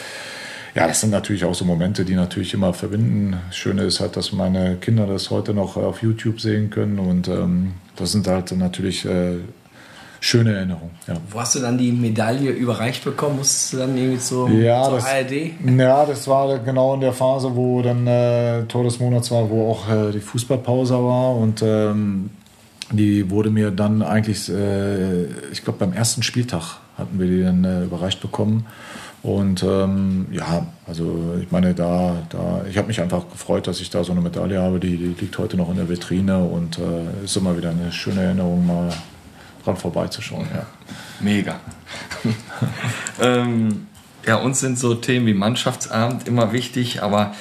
Ja, 0.75 0.87
das 0.87 1.01
sind 1.01 1.11
natürlich 1.11 1.45
auch 1.45 1.55
so 1.55 1.65
Momente, 1.65 2.05
die 2.05 2.15
natürlich 2.15 2.55
immer 2.55 2.73
verbinden. 2.73 3.37
Das 3.49 3.57
Schöne 3.57 3.83
ist 3.83 4.01
halt, 4.01 4.17
dass 4.17 4.33
meine 4.33 4.77
Kinder 4.77 5.07
das 5.07 5.31
heute 5.31 5.53
noch 5.53 5.77
auf 5.77 6.03
YouTube 6.03 6.41
sehen 6.41 6.71
können 6.71 6.99
und 6.99 7.29
ähm, 7.29 7.75
das 7.97 8.13
sind 8.13 8.27
halt 8.29 8.53
natürlich 8.53 9.05
äh, 9.05 9.39
schöne 10.21 10.55
Erinnerung. 10.55 10.91
Ja. 11.07 11.15
Wo 11.31 11.41
hast 11.41 11.55
du 11.55 11.61
dann 11.61 11.79
die 11.79 11.93
Medaille 11.93 12.51
überreicht 12.51 13.05
bekommen? 13.05 13.37
Musstest 13.37 13.73
du 13.73 13.77
dann 13.79 13.97
irgendwie 13.97 14.19
zur, 14.19 14.51
ja, 14.51 14.83
zur 14.85 14.95
das, 14.95 15.07
ARD? 15.07 15.33
Ja, 15.79 16.07
das 16.07 16.27
war 16.29 16.59
genau 16.59 16.95
in 16.95 17.01
der 17.01 17.13
Phase, 17.13 17.55
wo 17.55 17.83
dann 17.83 18.07
äh, 18.07 18.65
Tor 18.65 18.85
des 18.85 18.99
Monats 19.01 19.31
war, 19.31 19.49
wo 19.51 19.71
auch 19.71 19.89
äh, 19.91 20.13
die 20.13 20.21
Fußballpause 20.21 20.95
war 20.95 21.37
und 21.37 21.63
ähm, 21.63 22.31
die 22.91 23.31
wurde 23.31 23.51
mir 23.51 23.71
dann 23.71 24.03
eigentlich, 24.03 24.49
äh, 24.49 25.25
ich 25.53 25.63
glaube 25.63 25.79
beim 25.79 25.93
ersten 25.93 26.23
Spieltag 26.23 26.79
hatten 26.97 27.19
wir 27.19 27.27
die 27.27 27.43
dann 27.43 27.65
äh, 27.65 27.85
überreicht 27.85 28.21
bekommen. 28.21 28.67
Und 29.23 29.65
ähm, 29.65 30.27
ja, 30.31 30.67
also 30.87 31.35
ich 31.43 31.51
meine, 31.51 31.75
da, 31.75 32.23
da 32.31 32.63
ich 32.71 32.79
habe 32.79 32.87
mich 32.87 33.01
einfach 33.01 33.29
gefreut, 33.31 33.67
dass 33.67 33.81
ich 33.81 33.91
da 33.91 34.05
so 34.05 34.13
eine 34.13 34.21
Medaille 34.21 34.61
habe, 34.61 34.79
die, 34.79 34.97
die 34.97 35.15
liegt 35.21 35.37
heute 35.39 35.57
noch 35.57 35.71
in 35.71 35.77
der 35.77 35.89
Vitrine 35.89 36.39
und 36.39 36.79
äh, 36.79 37.25
ist 37.25 37.37
immer 37.37 37.57
wieder 37.57 37.71
eine 37.71 37.91
schöne 37.91 38.23
Erinnerung, 38.23 38.67
mal 38.67 38.91
dran 39.64 39.77
vorbeizuschauen. 39.77 40.49
Ja. 40.55 40.66
Mega. 41.21 41.61
ähm, 43.21 43.87
ja, 44.27 44.37
uns 44.37 44.61
sind 44.61 44.79
so 44.79 44.94
Themen 44.94 45.27
wie 45.27 45.35
Mannschaftsabend 45.35 46.29
immer 46.29 46.53
wichtig, 46.53 47.03
aber 47.03 47.35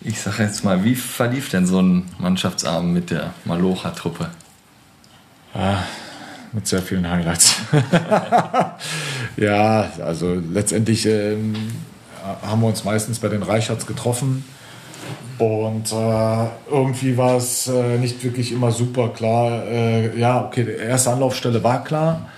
ich 0.00 0.20
sage 0.20 0.42
jetzt 0.42 0.64
mal, 0.64 0.84
wie 0.84 0.94
verlief 0.94 1.48
denn 1.48 1.66
so 1.66 1.80
ein 1.80 2.10
Mannschaftsabend 2.18 2.92
mit 2.92 3.10
der 3.10 3.32
Malocha-Truppe? 3.44 4.28
Ah, 5.54 5.84
mit 6.52 6.66
sehr 6.66 6.82
vielen 6.82 7.08
Highlights. 7.08 7.56
ja, 9.36 9.90
also 10.04 10.34
letztendlich 10.34 11.06
ähm, 11.06 11.54
haben 12.42 12.60
wir 12.60 12.68
uns 12.68 12.84
meistens 12.84 13.18
bei 13.18 13.28
den 13.28 13.42
Reichards 13.42 13.86
getroffen. 13.86 14.44
Und 15.38 15.92
äh, 15.92 16.46
irgendwie 16.70 17.16
war 17.16 17.36
es 17.36 17.66
äh, 17.66 17.98
nicht 17.98 18.22
wirklich 18.22 18.52
immer 18.52 18.70
super 18.70 19.08
klar. 19.08 19.64
Äh, 19.66 20.18
ja, 20.18 20.44
okay, 20.44 20.64
die 20.64 20.72
erste 20.72 21.10
Anlaufstelle 21.10 21.62
war 21.62 21.82
klar. 21.82 22.28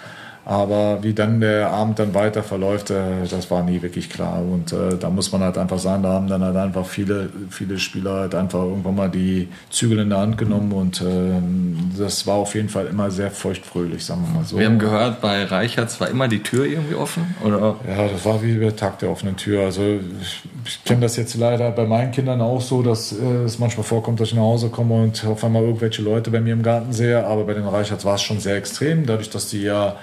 Aber 0.49 1.03
wie 1.03 1.13
dann 1.13 1.41
der 1.41 1.71
Abend 1.73 1.99
dann 1.99 2.15
weiter 2.15 2.45
verläuft, 2.45 2.91
äh, 2.91 3.27
das 3.29 3.51
war 3.51 3.65
nie 3.65 3.83
wirklich 3.83 4.09
klar. 4.09 4.41
Und 4.41 4.73
äh, 4.73 4.97
da 4.97 5.11
muss 5.11 5.33
man 5.33 5.41
halt 5.41 5.59
einfach 5.59 5.81
sagen, 5.81 6.05
da 6.05 6.11
haben 6.11 6.29
dann 6.29 6.41
halt 6.41 6.55
einfach 6.55 6.87
viele, 6.87 7.31
viele 7.51 7.81
Spieler 7.81 8.21
halt 8.21 8.35
einfach 8.37 8.61
irgendwann 8.61 8.95
mal 8.95 9.11
die 9.11 9.49
Zügel 9.71 9.99
in 9.99 10.11
der 10.11 10.19
Hand 10.19 10.39
genommen. 10.39 10.71
Und 10.71 11.01
äh, 11.01 11.99
das 11.99 12.29
war 12.29 12.37
auf 12.37 12.55
jeden 12.55 12.69
Fall 12.69 12.87
immer 12.87 13.11
sehr 13.11 13.33
feuchtfröhlich, 13.33 14.05
sagen 14.05 14.25
wir 14.25 14.39
mal 14.39 14.47
so. 14.47 14.57
Wir 14.57 14.67
haben 14.67 14.79
gehört, 14.79 15.21
bei 15.21 15.43
Reichertz 15.43 16.01
war 16.01 16.09
immer 16.09 16.29
die 16.29 16.45
Tür 16.45 16.65
irgendwie 16.65 16.95
offen, 16.95 17.35
oder? 17.43 17.75
Ja, 17.89 18.07
das 18.07 18.25
war 18.25 18.41
wie 18.41 18.55
der 18.55 18.77
Tag 18.77 19.01
der 19.01 19.11
offenen 19.11 19.37
Tür. 19.37 19.65
Also 19.65 19.83
ich, 20.23 20.43
ich 20.65 20.85
kenne 20.85 21.01
das 21.01 21.17
jetzt 21.17 21.35
leider 21.35 21.73
bei 21.73 21.87
meinen 21.87 22.13
Kindern 22.13 22.41
auch 22.41 22.61
so, 22.61 22.83
dass 22.83 23.11
äh, 23.11 23.43
es 23.45 23.59
manchmal 23.59 23.83
vorkommt, 23.83 24.21
dass 24.21 24.29
ich 24.29 24.35
nach 24.35 24.43
Hause 24.43 24.69
komme 24.69 24.95
und 24.95 25.25
auf 25.27 25.43
einmal 25.43 25.65
irgendwelche 25.65 26.03
Leute 26.03 26.31
bei 26.31 26.41
mir 26.41 26.53
im 26.53 26.63
Garten 26.63 26.93
sehe. 26.93 27.27
Aber 27.27 27.43
bei 27.43 27.55
den 27.55 27.67
Reichertz 27.67 28.05
war 28.05 28.15
es 28.15 28.23
schon 28.23 28.39
sehr 28.39 28.55
extrem, 28.55 29.07
dadurch, 29.07 29.31
dass 29.31 29.49
die 29.49 29.63
ja 29.63 29.97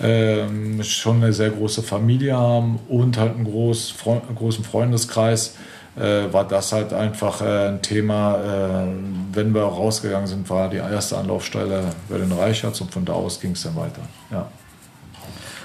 ähm, 0.00 0.82
schon 0.82 1.16
eine 1.16 1.32
sehr 1.32 1.50
große 1.50 1.82
Familie 1.82 2.36
haben 2.36 2.78
und 2.88 3.16
halt 3.18 3.34
einen, 3.34 3.44
groß, 3.44 3.94
einen 4.04 4.36
großen 4.36 4.64
Freundeskreis, 4.64 5.54
äh, 5.96 6.32
war 6.32 6.46
das 6.46 6.72
halt 6.72 6.92
einfach 6.92 7.40
äh, 7.40 7.68
ein 7.68 7.82
Thema. 7.82 8.36
Äh, 8.36 8.86
wenn 9.32 9.54
wir 9.54 9.62
rausgegangen 9.62 10.26
sind, 10.26 10.48
war 10.50 10.68
die 10.68 10.76
erste 10.76 11.16
Anlaufstelle 11.16 11.84
bei 12.08 12.18
den 12.18 12.32
Reicherts 12.32 12.80
und 12.80 12.92
von 12.92 13.04
da 13.04 13.14
aus 13.14 13.40
ging 13.40 13.52
es 13.52 13.62
dann 13.62 13.76
weiter. 13.76 14.02
Ja. 14.30 14.48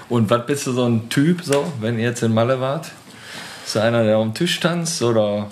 Und 0.08 0.30
was 0.30 0.46
bist 0.46 0.66
du 0.66 0.72
so 0.72 0.86
ein 0.86 1.08
Typ, 1.08 1.42
so, 1.42 1.64
wenn 1.80 1.98
ihr 1.98 2.04
jetzt 2.04 2.22
in 2.22 2.32
Malle 2.32 2.60
wart? 2.60 2.90
Ist 3.64 3.74
du 3.74 3.82
einer, 3.82 4.02
der 4.04 4.16
am 4.16 4.34
Tisch 4.34 4.58
tanzt 4.60 5.02
oder 5.02 5.48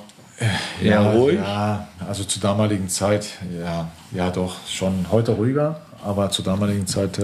eher 0.83 1.03
ja, 1.03 1.11
ruhig? 1.13 1.39
Ja, 1.39 1.89
also 2.07 2.25
zur 2.25 2.43
damaligen 2.43 2.89
Zeit, 2.89 3.27
ja, 3.59 3.89
ja 4.13 4.31
doch, 4.31 4.57
schon 4.67 5.07
heute 5.11 5.33
ruhiger, 5.33 5.81
aber 6.05 6.31
zur 6.31 6.45
damaligen 6.45 6.87
Zeit 6.87 7.19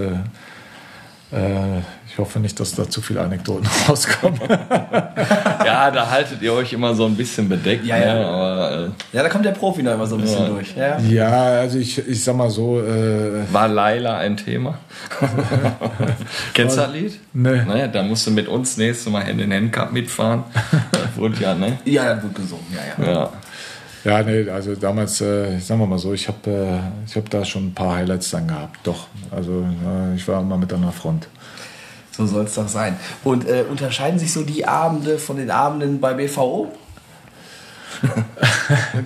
äh, 1.36 1.80
ich 2.08 2.18
hoffe 2.18 2.40
nicht, 2.40 2.58
dass 2.58 2.74
da 2.74 2.88
zu 2.88 3.02
viele 3.02 3.20
Anekdoten 3.20 3.66
rauskommen. 3.88 4.40
ja, 4.48 5.90
da 5.90 6.10
haltet 6.10 6.40
ihr 6.40 6.52
euch 6.54 6.72
immer 6.72 6.94
so 6.94 7.04
ein 7.04 7.14
bisschen 7.14 7.48
bedeckt. 7.48 7.84
Ja, 7.84 7.98
ja. 7.98 8.14
Ne? 8.14 8.26
Aber, 8.26 8.70
äh, 8.72 9.16
Ja, 9.16 9.22
da 9.22 9.28
kommt 9.28 9.44
der 9.44 9.50
Profi 9.52 9.82
noch 9.82 9.92
immer 9.94 10.06
so 10.06 10.16
ein 10.16 10.22
bisschen 10.22 10.42
Ja. 10.44 10.48
durch. 10.48 10.74
Ja. 10.76 10.98
ja, 10.98 11.30
also 11.60 11.78
ich, 11.78 11.98
ich 12.08 12.24
sag 12.24 12.34
mal 12.36 12.48
so, 12.50 12.80
äh, 12.80 13.42
war 13.52 13.68
Laila 13.68 14.16
ein 14.18 14.36
Thema? 14.36 14.78
Kennst 16.54 16.76
du 16.76 16.80
das 16.80 16.92
Lied? 16.92 17.18
Nee. 17.32 17.62
Naja, 17.66 17.86
da 17.88 18.02
musst 18.02 18.26
du 18.26 18.30
mit 18.30 18.48
uns 18.48 18.76
nächstes 18.76 19.12
Mal 19.12 19.24
Hand 19.26 19.40
in 19.40 19.52
Hand 19.52 19.72
Cup 19.72 19.92
mitfahren. 19.92 20.44
Das 20.92 21.02
wurde 21.16 21.36
ja, 21.42 21.54
ne? 21.54 21.78
ja, 21.84 22.14
das 22.14 22.22
wird 22.22 22.34
gesungen. 22.34 22.64
Ja, 22.72 23.04
ja. 23.04 23.12
Ja. 23.12 23.30
Ja, 24.06 24.22
nee, 24.22 24.48
also 24.48 24.76
damals, 24.76 25.20
äh, 25.20 25.58
sagen 25.58 25.80
wir 25.80 25.86
mal 25.88 25.98
so, 25.98 26.12
ich 26.12 26.28
habe 26.28 26.48
äh, 26.48 26.78
ich 27.08 27.16
hab 27.16 27.28
da 27.28 27.44
schon 27.44 27.66
ein 27.66 27.74
paar 27.74 27.96
Highlights 27.96 28.30
dann 28.30 28.46
gehabt. 28.46 28.78
Doch, 28.84 29.08
also 29.32 29.62
äh, 29.84 30.14
ich 30.14 30.28
war 30.28 30.42
immer 30.42 30.56
mit 30.56 30.72
an 30.72 30.82
der 30.82 30.92
Front. 30.92 31.26
So 32.12 32.24
soll 32.24 32.44
es 32.44 32.54
doch 32.54 32.68
sein. 32.68 32.96
Und 33.24 33.48
äh, 33.48 33.64
unterscheiden 33.68 34.20
sich 34.20 34.32
so 34.32 34.44
die 34.44 34.64
Abende 34.64 35.18
von 35.18 35.38
den 35.38 35.50
Abenden 35.50 36.00
bei 36.00 36.14
BVO? 36.14 36.72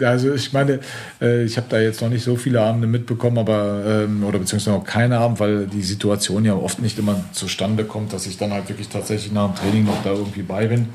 Also 0.01 0.33
ich 0.33 0.53
meine, 0.53 0.81
äh, 1.21 1.45
ich 1.45 1.57
habe 1.59 1.67
da 1.69 1.79
jetzt 1.79 2.01
noch 2.01 2.09
nicht 2.09 2.25
so 2.25 2.37
viele 2.37 2.63
Abende 2.63 2.87
mitbekommen, 2.87 3.37
aber 3.39 3.85
ähm, 3.87 4.25
oder 4.25 4.39
beziehungsweise 4.39 4.77
noch 4.77 4.85
keine 4.85 5.19
Abend, 5.19 5.39
weil 5.39 5.67
die 5.67 5.83
Situation 5.83 6.45
ja 6.45 6.55
oft 6.55 6.81
nicht 6.81 6.99
immer 6.99 7.23
zustande 7.33 7.85
kommt, 7.85 8.13
dass 8.15 8.27
ich 8.27 8.39
dann 8.39 8.53
halt 8.53 8.69
wirklich 8.69 8.89
tatsächlich 8.89 9.33
nach 9.33 9.53
dem 9.53 9.57
Training 9.57 9.85
noch 9.85 10.03
da 10.03 10.13
irgendwie 10.13 10.43
bei 10.43 10.67
bin. 10.67 10.89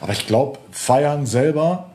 Aber 0.00 0.12
ich 0.12 0.26
glaube, 0.26 0.58
feiern 0.72 1.24
selber 1.24 1.89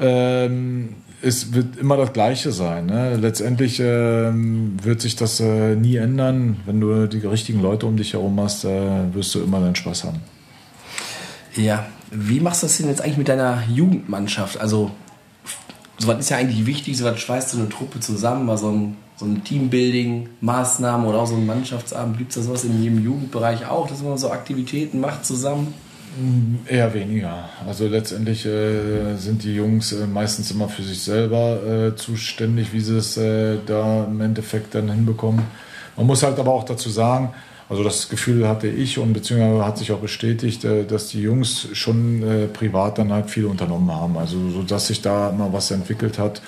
ähm, 0.00 0.94
es 1.22 1.52
wird 1.52 1.76
immer 1.76 1.96
das 1.96 2.12
Gleiche 2.12 2.52
sein. 2.52 2.86
Ne? 2.86 3.16
Letztendlich 3.16 3.80
ähm, 3.80 4.76
wird 4.82 5.00
sich 5.00 5.16
das 5.16 5.40
äh, 5.40 5.74
nie 5.74 5.96
ändern. 5.96 6.58
Wenn 6.66 6.80
du 6.80 7.08
die 7.08 7.18
richtigen 7.26 7.60
Leute 7.60 7.86
um 7.86 7.96
dich 7.96 8.12
herum 8.12 8.38
hast, 8.40 8.64
äh, 8.64 9.14
wirst 9.14 9.34
du 9.34 9.40
immer 9.40 9.60
deinen 9.60 9.76
Spaß 9.76 10.04
haben. 10.04 10.20
Ja. 11.54 11.86
Wie 12.12 12.38
machst 12.38 12.62
du 12.62 12.66
das 12.66 12.76
denn 12.76 12.88
jetzt 12.88 13.02
eigentlich 13.02 13.18
mit 13.18 13.28
deiner 13.28 13.64
Jugendmannschaft? 13.68 14.60
Also, 14.60 14.92
sowas 15.98 16.20
ist 16.20 16.30
ja 16.30 16.36
eigentlich 16.36 16.64
wichtig, 16.64 16.96
sowas 16.96 17.18
schweißt 17.18 17.50
so 17.50 17.58
eine 17.58 17.68
Truppe 17.68 17.98
zusammen, 17.98 18.46
mal 18.46 18.56
so 18.56 18.70
ein, 18.70 18.96
so 19.16 19.24
ein 19.24 19.42
Teambuilding-Maßnahme 19.42 21.04
oder 21.04 21.18
auch 21.18 21.26
so 21.26 21.34
ein 21.34 21.46
Mannschaftsabend. 21.46 22.18
Gibt 22.18 22.30
es 22.30 22.36
da 22.36 22.42
sowas 22.42 22.64
in 22.64 22.80
jedem 22.80 23.02
Jugendbereich 23.02 23.66
auch, 23.66 23.88
dass 23.88 24.02
man 24.02 24.16
so 24.18 24.30
Aktivitäten 24.30 25.00
macht 25.00 25.26
zusammen? 25.26 25.74
Eher 26.66 26.94
weniger. 26.94 27.48
Also 27.66 27.86
letztendlich 27.88 28.46
äh, 28.46 29.16
sind 29.16 29.42
die 29.42 29.54
Jungs 29.54 29.92
äh, 29.92 30.06
meistens 30.06 30.50
immer 30.50 30.68
für 30.68 30.82
sich 30.82 31.02
selber 31.02 31.62
äh, 31.62 31.96
zuständig, 31.96 32.72
wie 32.72 32.80
sie 32.80 32.96
es 32.96 33.16
äh, 33.16 33.58
da 33.66 34.04
im 34.04 34.20
Endeffekt 34.20 34.74
dann 34.74 34.90
hinbekommen. 34.90 35.42
Man 35.96 36.06
muss 36.06 36.22
halt 36.22 36.38
aber 36.38 36.52
auch 36.52 36.64
dazu 36.64 36.88
sagen, 36.88 37.34
also 37.68 37.82
das 37.82 38.08
Gefühl 38.08 38.48
hatte 38.48 38.68
ich 38.68 38.98
und 38.98 39.12
beziehungsweise 39.12 39.66
hat 39.66 39.78
sich 39.78 39.90
auch 39.92 39.98
bestätigt, 39.98 40.64
äh, 40.64 40.84
dass 40.84 41.08
die 41.08 41.20
Jungs 41.20 41.68
schon 41.72 42.22
äh, 42.22 42.46
privat 42.46 42.98
dann 42.98 43.12
halt 43.12 43.30
viel 43.30 43.46
unternommen 43.46 43.90
haben. 43.90 44.16
Also 44.16 44.50
so 44.50 44.62
dass 44.62 44.86
sich 44.86 45.02
da 45.02 45.30
immer 45.30 45.52
was 45.52 45.70
entwickelt 45.70 46.18
hat. 46.18 46.40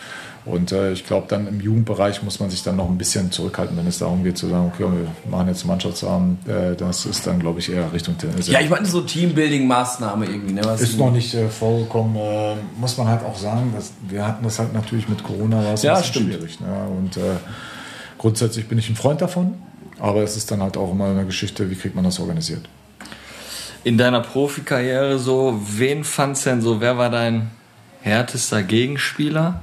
Und 0.49 0.73
äh, 0.73 0.93
ich 0.93 1.05
glaube, 1.07 1.27
dann 1.29 1.47
im 1.47 1.61
Jugendbereich 1.61 2.23
muss 2.23 2.41
man 2.41 2.49
sich 2.49 2.63
dann 2.63 2.77
noch 2.77 2.89
ein 2.89 2.97
bisschen 2.97 3.31
zurückhalten, 3.31 3.77
wenn 3.77 3.87
es 3.87 3.99
darum 3.99 4.25
geht 4.25 4.39
zu 4.39 4.49
sagen, 4.49 4.73
okay, 4.75 4.85
wir 4.85 5.31
machen 5.31 5.49
jetzt 5.49 5.61
einen 5.61 5.69
Mannschaftsabend. 5.69 6.49
Äh, 6.49 6.75
das 6.75 7.05
ist 7.05 7.27
dann, 7.27 7.39
glaube 7.39 7.61
ich, 7.61 7.71
eher 7.71 7.93
Richtung 7.93 8.17
Tennis. 8.17 8.49
Ja, 8.49 8.61
ich 8.61 8.71
meine 8.71 8.87
so 8.87 9.03
Teambuilding-Maßnahme 9.03 10.25
irgendwie. 10.25 10.55
Ne? 10.55 10.63
Was 10.65 10.81
Ist 10.81 10.99
noch 10.99 11.13
nicht 11.13 11.35
äh, 11.35 11.49
vorgekommen, 11.49 12.17
äh, 12.17 12.55
muss 12.81 12.97
man 12.97 13.09
halt 13.09 13.25
auch 13.25 13.37
sagen, 13.37 13.73
dass 13.77 13.93
wir 14.09 14.27
hatten 14.27 14.43
das 14.43 14.59
halt 14.59 14.73
natürlich 14.73 15.09
mit 15.09 15.23
Corona 15.23 15.63
war 15.63 15.75
es 15.75 15.83
Ja, 15.83 16.03
schwierig. 16.03 16.61
Ne? 16.61 16.67
Und 16.97 17.19
äh, 17.19 17.37
grundsätzlich 18.17 18.69
bin 18.69 18.79
ich 18.79 18.89
ein 18.89 18.97
Freund 18.97 19.21
davon, 19.21 19.55
aber 19.99 20.23
es 20.23 20.37
ist 20.37 20.51
dann 20.51 20.63
halt 20.63 20.79
auch 20.79 20.93
immer 20.93 21.07
eine 21.07 21.27
Geschichte, 21.27 21.71
wie 21.71 21.75
kriegt 21.75 21.95
man 21.95 22.05
das 22.05 22.19
organisiert. 22.21 22.63
In 23.85 23.99
deiner 23.99 24.21
Profikarriere 24.21 25.19
so, 25.19 25.61
wen 25.63 26.05
fandst 26.05 26.47
denn 26.47 26.63
so, 26.63 26.81
wer 26.81 26.97
war 26.97 27.11
dein 27.11 27.51
härtester 28.01 28.63
Gegenspieler? 28.63 29.61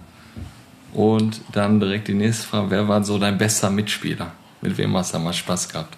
Und 0.96 1.42
dann 1.52 1.82
direkt 1.82 2.08
die 2.08 2.14
nächste 2.14 2.48
Frage, 2.48 2.72
wer 2.72 2.88
war 2.88 3.04
so 3.04 3.18
dein 3.18 3.38
bester 3.38 3.70
Mitspieler? 3.70 4.32
Mit 4.62 4.78
wem 4.78 4.96
hast 4.96 5.14
du 5.14 5.20
meisten 5.20 5.42
Spaß 5.42 5.68
gehabt? 5.70 5.98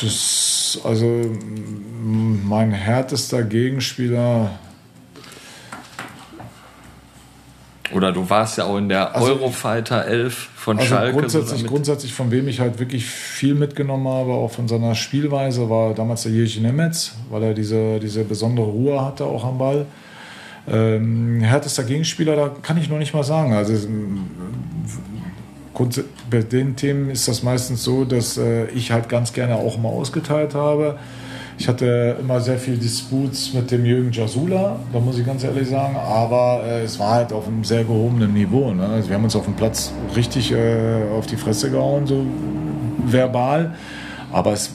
Das 0.00 0.80
also 0.82 1.24
mein 2.02 2.70
härtester 2.72 3.42
Gegenspieler. 3.42 4.50
Oder 7.92 8.12
du 8.12 8.28
warst 8.28 8.58
ja 8.58 8.64
auch 8.64 8.76
in 8.76 8.88
der 8.88 9.14
Also- 9.14 9.32
Eurofighter 9.32 10.04
11 10.06 10.48
von 10.56 10.78
Also 10.78 10.88
Schalke. 10.88 11.18
grundsätzlich, 11.18 11.66
grundsätzlich, 11.66 12.12
von 12.14 12.30
wem 12.30 12.48
ich 12.48 12.60
halt 12.60 12.78
wirklich 12.78 13.04
viel 13.06 13.54
mitgenommen 13.54 14.06
habe, 14.08 14.32
auch 14.32 14.50
von 14.50 14.68
seiner 14.68 14.94
Spielweise, 14.94 15.68
war 15.68 15.94
damals 15.94 16.22
der 16.22 16.32
Jerzy 16.32 16.60
Nemetz, 16.60 17.14
weil 17.30 17.42
er 17.42 17.54
diese, 17.54 17.98
diese 17.98 18.24
besondere 18.24 18.66
Ruhe 18.66 19.04
hatte 19.04 19.24
auch 19.24 19.44
am 19.44 19.58
Ball. 19.58 19.86
Ähm, 20.70 21.40
härtester 21.40 21.84
Gegenspieler, 21.84 22.36
da 22.36 22.50
kann 22.62 22.76
ich 22.78 22.88
noch 22.88 22.98
nicht 22.98 23.14
mal 23.14 23.24
sagen. 23.24 23.52
Also 23.54 23.72
grundsä- 25.74 26.04
bei 26.30 26.42
den 26.42 26.76
Themen 26.76 27.10
ist 27.10 27.28
das 27.28 27.42
meistens 27.42 27.84
so, 27.84 28.04
dass 28.04 28.36
äh, 28.36 28.66
ich 28.66 28.90
halt 28.90 29.08
ganz 29.08 29.32
gerne 29.32 29.56
auch 29.56 29.78
mal 29.78 29.88
ausgeteilt 29.88 30.54
habe. 30.54 30.98
Ich 31.60 31.66
hatte 31.66 32.16
immer 32.20 32.40
sehr 32.40 32.58
viel 32.58 32.76
Disputs 32.76 33.52
mit 33.52 33.70
dem 33.72 33.84
Jürgen 33.84 34.12
Jasula, 34.12 34.78
da 34.92 35.00
muss 35.00 35.18
ich 35.18 35.26
ganz 35.26 35.42
ehrlich 35.42 35.68
sagen, 35.68 35.96
aber 35.96 36.62
äh, 36.64 36.82
es 36.84 36.98
war 37.00 37.14
halt 37.14 37.32
auf 37.32 37.48
einem 37.48 37.64
sehr 37.64 37.82
gehobenen 37.82 38.32
Niveau. 38.32 38.72
Ne? 38.72 38.86
Also 38.86 39.08
wir 39.08 39.16
haben 39.16 39.24
uns 39.24 39.34
auf 39.34 39.44
dem 39.44 39.54
Platz 39.54 39.92
richtig 40.14 40.52
äh, 40.52 41.02
auf 41.18 41.26
die 41.26 41.36
Fresse 41.36 41.70
gehauen, 41.70 42.06
so 42.06 42.24
verbal, 43.06 43.74
aber 44.32 44.52
es 44.52 44.70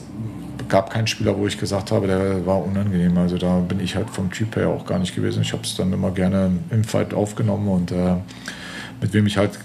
gab 0.68 0.90
keinen 0.90 1.06
Spieler, 1.06 1.36
wo 1.38 1.46
ich 1.46 1.58
gesagt 1.58 1.92
habe, 1.92 2.06
der 2.06 2.46
war 2.46 2.64
unangenehm. 2.64 3.16
Also 3.18 3.38
da 3.38 3.58
bin 3.58 3.80
ich 3.80 3.96
halt 3.96 4.10
vom 4.10 4.30
Typ 4.30 4.56
her 4.56 4.68
auch 4.68 4.86
gar 4.86 4.98
nicht 4.98 5.14
gewesen. 5.14 5.42
Ich 5.42 5.52
habe 5.52 5.62
es 5.62 5.76
dann 5.76 5.92
immer 5.92 6.10
gerne 6.10 6.50
im 6.70 6.84
Fight 6.84 7.14
aufgenommen 7.14 7.68
und 7.68 7.92
äh, 7.92 8.16
mit 9.00 9.12
wem 9.12 9.26
ich 9.26 9.36
halt 9.36 9.58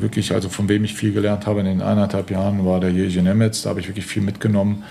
wirklich, 0.00 0.32
also 0.32 0.48
von 0.48 0.68
wem 0.68 0.84
ich 0.84 0.94
viel 0.94 1.12
gelernt 1.12 1.46
habe 1.46 1.60
in 1.60 1.66
den 1.66 1.82
eineinhalb 1.82 2.30
Jahren, 2.30 2.64
war 2.64 2.80
der 2.80 2.90
Jerzy 2.90 3.22
Nemetz. 3.22 3.62
Da 3.62 3.70
habe 3.70 3.80
ich 3.80 3.88
wirklich 3.88 4.06
viel 4.06 4.22
mitgenommen. 4.22 4.84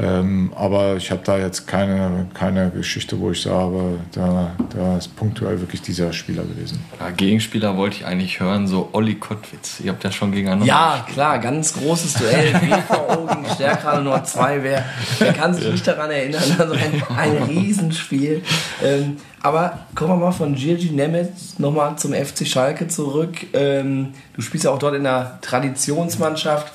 Ähm, 0.00 0.52
aber 0.54 0.96
ich 0.96 1.10
habe 1.10 1.22
da 1.24 1.38
jetzt 1.38 1.66
keine, 1.66 2.28
keine 2.32 2.70
Geschichte, 2.70 3.18
wo 3.18 3.32
ich 3.32 3.42
sage, 3.42 3.98
da, 4.12 4.54
da 4.74 4.96
ist 4.96 5.16
punktuell 5.16 5.60
wirklich 5.60 5.82
dieser 5.82 6.12
Spieler 6.12 6.44
gewesen. 6.44 6.78
Ja, 7.00 7.10
Gegenspieler 7.10 7.76
wollte 7.76 7.96
ich 7.96 8.06
eigentlich 8.06 8.38
hören, 8.38 8.68
so 8.68 8.90
Olli 8.92 9.16
Kottwitz. 9.16 9.80
Ihr 9.80 9.90
habt 9.90 10.04
ja 10.04 10.12
schon 10.12 10.30
gegeneinander. 10.30 10.66
Ja, 10.66 11.04
klar, 11.12 11.40
ganz 11.40 11.74
großes 11.74 12.14
Duell. 12.14 12.52
BVO 12.52 13.26
gegen 13.26 13.54
Stärkrade 13.54 14.02
Nord 14.02 14.28
2. 14.28 14.62
Wer, 14.62 14.84
wer 15.18 15.32
kann 15.32 15.54
sich 15.54 15.68
nicht 15.68 15.86
daran 15.86 16.10
erinnern? 16.10 16.42
Also 16.58 16.74
ein, 16.74 17.02
ein 17.16 17.42
Riesenspiel. 17.44 18.42
Ähm, 18.82 19.16
aber 19.42 19.80
kommen 19.94 20.10
wir 20.10 20.26
mal 20.26 20.32
von 20.32 20.54
Gigi 20.54 20.90
Nemetz 20.90 21.58
nochmal 21.58 21.96
zum 21.96 22.12
FC 22.12 22.46
Schalke 22.46 22.88
zurück. 22.88 23.46
Ähm, 23.52 24.12
du 24.34 24.42
spielst 24.42 24.64
ja 24.64 24.70
auch 24.70 24.78
dort 24.78 24.94
in 24.94 25.04
der 25.04 25.38
Traditionsmannschaft. 25.40 26.72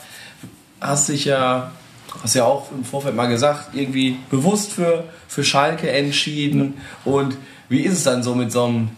Hast 0.82 1.10
dich 1.10 1.26
ja, 1.26 1.72
hast 2.22 2.36
ja 2.36 2.46
auch 2.46 2.72
im 2.72 2.84
Vorfeld 2.84 3.16
mal 3.16 3.28
gesagt, 3.28 3.70
irgendwie 3.74 4.18
bewusst 4.30 4.74
für, 4.74 5.06
für 5.28 5.44
Schalke 5.44 5.90
entschieden. 5.90 6.76
Und 7.06 7.38
wie 7.70 7.82
ist 7.82 7.94
es 7.94 8.04
dann 8.04 8.24
so 8.24 8.36
mit 8.36 8.52
so 8.52 8.66
einem 8.66 8.90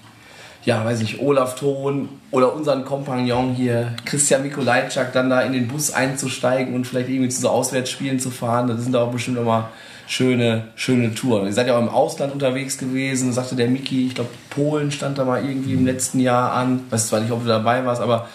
ja, 0.66 0.84
weiß 0.84 1.02
ich, 1.02 1.22
Olaf 1.22 1.56
Thon 1.56 2.10
oder 2.32 2.54
unseren 2.54 2.86
Kompagnon 2.86 3.54
hier, 3.54 3.94
Christian 4.04 4.42
Mikolajczak, 4.42 5.14
dann 5.14 5.30
da 5.30 5.42
in 5.42 5.54
den 5.54 5.68
Bus 5.68 5.94
einzusteigen 5.94 6.74
und 6.74 6.88
vielleicht 6.88 7.10
irgendwie 7.10 7.30
zu 7.30 7.42
so 7.42 7.50
Auswärtsspielen 7.50 8.20
zu 8.20 8.32
fahren. 8.32 8.68
Das 8.68 8.82
sind 8.82 8.96
auch 8.96 9.12
bestimmt 9.12 9.38
immer 9.38 9.70
schöne, 10.08 10.70
schöne 10.76 11.14
Touren. 11.14 11.46
Ihr 11.46 11.54
seid 11.54 11.68
ja 11.68 11.78
auch 11.78 11.82
im 11.82 11.90
Ausland 11.90 12.34
unterwegs 12.34 12.80
gewesen, 12.80 13.32
sagte 13.32 13.56
der 13.56 13.68
Miki, 13.68 14.08
ich 14.08 14.16
glaube, 14.16 14.32
Polen 14.50 14.92
stand 14.92 15.20
da 15.20 15.26
mal 15.26 15.46
irgendwie 15.46 15.74
im 15.74 15.86
letzten 15.86 16.20
Jahr 16.20 16.54
an. 16.54 16.82
Weiß 16.90 17.08
zwar 17.08 17.20
nicht, 17.20 17.32
ob 17.32 17.44
du 17.44 17.48
dabei 17.48 17.86
warst, 17.86 18.02
aber 18.02 18.28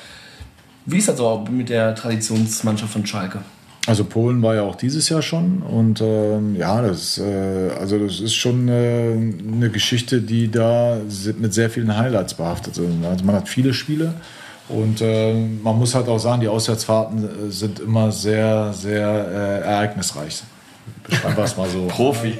wie 0.87 0.99
ist 0.99 1.09
das 1.09 1.17
so 1.17 1.45
mit 1.51 1.69
der 1.69 1.97
Traditionsmannschaft 1.97 2.93
von 2.93 3.05
Schalke? 3.05 3.41
Also 3.87 4.05
Polen 4.05 4.43
war 4.43 4.55
ja 4.55 4.63
auch 4.63 4.77
dieses 4.77 5.09
Jahr 5.09 5.23
schon 5.23 5.63
und 5.63 6.03
ähm, 6.03 6.55
ja, 6.55 6.83
das, 6.83 7.19
äh, 7.19 7.71
also 7.81 7.99
das 7.99 8.21
ist 8.21 8.35
schon 8.35 8.69
äh, 8.69 9.13
eine 9.53 9.71
Geschichte, 9.71 10.21
die 10.21 10.51
da 10.51 10.99
mit 11.39 11.55
sehr 11.55 11.71
vielen 11.71 11.97
Highlights 11.97 12.35
behaftet 12.35 12.75
sind. 12.75 13.05
Also 13.05 13.25
man 13.25 13.37
hat 13.37 13.49
viele 13.49 13.73
Spiele 13.73 14.15
und 14.69 15.01
äh, 15.01 15.35
man 15.35 15.79
muss 15.79 15.95
halt 15.95 16.09
auch 16.09 16.19
sagen, 16.19 16.43
die 16.43 16.49
Auswärtsfahrten 16.49 17.25
äh, 17.25 17.51
sind 17.51 17.81
immer 17.81 18.13
sehr, 18.13 18.73
sehr 18.75 19.09
äh, 19.09 19.67
ereignisreich. 19.67 20.43
Beschreiben 21.09 21.37
wir 21.37 21.45
es 21.45 21.57
mal 21.57 21.69
so. 21.69 21.87
Profi. 21.87 22.39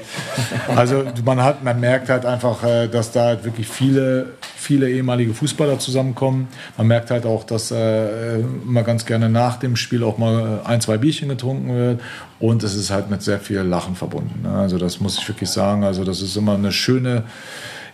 Also 0.75 1.03
man 1.25 1.41
hat, 1.41 1.63
man 1.63 1.79
merkt 1.79 2.09
halt 2.09 2.25
einfach, 2.25 2.63
äh, 2.63 2.87
dass 2.87 3.11
da 3.11 3.25
halt 3.25 3.43
wirklich 3.43 3.67
viele, 3.67 4.33
viele 4.55 4.89
ehemalige 4.89 5.33
Fußballer 5.33 5.79
zusammenkommen. 5.79 6.47
Man 6.77 6.87
merkt 6.87 7.11
halt 7.11 7.25
auch, 7.25 7.43
dass 7.43 7.71
äh, 7.71 8.39
immer 8.39 8.83
ganz 8.83 9.05
gerne 9.05 9.29
nach 9.29 9.57
dem 9.57 9.75
Spiel 9.75 10.03
auch 10.03 10.17
mal 10.17 10.61
ein, 10.63 10.81
zwei 10.81 10.97
Bierchen 10.97 11.29
getrunken 11.29 11.75
wird. 11.75 12.01
Und 12.39 12.63
es 12.63 12.75
ist 12.75 12.89
halt 12.89 13.09
mit 13.09 13.21
sehr 13.21 13.39
viel 13.39 13.59
Lachen 13.59 13.95
verbunden. 13.95 14.41
ne? 14.43 14.53
Also 14.57 14.77
das 14.77 14.99
muss 14.99 15.17
ich 15.17 15.27
wirklich 15.27 15.49
sagen. 15.49 15.83
Also 15.83 16.03
das 16.03 16.21
ist 16.21 16.35
immer 16.35 16.55
eine 16.55 16.71
schöne, 16.71 17.23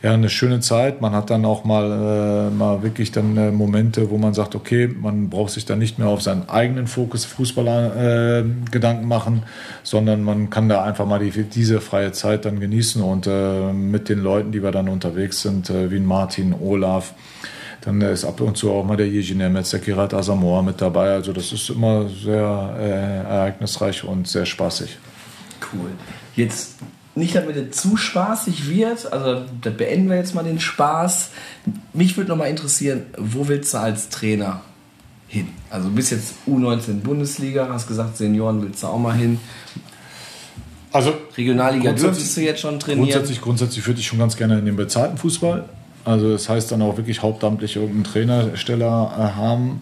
ja, 0.04 0.14
eine 0.14 0.30
schöne 0.30 0.60
Zeit. 0.60 1.02
Man 1.02 1.14
hat 1.14 1.30
dann 1.30 1.46
auch 1.46 1.64
mal, 1.64 2.50
äh, 2.50 2.50
mal 2.54 2.84
wirklich 2.84 3.12
dann 3.12 3.36
äh, 3.38 3.52
Momente, 3.52 4.10
wo 4.10 4.18
man 4.18 4.34
sagt, 4.34 4.56
okay, 4.56 4.88
man 4.88 5.30
braucht 5.30 5.52
sich 5.52 5.66
dann 5.66 5.80
nicht 5.80 5.98
mehr 5.98 6.08
auf 6.08 6.22
seinen 6.22 6.48
eigenen 6.50 6.88
Fokus 6.88 7.26
Fußballer 7.26 8.40
äh, 8.40 8.44
Gedanken 8.72 9.08
machen, 9.08 9.44
sondern 9.84 10.24
man 10.24 10.50
kann 10.50 10.70
da 10.70 10.84
einfach 10.84 11.06
mal 11.06 11.20
die, 11.20 11.32
diese 11.44 11.82
freie 11.82 12.12
Zeit 12.12 12.46
dann 12.46 12.60
genießen 12.60 13.02
und 13.02 13.28
äh, 13.28 13.74
mit 13.74 14.10
den 14.10 14.20
Leuten, 14.20 14.52
die 14.52 14.62
wir 14.62 14.72
dann 14.72 14.88
unterwegs 14.88 15.42
sind, 15.42 15.70
äh, 15.70 15.92
wie 15.92 16.00
Martin, 16.00 16.54
Olaf, 16.54 17.14
dann 17.82 18.02
ist 18.02 18.26
ab 18.26 18.42
und 18.42 18.58
zu 18.58 18.72
auch 18.72 18.84
mal 18.84 18.98
der 18.98 19.08
Jerzy 19.08 19.34
Nemetz, 19.34 19.70
der 19.72 19.80
Kirat 19.80 20.14
Asamoah 20.14 20.62
mit 20.62 20.82
dabei. 20.82 21.12
Also 21.12 21.32
das 21.34 21.52
ist 21.54 21.70
immer 21.70 22.10
sehr 22.10 22.76
äh, 22.80 23.28
ereignisreich 23.28 24.04
und 24.04 24.28
sehr 24.28 24.46
spaßig. 24.46 24.98
Cool. 25.74 25.92
Jetzt 26.36 26.76
nicht, 27.18 27.36
damit 27.36 27.56
es 27.56 27.78
zu 27.78 27.98
spaßig 27.98 28.70
wird, 28.70 29.12
also 29.12 29.44
da 29.62 29.70
beenden 29.70 30.10
wir 30.10 30.18
jetzt 30.18 30.36
mal 30.36 30.44
den 30.44 30.60
Spaß. 30.60 31.32
Mich 31.94 32.16
würde 32.16 32.30
noch 32.30 32.38
mal 32.38 32.46
interessieren, 32.46 33.08
wo 33.18 33.48
willst 33.48 33.74
du 33.74 33.80
als 33.80 34.10
Trainer 34.10 34.62
hin? 35.28 35.48
Also 35.70 35.90
du 35.90 35.96
bist 35.96 36.12
jetzt 36.12 36.36
U19 36.48 37.02
Bundesliga, 37.02 37.68
hast 37.72 37.88
gesagt, 37.88 38.18
Senioren 38.18 38.62
willst 38.62 38.84
du 38.84 38.88
auch 38.88 39.00
mal 39.00 39.16
hin. 39.16 39.40
Also 40.92 41.14
Regionalliga 41.36 41.92
dürftest 41.92 42.38
du 42.38 42.42
jetzt 42.42 42.62
schon 42.62 42.80
trainieren. 42.80 43.10
Grundsätzlich, 43.10 43.42
grundsätzlich 43.42 43.86
würde 43.86 44.00
ich 44.00 44.08
schon 44.08 44.20
ganz 44.20 44.38
gerne 44.38 44.60
in 44.60 44.66
den 44.66 44.76
bezahlten 44.76 45.18
Fußball. 45.18 45.66
Also 46.06 46.32
das 46.32 46.48
heißt 46.48 46.72
dann 46.72 46.82
auch 46.82 46.96
wirklich 46.98 47.22
hauptamtlich 47.22 47.76
irgendeinen 47.76 48.06
Trainersteller 48.06 49.14
äh, 49.18 49.38
haben. 49.38 49.82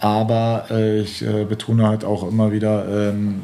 Aber 0.00 0.66
äh, 0.70 1.00
ich 1.00 1.22
äh, 1.22 1.44
betone 1.44 1.86
halt 1.86 2.04
auch 2.04 2.26
immer 2.26 2.52
wieder, 2.52 3.10
ähm, 3.10 3.42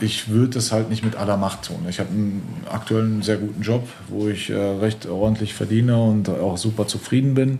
ich 0.00 0.28
würde 0.28 0.58
es 0.58 0.72
halt 0.72 0.90
nicht 0.90 1.04
mit 1.04 1.16
aller 1.16 1.36
Macht 1.36 1.66
tun. 1.66 1.86
Ich 1.88 2.00
habe 2.00 2.10
einen 2.10 2.42
aktuell 2.70 3.04
einen 3.04 3.22
sehr 3.22 3.36
guten 3.36 3.62
Job, 3.62 3.88
wo 4.08 4.28
ich 4.28 4.50
äh, 4.50 4.54
recht 4.54 5.06
ordentlich 5.06 5.54
verdiene 5.54 6.00
und 6.00 6.28
auch 6.28 6.56
super 6.56 6.86
zufrieden 6.86 7.34
bin. 7.34 7.58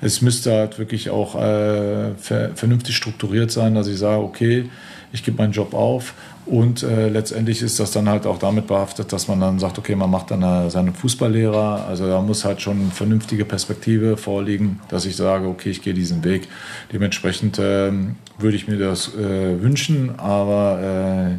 Es 0.00 0.20
müsste 0.22 0.52
halt 0.52 0.78
wirklich 0.78 1.10
auch 1.10 1.34
äh, 1.34 2.14
ver 2.16 2.50
vernünftig 2.54 2.96
strukturiert 2.96 3.50
sein, 3.50 3.74
dass 3.74 3.86
ich 3.88 3.98
sage, 3.98 4.22
okay, 4.22 4.70
ich 5.12 5.22
gebe 5.22 5.36
meinen 5.36 5.52
Job 5.52 5.74
auf 5.74 6.14
und 6.46 6.82
äh, 6.82 7.08
letztendlich 7.08 7.62
ist 7.62 7.80
das 7.80 7.92
dann 7.92 8.08
halt 8.08 8.26
auch 8.26 8.38
damit 8.38 8.66
behaftet, 8.66 9.12
dass 9.12 9.28
man 9.28 9.40
dann 9.40 9.58
sagt, 9.58 9.78
okay, 9.78 9.96
man 9.96 10.10
macht 10.10 10.30
dann 10.30 10.42
äh, 10.42 10.68
seine 10.68 10.92
Fußballlehrer. 10.92 11.86
Also 11.88 12.06
da 12.06 12.20
muss 12.20 12.44
halt 12.44 12.60
schon 12.60 12.80
eine 12.80 12.90
vernünftige 12.90 13.46
Perspektive 13.46 14.18
vorliegen, 14.18 14.80
dass 14.88 15.06
ich 15.06 15.16
sage, 15.16 15.48
okay, 15.48 15.70
ich 15.70 15.80
gehe 15.80 15.94
diesen 15.94 16.22
Weg. 16.22 16.48
Dementsprechend 16.92 17.58
ähm, 17.58 18.16
würde 18.38 18.56
ich 18.56 18.68
mir 18.68 18.78
das 18.78 19.14
äh, 19.14 19.62
wünschen, 19.62 20.18
aber 20.18 20.80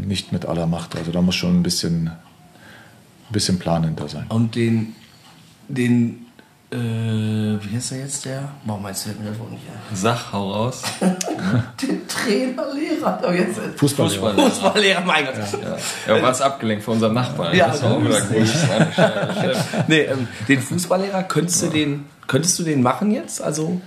äh, 0.02 0.06
nicht 0.06 0.32
mit 0.32 0.46
aller 0.46 0.66
Macht. 0.66 0.96
Also 0.96 1.12
da 1.12 1.22
muss 1.22 1.36
schon 1.36 1.60
ein 1.60 1.64
bisschen, 1.64 2.08
ein 2.08 3.34
bisschen 3.34 3.60
Plan 3.60 3.84
hinter 3.84 4.08
sein. 4.08 4.26
Und 4.30 4.56
den, 4.56 4.96
den, 5.68 6.25
äh, 6.76 7.64
wie 7.64 7.76
heißt 7.76 7.92
er 7.94 8.00
jetzt 8.00 8.26
der? 8.26 8.50
Warum 8.66 8.84
meinst 8.84 9.06
du 9.06 9.10
mir 9.10 9.30
das 9.30 9.40
Wort 9.40 9.52
nicht 9.52 9.64
ein? 9.68 9.96
Sag, 9.96 10.32
hau 10.32 10.52
raus. 10.52 10.82
Den 11.82 12.08
Trainerlehrer, 12.08 13.34
jetzt 13.34 13.60
Fußballlehrer. 13.78 14.34
Fußball. 14.34 14.50
Fußballlehrer, 14.50 15.02
mein 15.02 15.26
Gott. 15.26 15.36
Ja, 16.08 16.22
war 16.22 16.32
es 16.32 16.42
abgelenkt 16.42 16.84
von 16.84 16.96
unserem 16.96 17.14
Nachbarn. 17.14 17.56
Ja, 17.56 17.68
das 17.68 17.84
war 17.84 17.92
auch 17.92 18.04
wieder 18.04 18.22
groß. 18.22 18.50
Nee, 19.88 20.02
ähm, 20.02 20.28
den 20.48 20.60
Fußballlehrer 20.60 21.24
könntest 21.24 21.64
du 21.64 21.68
den, 21.68 22.06
könntest 22.28 22.60
du 22.60 22.64
den 22.64 22.82
machen 22.82 23.12
jetzt? 23.12 23.42
Also 23.42 23.82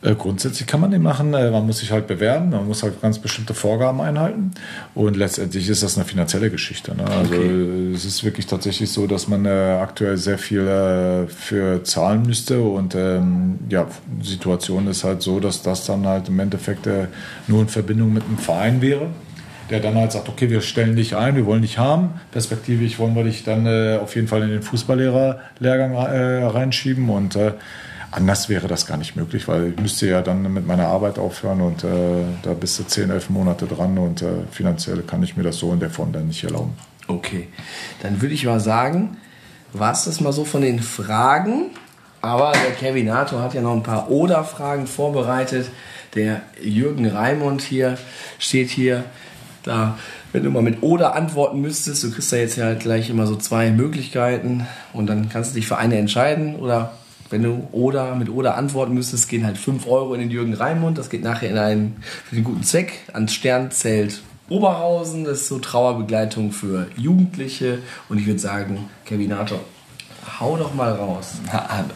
Äh, 0.00 0.14
grundsätzlich 0.14 0.68
kann 0.68 0.80
man 0.80 0.92
den 0.92 1.02
machen. 1.02 1.34
Äh, 1.34 1.50
man 1.50 1.66
muss 1.66 1.78
sich 1.78 1.90
halt 1.90 2.06
bewerben, 2.06 2.50
man 2.50 2.66
muss 2.66 2.82
halt 2.82 3.00
ganz 3.02 3.18
bestimmte 3.18 3.52
Vorgaben 3.52 4.00
einhalten. 4.00 4.52
Und 4.94 5.16
letztendlich 5.16 5.68
ist 5.68 5.82
das 5.82 5.96
eine 5.96 6.04
finanzielle 6.04 6.50
Geschichte. 6.50 6.94
Ne? 6.94 7.04
Also 7.04 7.34
äh, 7.34 7.92
es 7.92 8.04
ist 8.04 8.22
wirklich 8.22 8.46
tatsächlich 8.46 8.90
so, 8.90 9.06
dass 9.06 9.26
man 9.26 9.44
äh, 9.44 9.78
aktuell 9.80 10.16
sehr 10.16 10.38
viel 10.38 11.26
für 11.28 11.82
zahlen 11.82 12.22
müsste. 12.22 12.60
Und 12.60 12.94
ähm, 12.94 13.58
ja, 13.68 13.86
die 14.06 14.28
Situation 14.28 14.86
ist 14.86 15.02
halt 15.04 15.22
so, 15.22 15.40
dass 15.40 15.62
das 15.62 15.84
dann 15.84 16.06
halt 16.06 16.28
im 16.28 16.38
Endeffekt 16.38 16.88
nur 17.46 17.62
in 17.62 17.68
Verbindung 17.68 18.12
mit 18.12 18.24
einem 18.24 18.38
Verein 18.38 18.80
wäre. 18.80 19.08
Der 19.70 19.80
dann 19.80 19.96
halt 19.96 20.12
sagt, 20.12 20.28
okay, 20.28 20.48
wir 20.48 20.62
stellen 20.62 20.96
dich 20.96 21.16
ein, 21.16 21.36
wir 21.36 21.44
wollen 21.44 21.62
dich 21.62 21.76
haben. 21.78 22.20
Perspektivisch 22.32 22.98
wollen 22.98 23.14
wir 23.14 23.24
dich 23.24 23.44
dann 23.44 23.66
äh, 23.66 23.98
auf 24.00 24.14
jeden 24.14 24.28
Fall 24.28 24.42
in 24.42 24.50
den 24.50 24.62
Fußballlehrer-Lehrgang 24.62 25.92
äh, 25.92 26.44
reinschieben. 26.44 27.08
Und 27.10 27.36
äh, 27.36 27.52
Anders 28.10 28.48
wäre 28.48 28.68
das 28.68 28.86
gar 28.86 28.96
nicht 28.96 29.16
möglich, 29.16 29.48
weil 29.48 29.72
ich 29.72 29.80
müsste 29.80 30.08
ja 30.08 30.22
dann 30.22 30.52
mit 30.52 30.66
meiner 30.66 30.86
Arbeit 30.86 31.18
aufhören 31.18 31.60
und 31.60 31.84
äh, 31.84 31.88
da 32.42 32.54
bist 32.54 32.78
du 32.78 32.84
10, 32.84 33.10
11 33.10 33.30
Monate 33.30 33.66
dran 33.66 33.98
und 33.98 34.22
äh, 34.22 34.44
finanziell 34.50 35.02
kann 35.02 35.22
ich 35.22 35.36
mir 35.36 35.42
das 35.42 35.58
so 35.58 35.72
in 35.72 35.80
der 35.80 35.90
Form 35.90 36.12
dann 36.12 36.26
nicht 36.26 36.42
erlauben. 36.42 36.72
Okay, 37.06 37.48
dann 38.02 38.22
würde 38.22 38.34
ich 38.34 38.44
mal 38.46 38.60
sagen, 38.60 39.16
war 39.72 39.92
es 39.92 40.04
das 40.04 40.20
mal 40.20 40.32
so 40.32 40.44
von 40.44 40.62
den 40.62 40.80
Fragen. 40.80 41.70
Aber 42.20 42.52
der 42.52 42.72
Kevinator 42.72 43.42
hat 43.42 43.54
ja 43.54 43.60
noch 43.60 43.74
ein 43.74 43.82
paar 43.82 44.10
Oder-Fragen 44.10 44.86
vorbereitet. 44.86 45.70
Der 46.14 46.42
Jürgen 46.60 47.06
Raimund 47.06 47.62
hier 47.62 47.96
steht 48.38 48.70
hier. 48.70 49.04
Da, 49.62 49.98
wenn 50.32 50.42
du 50.42 50.50
mal 50.50 50.62
mit 50.62 50.82
Oder 50.82 51.14
antworten 51.14 51.60
müsstest, 51.60 52.02
du 52.02 52.10
kriegst 52.10 52.32
da 52.32 52.36
jetzt 52.36 52.56
ja 52.56 52.64
halt 52.64 52.80
gleich 52.80 53.08
immer 53.10 53.26
so 53.26 53.36
zwei 53.36 53.70
Möglichkeiten 53.70 54.66
und 54.92 55.06
dann 55.06 55.28
kannst 55.28 55.52
du 55.52 55.56
dich 55.56 55.68
für 55.68 55.76
eine 55.76 55.96
entscheiden. 55.96 56.56
Oder 56.56 56.97
wenn 57.30 57.42
du 57.42 57.68
Oder 57.72 58.14
mit 58.14 58.28
Oder 58.30 58.56
antworten 58.56 58.94
müsstest, 58.94 59.28
gehen 59.28 59.44
halt 59.44 59.58
5 59.58 59.86
Euro 59.86 60.14
in 60.14 60.20
den 60.20 60.30
Jürgen 60.30 60.54
Raimund. 60.54 60.98
Das 60.98 61.10
geht 61.10 61.22
nachher 61.22 61.50
in 61.50 61.58
einen, 61.58 61.96
für 62.24 62.34
den 62.34 62.44
guten 62.44 62.62
Zweck 62.62 63.00
ans 63.12 63.32
Sternzelt 63.34 64.22
Oberhausen. 64.48 65.24
Das 65.24 65.42
ist 65.42 65.48
so 65.48 65.58
Trauerbegleitung 65.58 66.52
für 66.52 66.86
Jugendliche. 66.96 67.78
Und 68.08 68.18
ich 68.18 68.26
würde 68.26 68.38
sagen, 68.40 68.88
Kevinator, 69.04 69.60
hau 70.40 70.56
doch 70.56 70.74
mal 70.74 70.92
raus. 70.92 71.34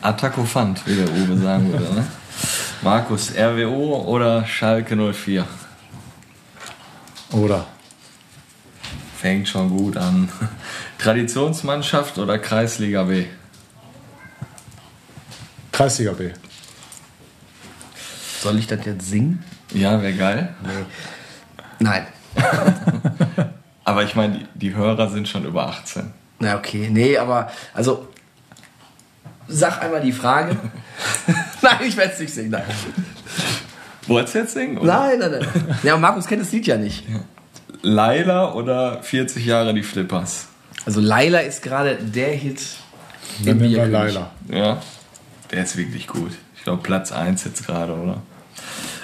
Attackofant, 0.02 0.86
wie 0.86 0.96
der 0.96 1.08
Uwe 1.08 1.36
sagen 1.38 1.72
würde. 1.72 1.94
Ne? 1.94 2.06
Markus, 2.82 3.32
RWO 3.36 4.04
oder 4.06 4.44
Schalke 4.44 4.96
04? 4.96 5.46
Oder? 7.32 7.66
Fängt 9.16 9.48
schon 9.48 9.70
gut 9.70 9.96
an. 9.96 10.28
Traditionsmannschaft 10.98 12.18
oder 12.18 12.38
Kreisliga 12.38 13.04
B? 13.04 13.24
Kreisliga 15.72 16.12
B. 16.12 16.30
Soll 18.40 18.58
ich 18.58 18.66
das 18.66 18.84
jetzt 18.84 19.08
singen? 19.08 19.42
Ja, 19.72 20.00
wäre 20.02 20.14
geil. 20.14 20.54
Nein. 21.78 22.06
Aber 23.84 24.04
ich 24.04 24.14
meine, 24.14 24.38
die, 24.38 24.46
die 24.54 24.74
Hörer 24.74 25.08
sind 25.10 25.28
schon 25.28 25.44
über 25.44 25.66
18. 25.66 26.12
Na 26.38 26.56
okay, 26.56 26.88
nee, 26.90 27.16
aber 27.16 27.52
also 27.72 28.08
sag 29.46 29.80
einmal 29.80 30.00
die 30.00 30.12
Frage. 30.12 30.56
nein, 31.62 31.78
ich 31.86 31.96
werde 31.96 32.12
es 32.12 32.18
nicht 32.18 32.34
singen. 32.34 32.50
Nein. 32.50 32.64
Wolltest 34.08 34.34
du 34.34 34.38
jetzt 34.40 34.52
singen? 34.54 34.78
Oder? 34.78 34.92
nein, 34.92 35.18
nein, 35.20 35.30
nein. 35.30 35.78
Ja, 35.84 35.96
Markus 35.96 36.26
kennt 36.26 36.42
das 36.42 36.50
Lied 36.50 36.66
ja 36.66 36.76
nicht. 36.76 37.04
Laila 37.82 38.54
oder 38.54 39.02
40 39.02 39.44
Jahre 39.46 39.72
die 39.72 39.84
Flippers? 39.84 40.46
Also 40.84 41.00
Laila 41.00 41.40
ist 41.40 41.62
gerade 41.62 41.96
der 41.96 42.32
Hit. 42.32 42.60
Dann 43.44 43.48
im 43.48 43.58
nehmen 43.58 43.74
wir. 43.74 43.86
Leila. 43.86 44.30
Ja, 44.48 44.82
der 45.52 45.64
ist 45.64 45.76
wirklich 45.76 46.06
gut. 46.06 46.32
Ich 46.56 46.64
glaube 46.64 46.82
Platz 46.82 47.12
1 47.12 47.44
jetzt 47.44 47.66
gerade, 47.66 47.94
oder? 47.94 48.22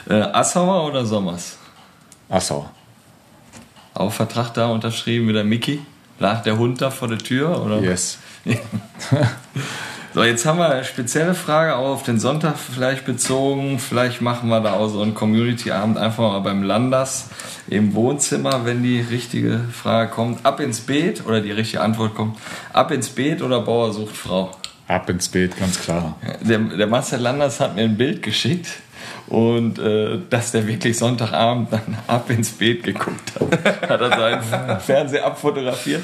Äh, 0.08 0.22
Assauer 0.32 0.86
oder 0.86 1.04
Sommers? 1.04 1.58
Assauer. 2.28 2.70
Auch 3.94 4.12
Vertrag 4.12 4.54
da 4.54 4.68
unterschrieben 4.68 5.28
wie 5.28 5.32
der 5.32 5.44
Mickey? 5.44 5.80
Lag 6.18 6.42
der 6.42 6.58
Hund 6.58 6.80
da 6.80 6.90
vor 6.90 7.08
der 7.08 7.18
Tür? 7.18 7.62
Oder? 7.64 7.80
Yes. 7.80 8.18
So, 10.14 10.24
jetzt 10.24 10.46
haben 10.46 10.58
wir 10.58 10.70
eine 10.70 10.84
spezielle 10.84 11.34
Frage 11.34 11.76
auch 11.76 11.90
auf 11.90 12.02
den 12.02 12.18
Sonntag 12.18 12.56
vielleicht 12.58 13.04
bezogen. 13.04 13.78
Vielleicht 13.78 14.22
machen 14.22 14.48
wir 14.48 14.60
da 14.60 14.72
auch 14.72 14.88
so 14.88 15.02
einen 15.02 15.14
Community-Abend 15.14 15.98
einfach 15.98 16.32
mal 16.32 16.40
beim 16.40 16.62
Landers 16.62 17.28
im 17.68 17.94
Wohnzimmer, 17.94 18.64
wenn 18.64 18.82
die 18.82 19.00
richtige 19.00 19.60
Frage 19.70 20.10
kommt. 20.10 20.46
Ab 20.46 20.60
ins 20.60 20.80
Beet 20.80 21.26
oder 21.26 21.42
die 21.42 21.52
richtige 21.52 21.82
Antwort 21.82 22.14
kommt. 22.14 22.38
Ab 22.72 22.90
ins 22.90 23.10
Beet 23.10 23.42
oder 23.42 23.60
Bauer 23.60 23.92
sucht 23.92 24.16
Frau? 24.16 24.50
Ab 24.88 25.08
ins 25.10 25.28
Beet, 25.28 25.58
ganz 25.58 25.80
klar. 25.80 26.16
Der, 26.40 26.58
der 26.58 26.86
Marcel 26.86 27.20
Landers 27.20 27.60
hat 27.60 27.76
mir 27.76 27.82
ein 27.82 27.96
Bild 27.98 28.22
geschickt 28.22 28.68
und 29.26 29.78
äh, 29.78 30.18
dass 30.30 30.52
der 30.52 30.66
wirklich 30.66 30.96
Sonntagabend 30.96 31.70
dann 31.72 31.98
ab 32.06 32.30
ins 32.30 32.50
Beet 32.52 32.84
geguckt 32.84 33.32
hat. 33.38 33.82
hat 33.90 34.00
er 34.00 34.08
seinen 34.10 34.80
Fernseher 34.80 35.26
abfotografiert. 35.26 36.02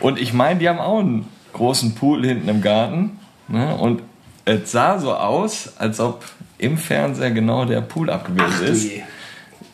Und 0.00 0.18
ich 0.18 0.32
meine, 0.32 0.58
die 0.60 0.68
haben 0.68 0.78
auch 0.78 1.00
einen 1.00 1.28
großen 1.52 1.94
Pool 1.94 2.24
hinten 2.24 2.48
im 2.48 2.62
Garten. 2.62 3.18
Ne? 3.48 3.76
Und 3.76 4.02
es 4.46 4.72
sah 4.72 4.98
so 4.98 5.14
aus, 5.14 5.74
als 5.78 6.00
ob 6.00 6.24
im 6.56 6.78
Fernseher 6.78 7.30
genau 7.32 7.66
der 7.66 7.82
Pool 7.82 8.08
abgebildet 8.08 8.60
Du 8.60 8.64
ist. 8.64 8.84
je. 8.84 9.02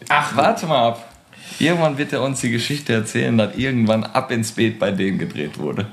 Ach, 0.09 0.35
warte 0.37 0.67
mal 0.67 0.89
ab. 0.89 1.09
Irgendwann 1.61 1.97
wird 1.97 2.13
er 2.13 2.23
uns 2.23 2.41
die 2.41 2.51
Geschichte 2.51 2.93
erzählen, 2.93 3.39
dass 3.39 3.57
irgendwann 3.57 4.05
ab 4.05 4.31
ins 4.33 4.53
Beet 4.53 4.79
bei 4.79 4.91
denen 4.91 5.19
gedreht 5.19 5.59
wurde. 5.59 5.87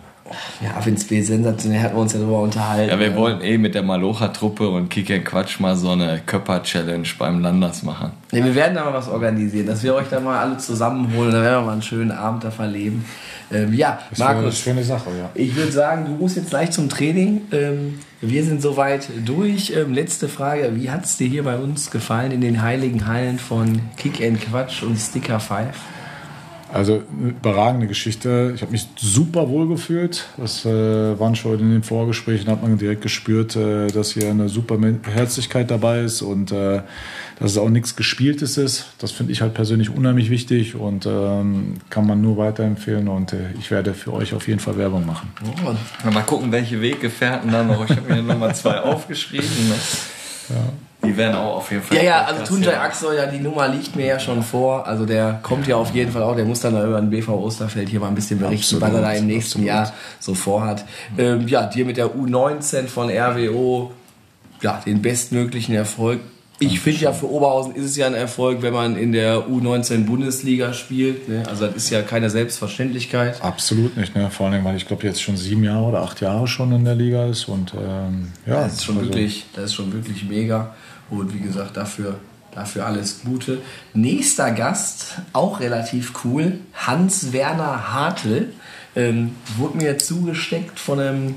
Ja, 0.63 0.71
ab 0.71 0.87
ins 0.87 1.05
Bild 1.05 1.25
sensationell, 1.25 1.81
hatten 1.81 1.95
wir 1.95 2.01
uns 2.01 2.13
ja 2.13 2.19
darüber 2.19 2.41
unterhalten. 2.41 2.89
Ja, 2.89 2.99
wir 2.99 3.15
wollten 3.15 3.41
eh 3.43 3.59
mit 3.59 3.75
der 3.75 3.83
Malocha-Truppe 3.83 4.67
und 4.67 4.89
Kick 4.89 5.11
and 5.11 5.23
Quatsch 5.23 5.59
mal 5.59 5.75
so 5.75 5.91
eine 5.91 6.19
Köpper-Challenge 6.25 7.07
beim 7.19 7.41
Landers 7.41 7.83
machen. 7.83 8.11
Nee, 8.31 8.43
wir 8.43 8.55
werden 8.55 8.73
da 8.73 8.85
mal 8.85 8.93
was 8.93 9.07
organisieren, 9.07 9.67
dass 9.67 9.83
wir 9.83 9.93
euch 9.93 10.07
da 10.09 10.19
mal 10.19 10.39
alle 10.39 10.57
zusammenholen, 10.57 11.31
da 11.31 11.41
werden 11.43 11.61
wir 11.61 11.65
mal 11.67 11.73
einen 11.73 11.81
schönen 11.83 12.11
Abend 12.11 12.43
da 12.43 12.49
verleben. 12.49 13.05
Ähm, 13.51 13.73
ja, 13.73 13.99
Das 14.09 14.19
wäre 14.19 14.29
eine 14.29 14.39
Markus, 14.39 14.59
schöne 14.59 14.83
Sache, 14.83 15.09
ja. 15.17 15.29
ich 15.35 15.55
würde 15.55 15.71
sagen, 15.71 16.05
du 16.05 16.11
musst 16.11 16.35
jetzt 16.35 16.49
gleich 16.49 16.71
zum 16.71 16.89
Training. 16.89 17.41
Ähm, 17.51 17.99
wir 18.21 18.43
sind 18.43 18.63
soweit 18.63 19.07
durch. 19.23 19.73
Ähm, 19.75 19.93
letzte 19.93 20.27
Frage, 20.27 20.71
wie 20.73 20.89
hat 20.89 21.05
es 21.05 21.17
dir 21.17 21.27
hier 21.27 21.43
bei 21.43 21.57
uns 21.57 21.91
gefallen 21.91 22.31
in 22.31 22.41
den 22.41 22.63
heiligen 22.63 23.05
Hallen 23.05 23.37
von 23.37 23.81
Kick 23.97 24.23
and 24.25 24.41
Quatsch 24.41 24.81
und 24.81 24.97
Sticker 24.97 25.39
5? 25.39 25.67
Also 26.75 27.03
eine 27.17 27.29
überragende 27.29 27.87
Geschichte. 27.87 28.51
Ich 28.53 28.61
habe 28.61 28.73
mich 28.73 28.85
super 28.97 29.47
wohl 29.47 29.65
gefühlt. 29.69 30.25
Das 30.35 30.65
äh, 30.65 31.17
waren 31.17 31.33
schon 31.37 31.57
in 31.57 31.71
den 31.71 31.83
Vorgesprächen, 31.83 32.51
hat 32.51 32.61
man 32.61 32.77
direkt 32.77 33.01
gespürt, 33.01 33.55
äh, 33.55 33.87
dass 33.87 34.11
hier 34.11 34.29
eine 34.29 34.49
super 34.49 34.77
Herzlichkeit 35.09 35.71
dabei 35.71 36.01
ist 36.01 36.21
und 36.21 36.51
äh, 36.51 36.81
dass 37.39 37.51
es 37.51 37.57
auch 37.57 37.69
nichts 37.69 37.95
Gespieltes 37.95 38.57
ist. 38.57 38.87
Das 38.97 39.11
finde 39.11 39.31
ich 39.31 39.39
halt 39.39 39.53
persönlich 39.53 39.89
unheimlich 39.89 40.29
wichtig 40.29 40.75
und 40.75 41.05
ähm, 41.05 41.75
kann 41.89 42.05
man 42.05 42.19
nur 42.19 42.35
weiterempfehlen 42.35 43.07
und 43.07 43.31
äh, 43.31 43.51
ich 43.57 43.71
werde 43.71 43.93
für 43.93 44.11
euch 44.11 44.33
auf 44.33 44.45
jeden 44.49 44.59
Fall 44.59 44.77
Werbung 44.77 45.05
machen. 45.05 45.31
Ja, 46.03 46.11
Mal 46.11 46.23
gucken, 46.23 46.51
welche 46.51 46.81
Weggefährten 46.81 47.53
da 47.53 47.63
noch. 47.63 47.89
Ich 47.89 47.95
habe 47.95 48.13
mir 48.13 48.21
nochmal 48.21 48.53
zwei 48.53 48.79
aufgeschrieben. 48.81 49.47
Ne? 49.69 50.55
Die 51.05 51.17
werden 51.17 51.35
auch 51.35 51.57
auf 51.57 51.71
jeden 51.71 51.83
Fall. 51.83 51.97
Ja, 51.97 52.03
ja, 52.03 52.21
also 52.25 52.43
Tunjai. 52.43 52.77
Axel, 52.79 53.15
ja, 53.15 53.25
die 53.25 53.39
Nummer 53.39 53.67
liegt 53.67 53.95
mir 53.95 54.05
ja 54.05 54.19
schon 54.19 54.41
vor. 54.43 54.85
Also 54.87 55.05
der 55.05 55.39
kommt 55.43 55.67
ja 55.67 55.75
auf 55.75 55.93
jeden 55.93 56.11
Fall 56.11 56.23
auch. 56.23 56.35
Der 56.35 56.45
muss 56.45 56.59
dann 56.61 56.73
da 56.73 56.85
über 56.85 56.99
den 56.99 57.09
BV 57.09 57.29
Osterfeld 57.29 57.89
hier 57.89 57.99
mal 57.99 58.07
ein 58.09 58.15
bisschen 58.15 58.39
berichten, 58.39 58.75
Absolut, 58.75 58.81
was 58.83 58.93
er 58.93 59.01
da 59.01 59.11
im 59.13 59.27
nächsten 59.27 59.59
absolut. 59.59 59.67
Jahr 59.67 59.93
so 60.19 60.33
vorhat. 60.33 60.85
Ähm, 61.17 61.47
ja, 61.47 61.65
dir 61.67 61.85
mit 61.85 61.97
der 61.97 62.07
U19 62.15 62.87
von 62.87 63.09
RWO, 63.09 63.91
ja, 64.61 64.81
den 64.85 65.01
bestmöglichen 65.01 65.75
Erfolg. 65.75 66.19
Ich 66.57 66.79
finde 66.79 67.01
ja, 67.01 67.11
für 67.11 67.29
Oberhausen 67.29 67.75
ist 67.75 67.83
es 67.83 67.97
ja 67.97 68.07
ein 68.07 68.13
Erfolg, 68.13 68.61
wenn 68.61 68.73
man 68.73 68.95
in 68.95 69.11
der 69.11 69.39
U19 69.49 70.05
Bundesliga 70.05 70.71
spielt. 70.71 71.27
Ne? 71.27 71.43
Also 71.49 71.65
das 71.67 71.75
ist 71.75 71.89
ja 71.89 72.01
keine 72.01 72.29
Selbstverständlichkeit. 72.29 73.41
Absolut 73.43 73.97
nicht, 73.97 74.15
ne? 74.15 74.31
vor 74.31 74.47
allem, 74.47 74.63
weil 74.63 74.77
ich 74.77 74.87
glaube 74.87 75.05
jetzt 75.05 75.21
schon 75.21 75.35
sieben 75.35 75.65
Jahre 75.65 75.83
oder 75.83 76.01
acht 76.01 76.21
Jahre 76.21 76.47
schon 76.47 76.71
in 76.71 76.85
der 76.85 76.95
Liga 76.95 77.25
ist 77.25 77.49
und 77.49 77.73
ähm, 77.73 78.31
ja, 78.45 78.63
Das 78.63 78.75
ist 78.75 78.85
schon 78.85 78.97
also- 78.97 79.09
wirklich, 79.09 79.45
das 79.53 79.65
ist 79.65 79.73
schon 79.73 79.91
wirklich 79.91 80.23
mega. 80.29 80.73
Und 81.09 81.33
wie 81.33 81.39
gesagt, 81.39 81.77
dafür, 81.77 82.19
dafür 82.53 82.85
alles 82.85 83.21
Gute. 83.23 83.61
Nächster 83.93 84.51
Gast, 84.51 85.19
auch 85.33 85.59
relativ 85.59 86.13
cool, 86.23 86.59
Hans-Werner 86.73 87.93
Hartl. 87.93 88.53
Ähm, 88.95 89.35
wurde 89.57 89.77
mir 89.77 89.97
zugesteckt 89.97 90.79
von 90.79 90.99
einem 90.99 91.35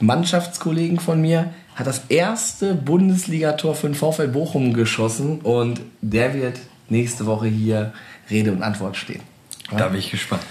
Mannschaftskollegen 0.00 1.00
von 1.00 1.20
mir. 1.20 1.52
Hat 1.74 1.86
das 1.86 2.02
erste 2.08 2.74
Bundesligator 2.74 3.74
für 3.74 3.88
den 3.88 3.94
VfL 3.94 4.28
Bochum 4.28 4.74
geschossen 4.74 5.40
und 5.40 5.80
der 6.02 6.34
wird 6.34 6.60
nächste 6.88 7.26
Woche 7.26 7.46
hier 7.46 7.92
Rede 8.30 8.52
und 8.52 8.62
Antwort 8.62 8.96
stehen. 8.96 9.22
Da 9.76 9.88
bin 9.88 9.98
ich 9.98 10.10
gespannt. 10.10 10.42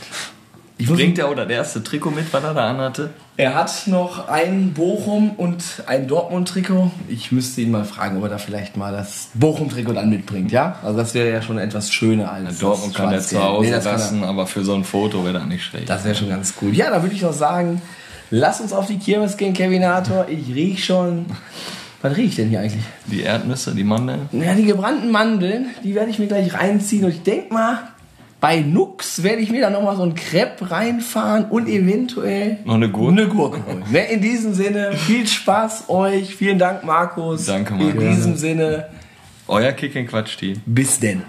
Bringt 0.88 1.20
er 1.20 1.30
oder 1.30 1.46
der 1.46 1.58
erste 1.58 1.84
Trikot 1.84 2.12
mit, 2.12 2.32
was 2.32 2.44
er 2.44 2.54
da 2.54 2.70
anhatte? 2.70 3.10
Er 3.36 3.54
hat 3.56 3.84
noch 3.88 4.30
ein 4.30 4.74
Bochum 4.74 5.32
und 5.32 5.84
ein 5.88 6.08
Dortmund-Trikot. 6.08 6.92
Ich 7.10 7.32
müsste 7.32 7.62
ihn 7.62 7.72
mal 7.72 7.84
fragen, 7.84 8.18
ob 8.18 8.24
er 8.24 8.30
da 8.30 8.38
vielleicht 8.38 8.78
mal 8.78 8.94
das 8.94 9.30
Bochum-Trikot 9.34 9.94
dann 9.94 10.10
mitbringt, 10.10 10.52
ja? 10.52 10.78
Also 10.84 10.98
das 10.98 11.14
wäre 11.14 11.30
ja 11.30 11.42
schon 11.42 11.58
etwas 11.58 11.92
schöner 11.92 12.32
als 12.32 12.50
das 12.50 12.60
Dortmund 12.60 12.96
kann 12.96 13.12
er 13.12 13.20
zu. 13.20 13.42
Hause 13.42 13.70
Nee, 13.70 13.76
lassen, 13.76 14.24
aber 14.24 14.48
für 14.48 14.64
so 14.64 14.74
ein 14.74 14.86
Foto 14.86 15.24
wäre 15.24 15.34
das 15.34 15.46
nicht 15.48 15.64
schlecht. 15.64 15.90
Das 15.90 16.06
wäre 16.06 16.16
schon 16.16 16.30
ganz 16.30 16.54
cool. 16.62 16.74
Ja, 16.74 16.90
da 16.90 17.02
würde 17.02 17.16
ich 17.16 17.22
noch 17.22 17.34
sagen, 17.34 17.82
lass 18.32 18.62
uns 18.62 18.72
auf 18.72 18.88
die 18.88 19.00
Kirmes 19.00 19.36
gehen, 19.36 19.54
Kevinator. 19.54 20.28
Ich 20.30 20.54
riech 20.54 20.86
schon... 20.86 21.26
Was 22.02 22.16
riech 22.16 22.28
ich 22.28 22.36
denn 22.38 22.48
hier 22.48 22.62
eigentlich? 22.62 22.84
Die 23.08 23.24
Erdnüsse, 23.24 23.76
die 23.76 23.84
Mandeln. 23.84 24.30
Ja, 24.32 24.54
die 24.54 24.64
gebrannten 24.64 25.12
Mandeln, 25.12 25.68
die 25.84 25.96
werde 25.96 26.10
ich 26.10 26.20
mir 26.20 26.28
gleich 26.28 26.54
reinziehen. 26.54 27.04
Und 27.04 27.12
ich 27.12 27.24
denke 27.24 27.54
mal, 27.54 27.80
bei 28.42 28.62
Nux 28.62 29.22
werde 29.24 29.42
ich 29.42 29.52
mir 29.52 29.62
dann 29.62 29.74
nochmal 29.74 29.96
so 29.98 30.04
ein 30.04 30.16
Crepe 30.16 30.72
reinfahren 30.72 31.46
und 31.46 31.68
eventuell 31.68 32.58
Noch 32.66 32.76
eine 32.76 32.90
Gurke? 32.90 33.12
Eine 33.22 33.28
Gurke 33.28 33.66
holen. 33.66 33.84
Ne, 33.92 34.12
In 34.12 34.22
diesem 34.22 34.54
Sinne, 34.54 34.94
viel 34.94 35.28
Spaß 35.28 35.90
euch. 35.90 36.36
Vielen 36.36 36.58
Dank, 36.60 36.84
Markus. 36.84 37.46
Danke, 37.46 37.74
Markus. 37.74 37.94
In 37.94 38.00
diesem 38.00 38.36
Sinne, 38.38 38.88
Euer 39.48 39.72
Kick 39.72 39.96
and 39.96 40.08
Quatsch 40.08 40.38
Team. 40.38 40.62
bis 40.66 41.00
denn. 41.00 41.24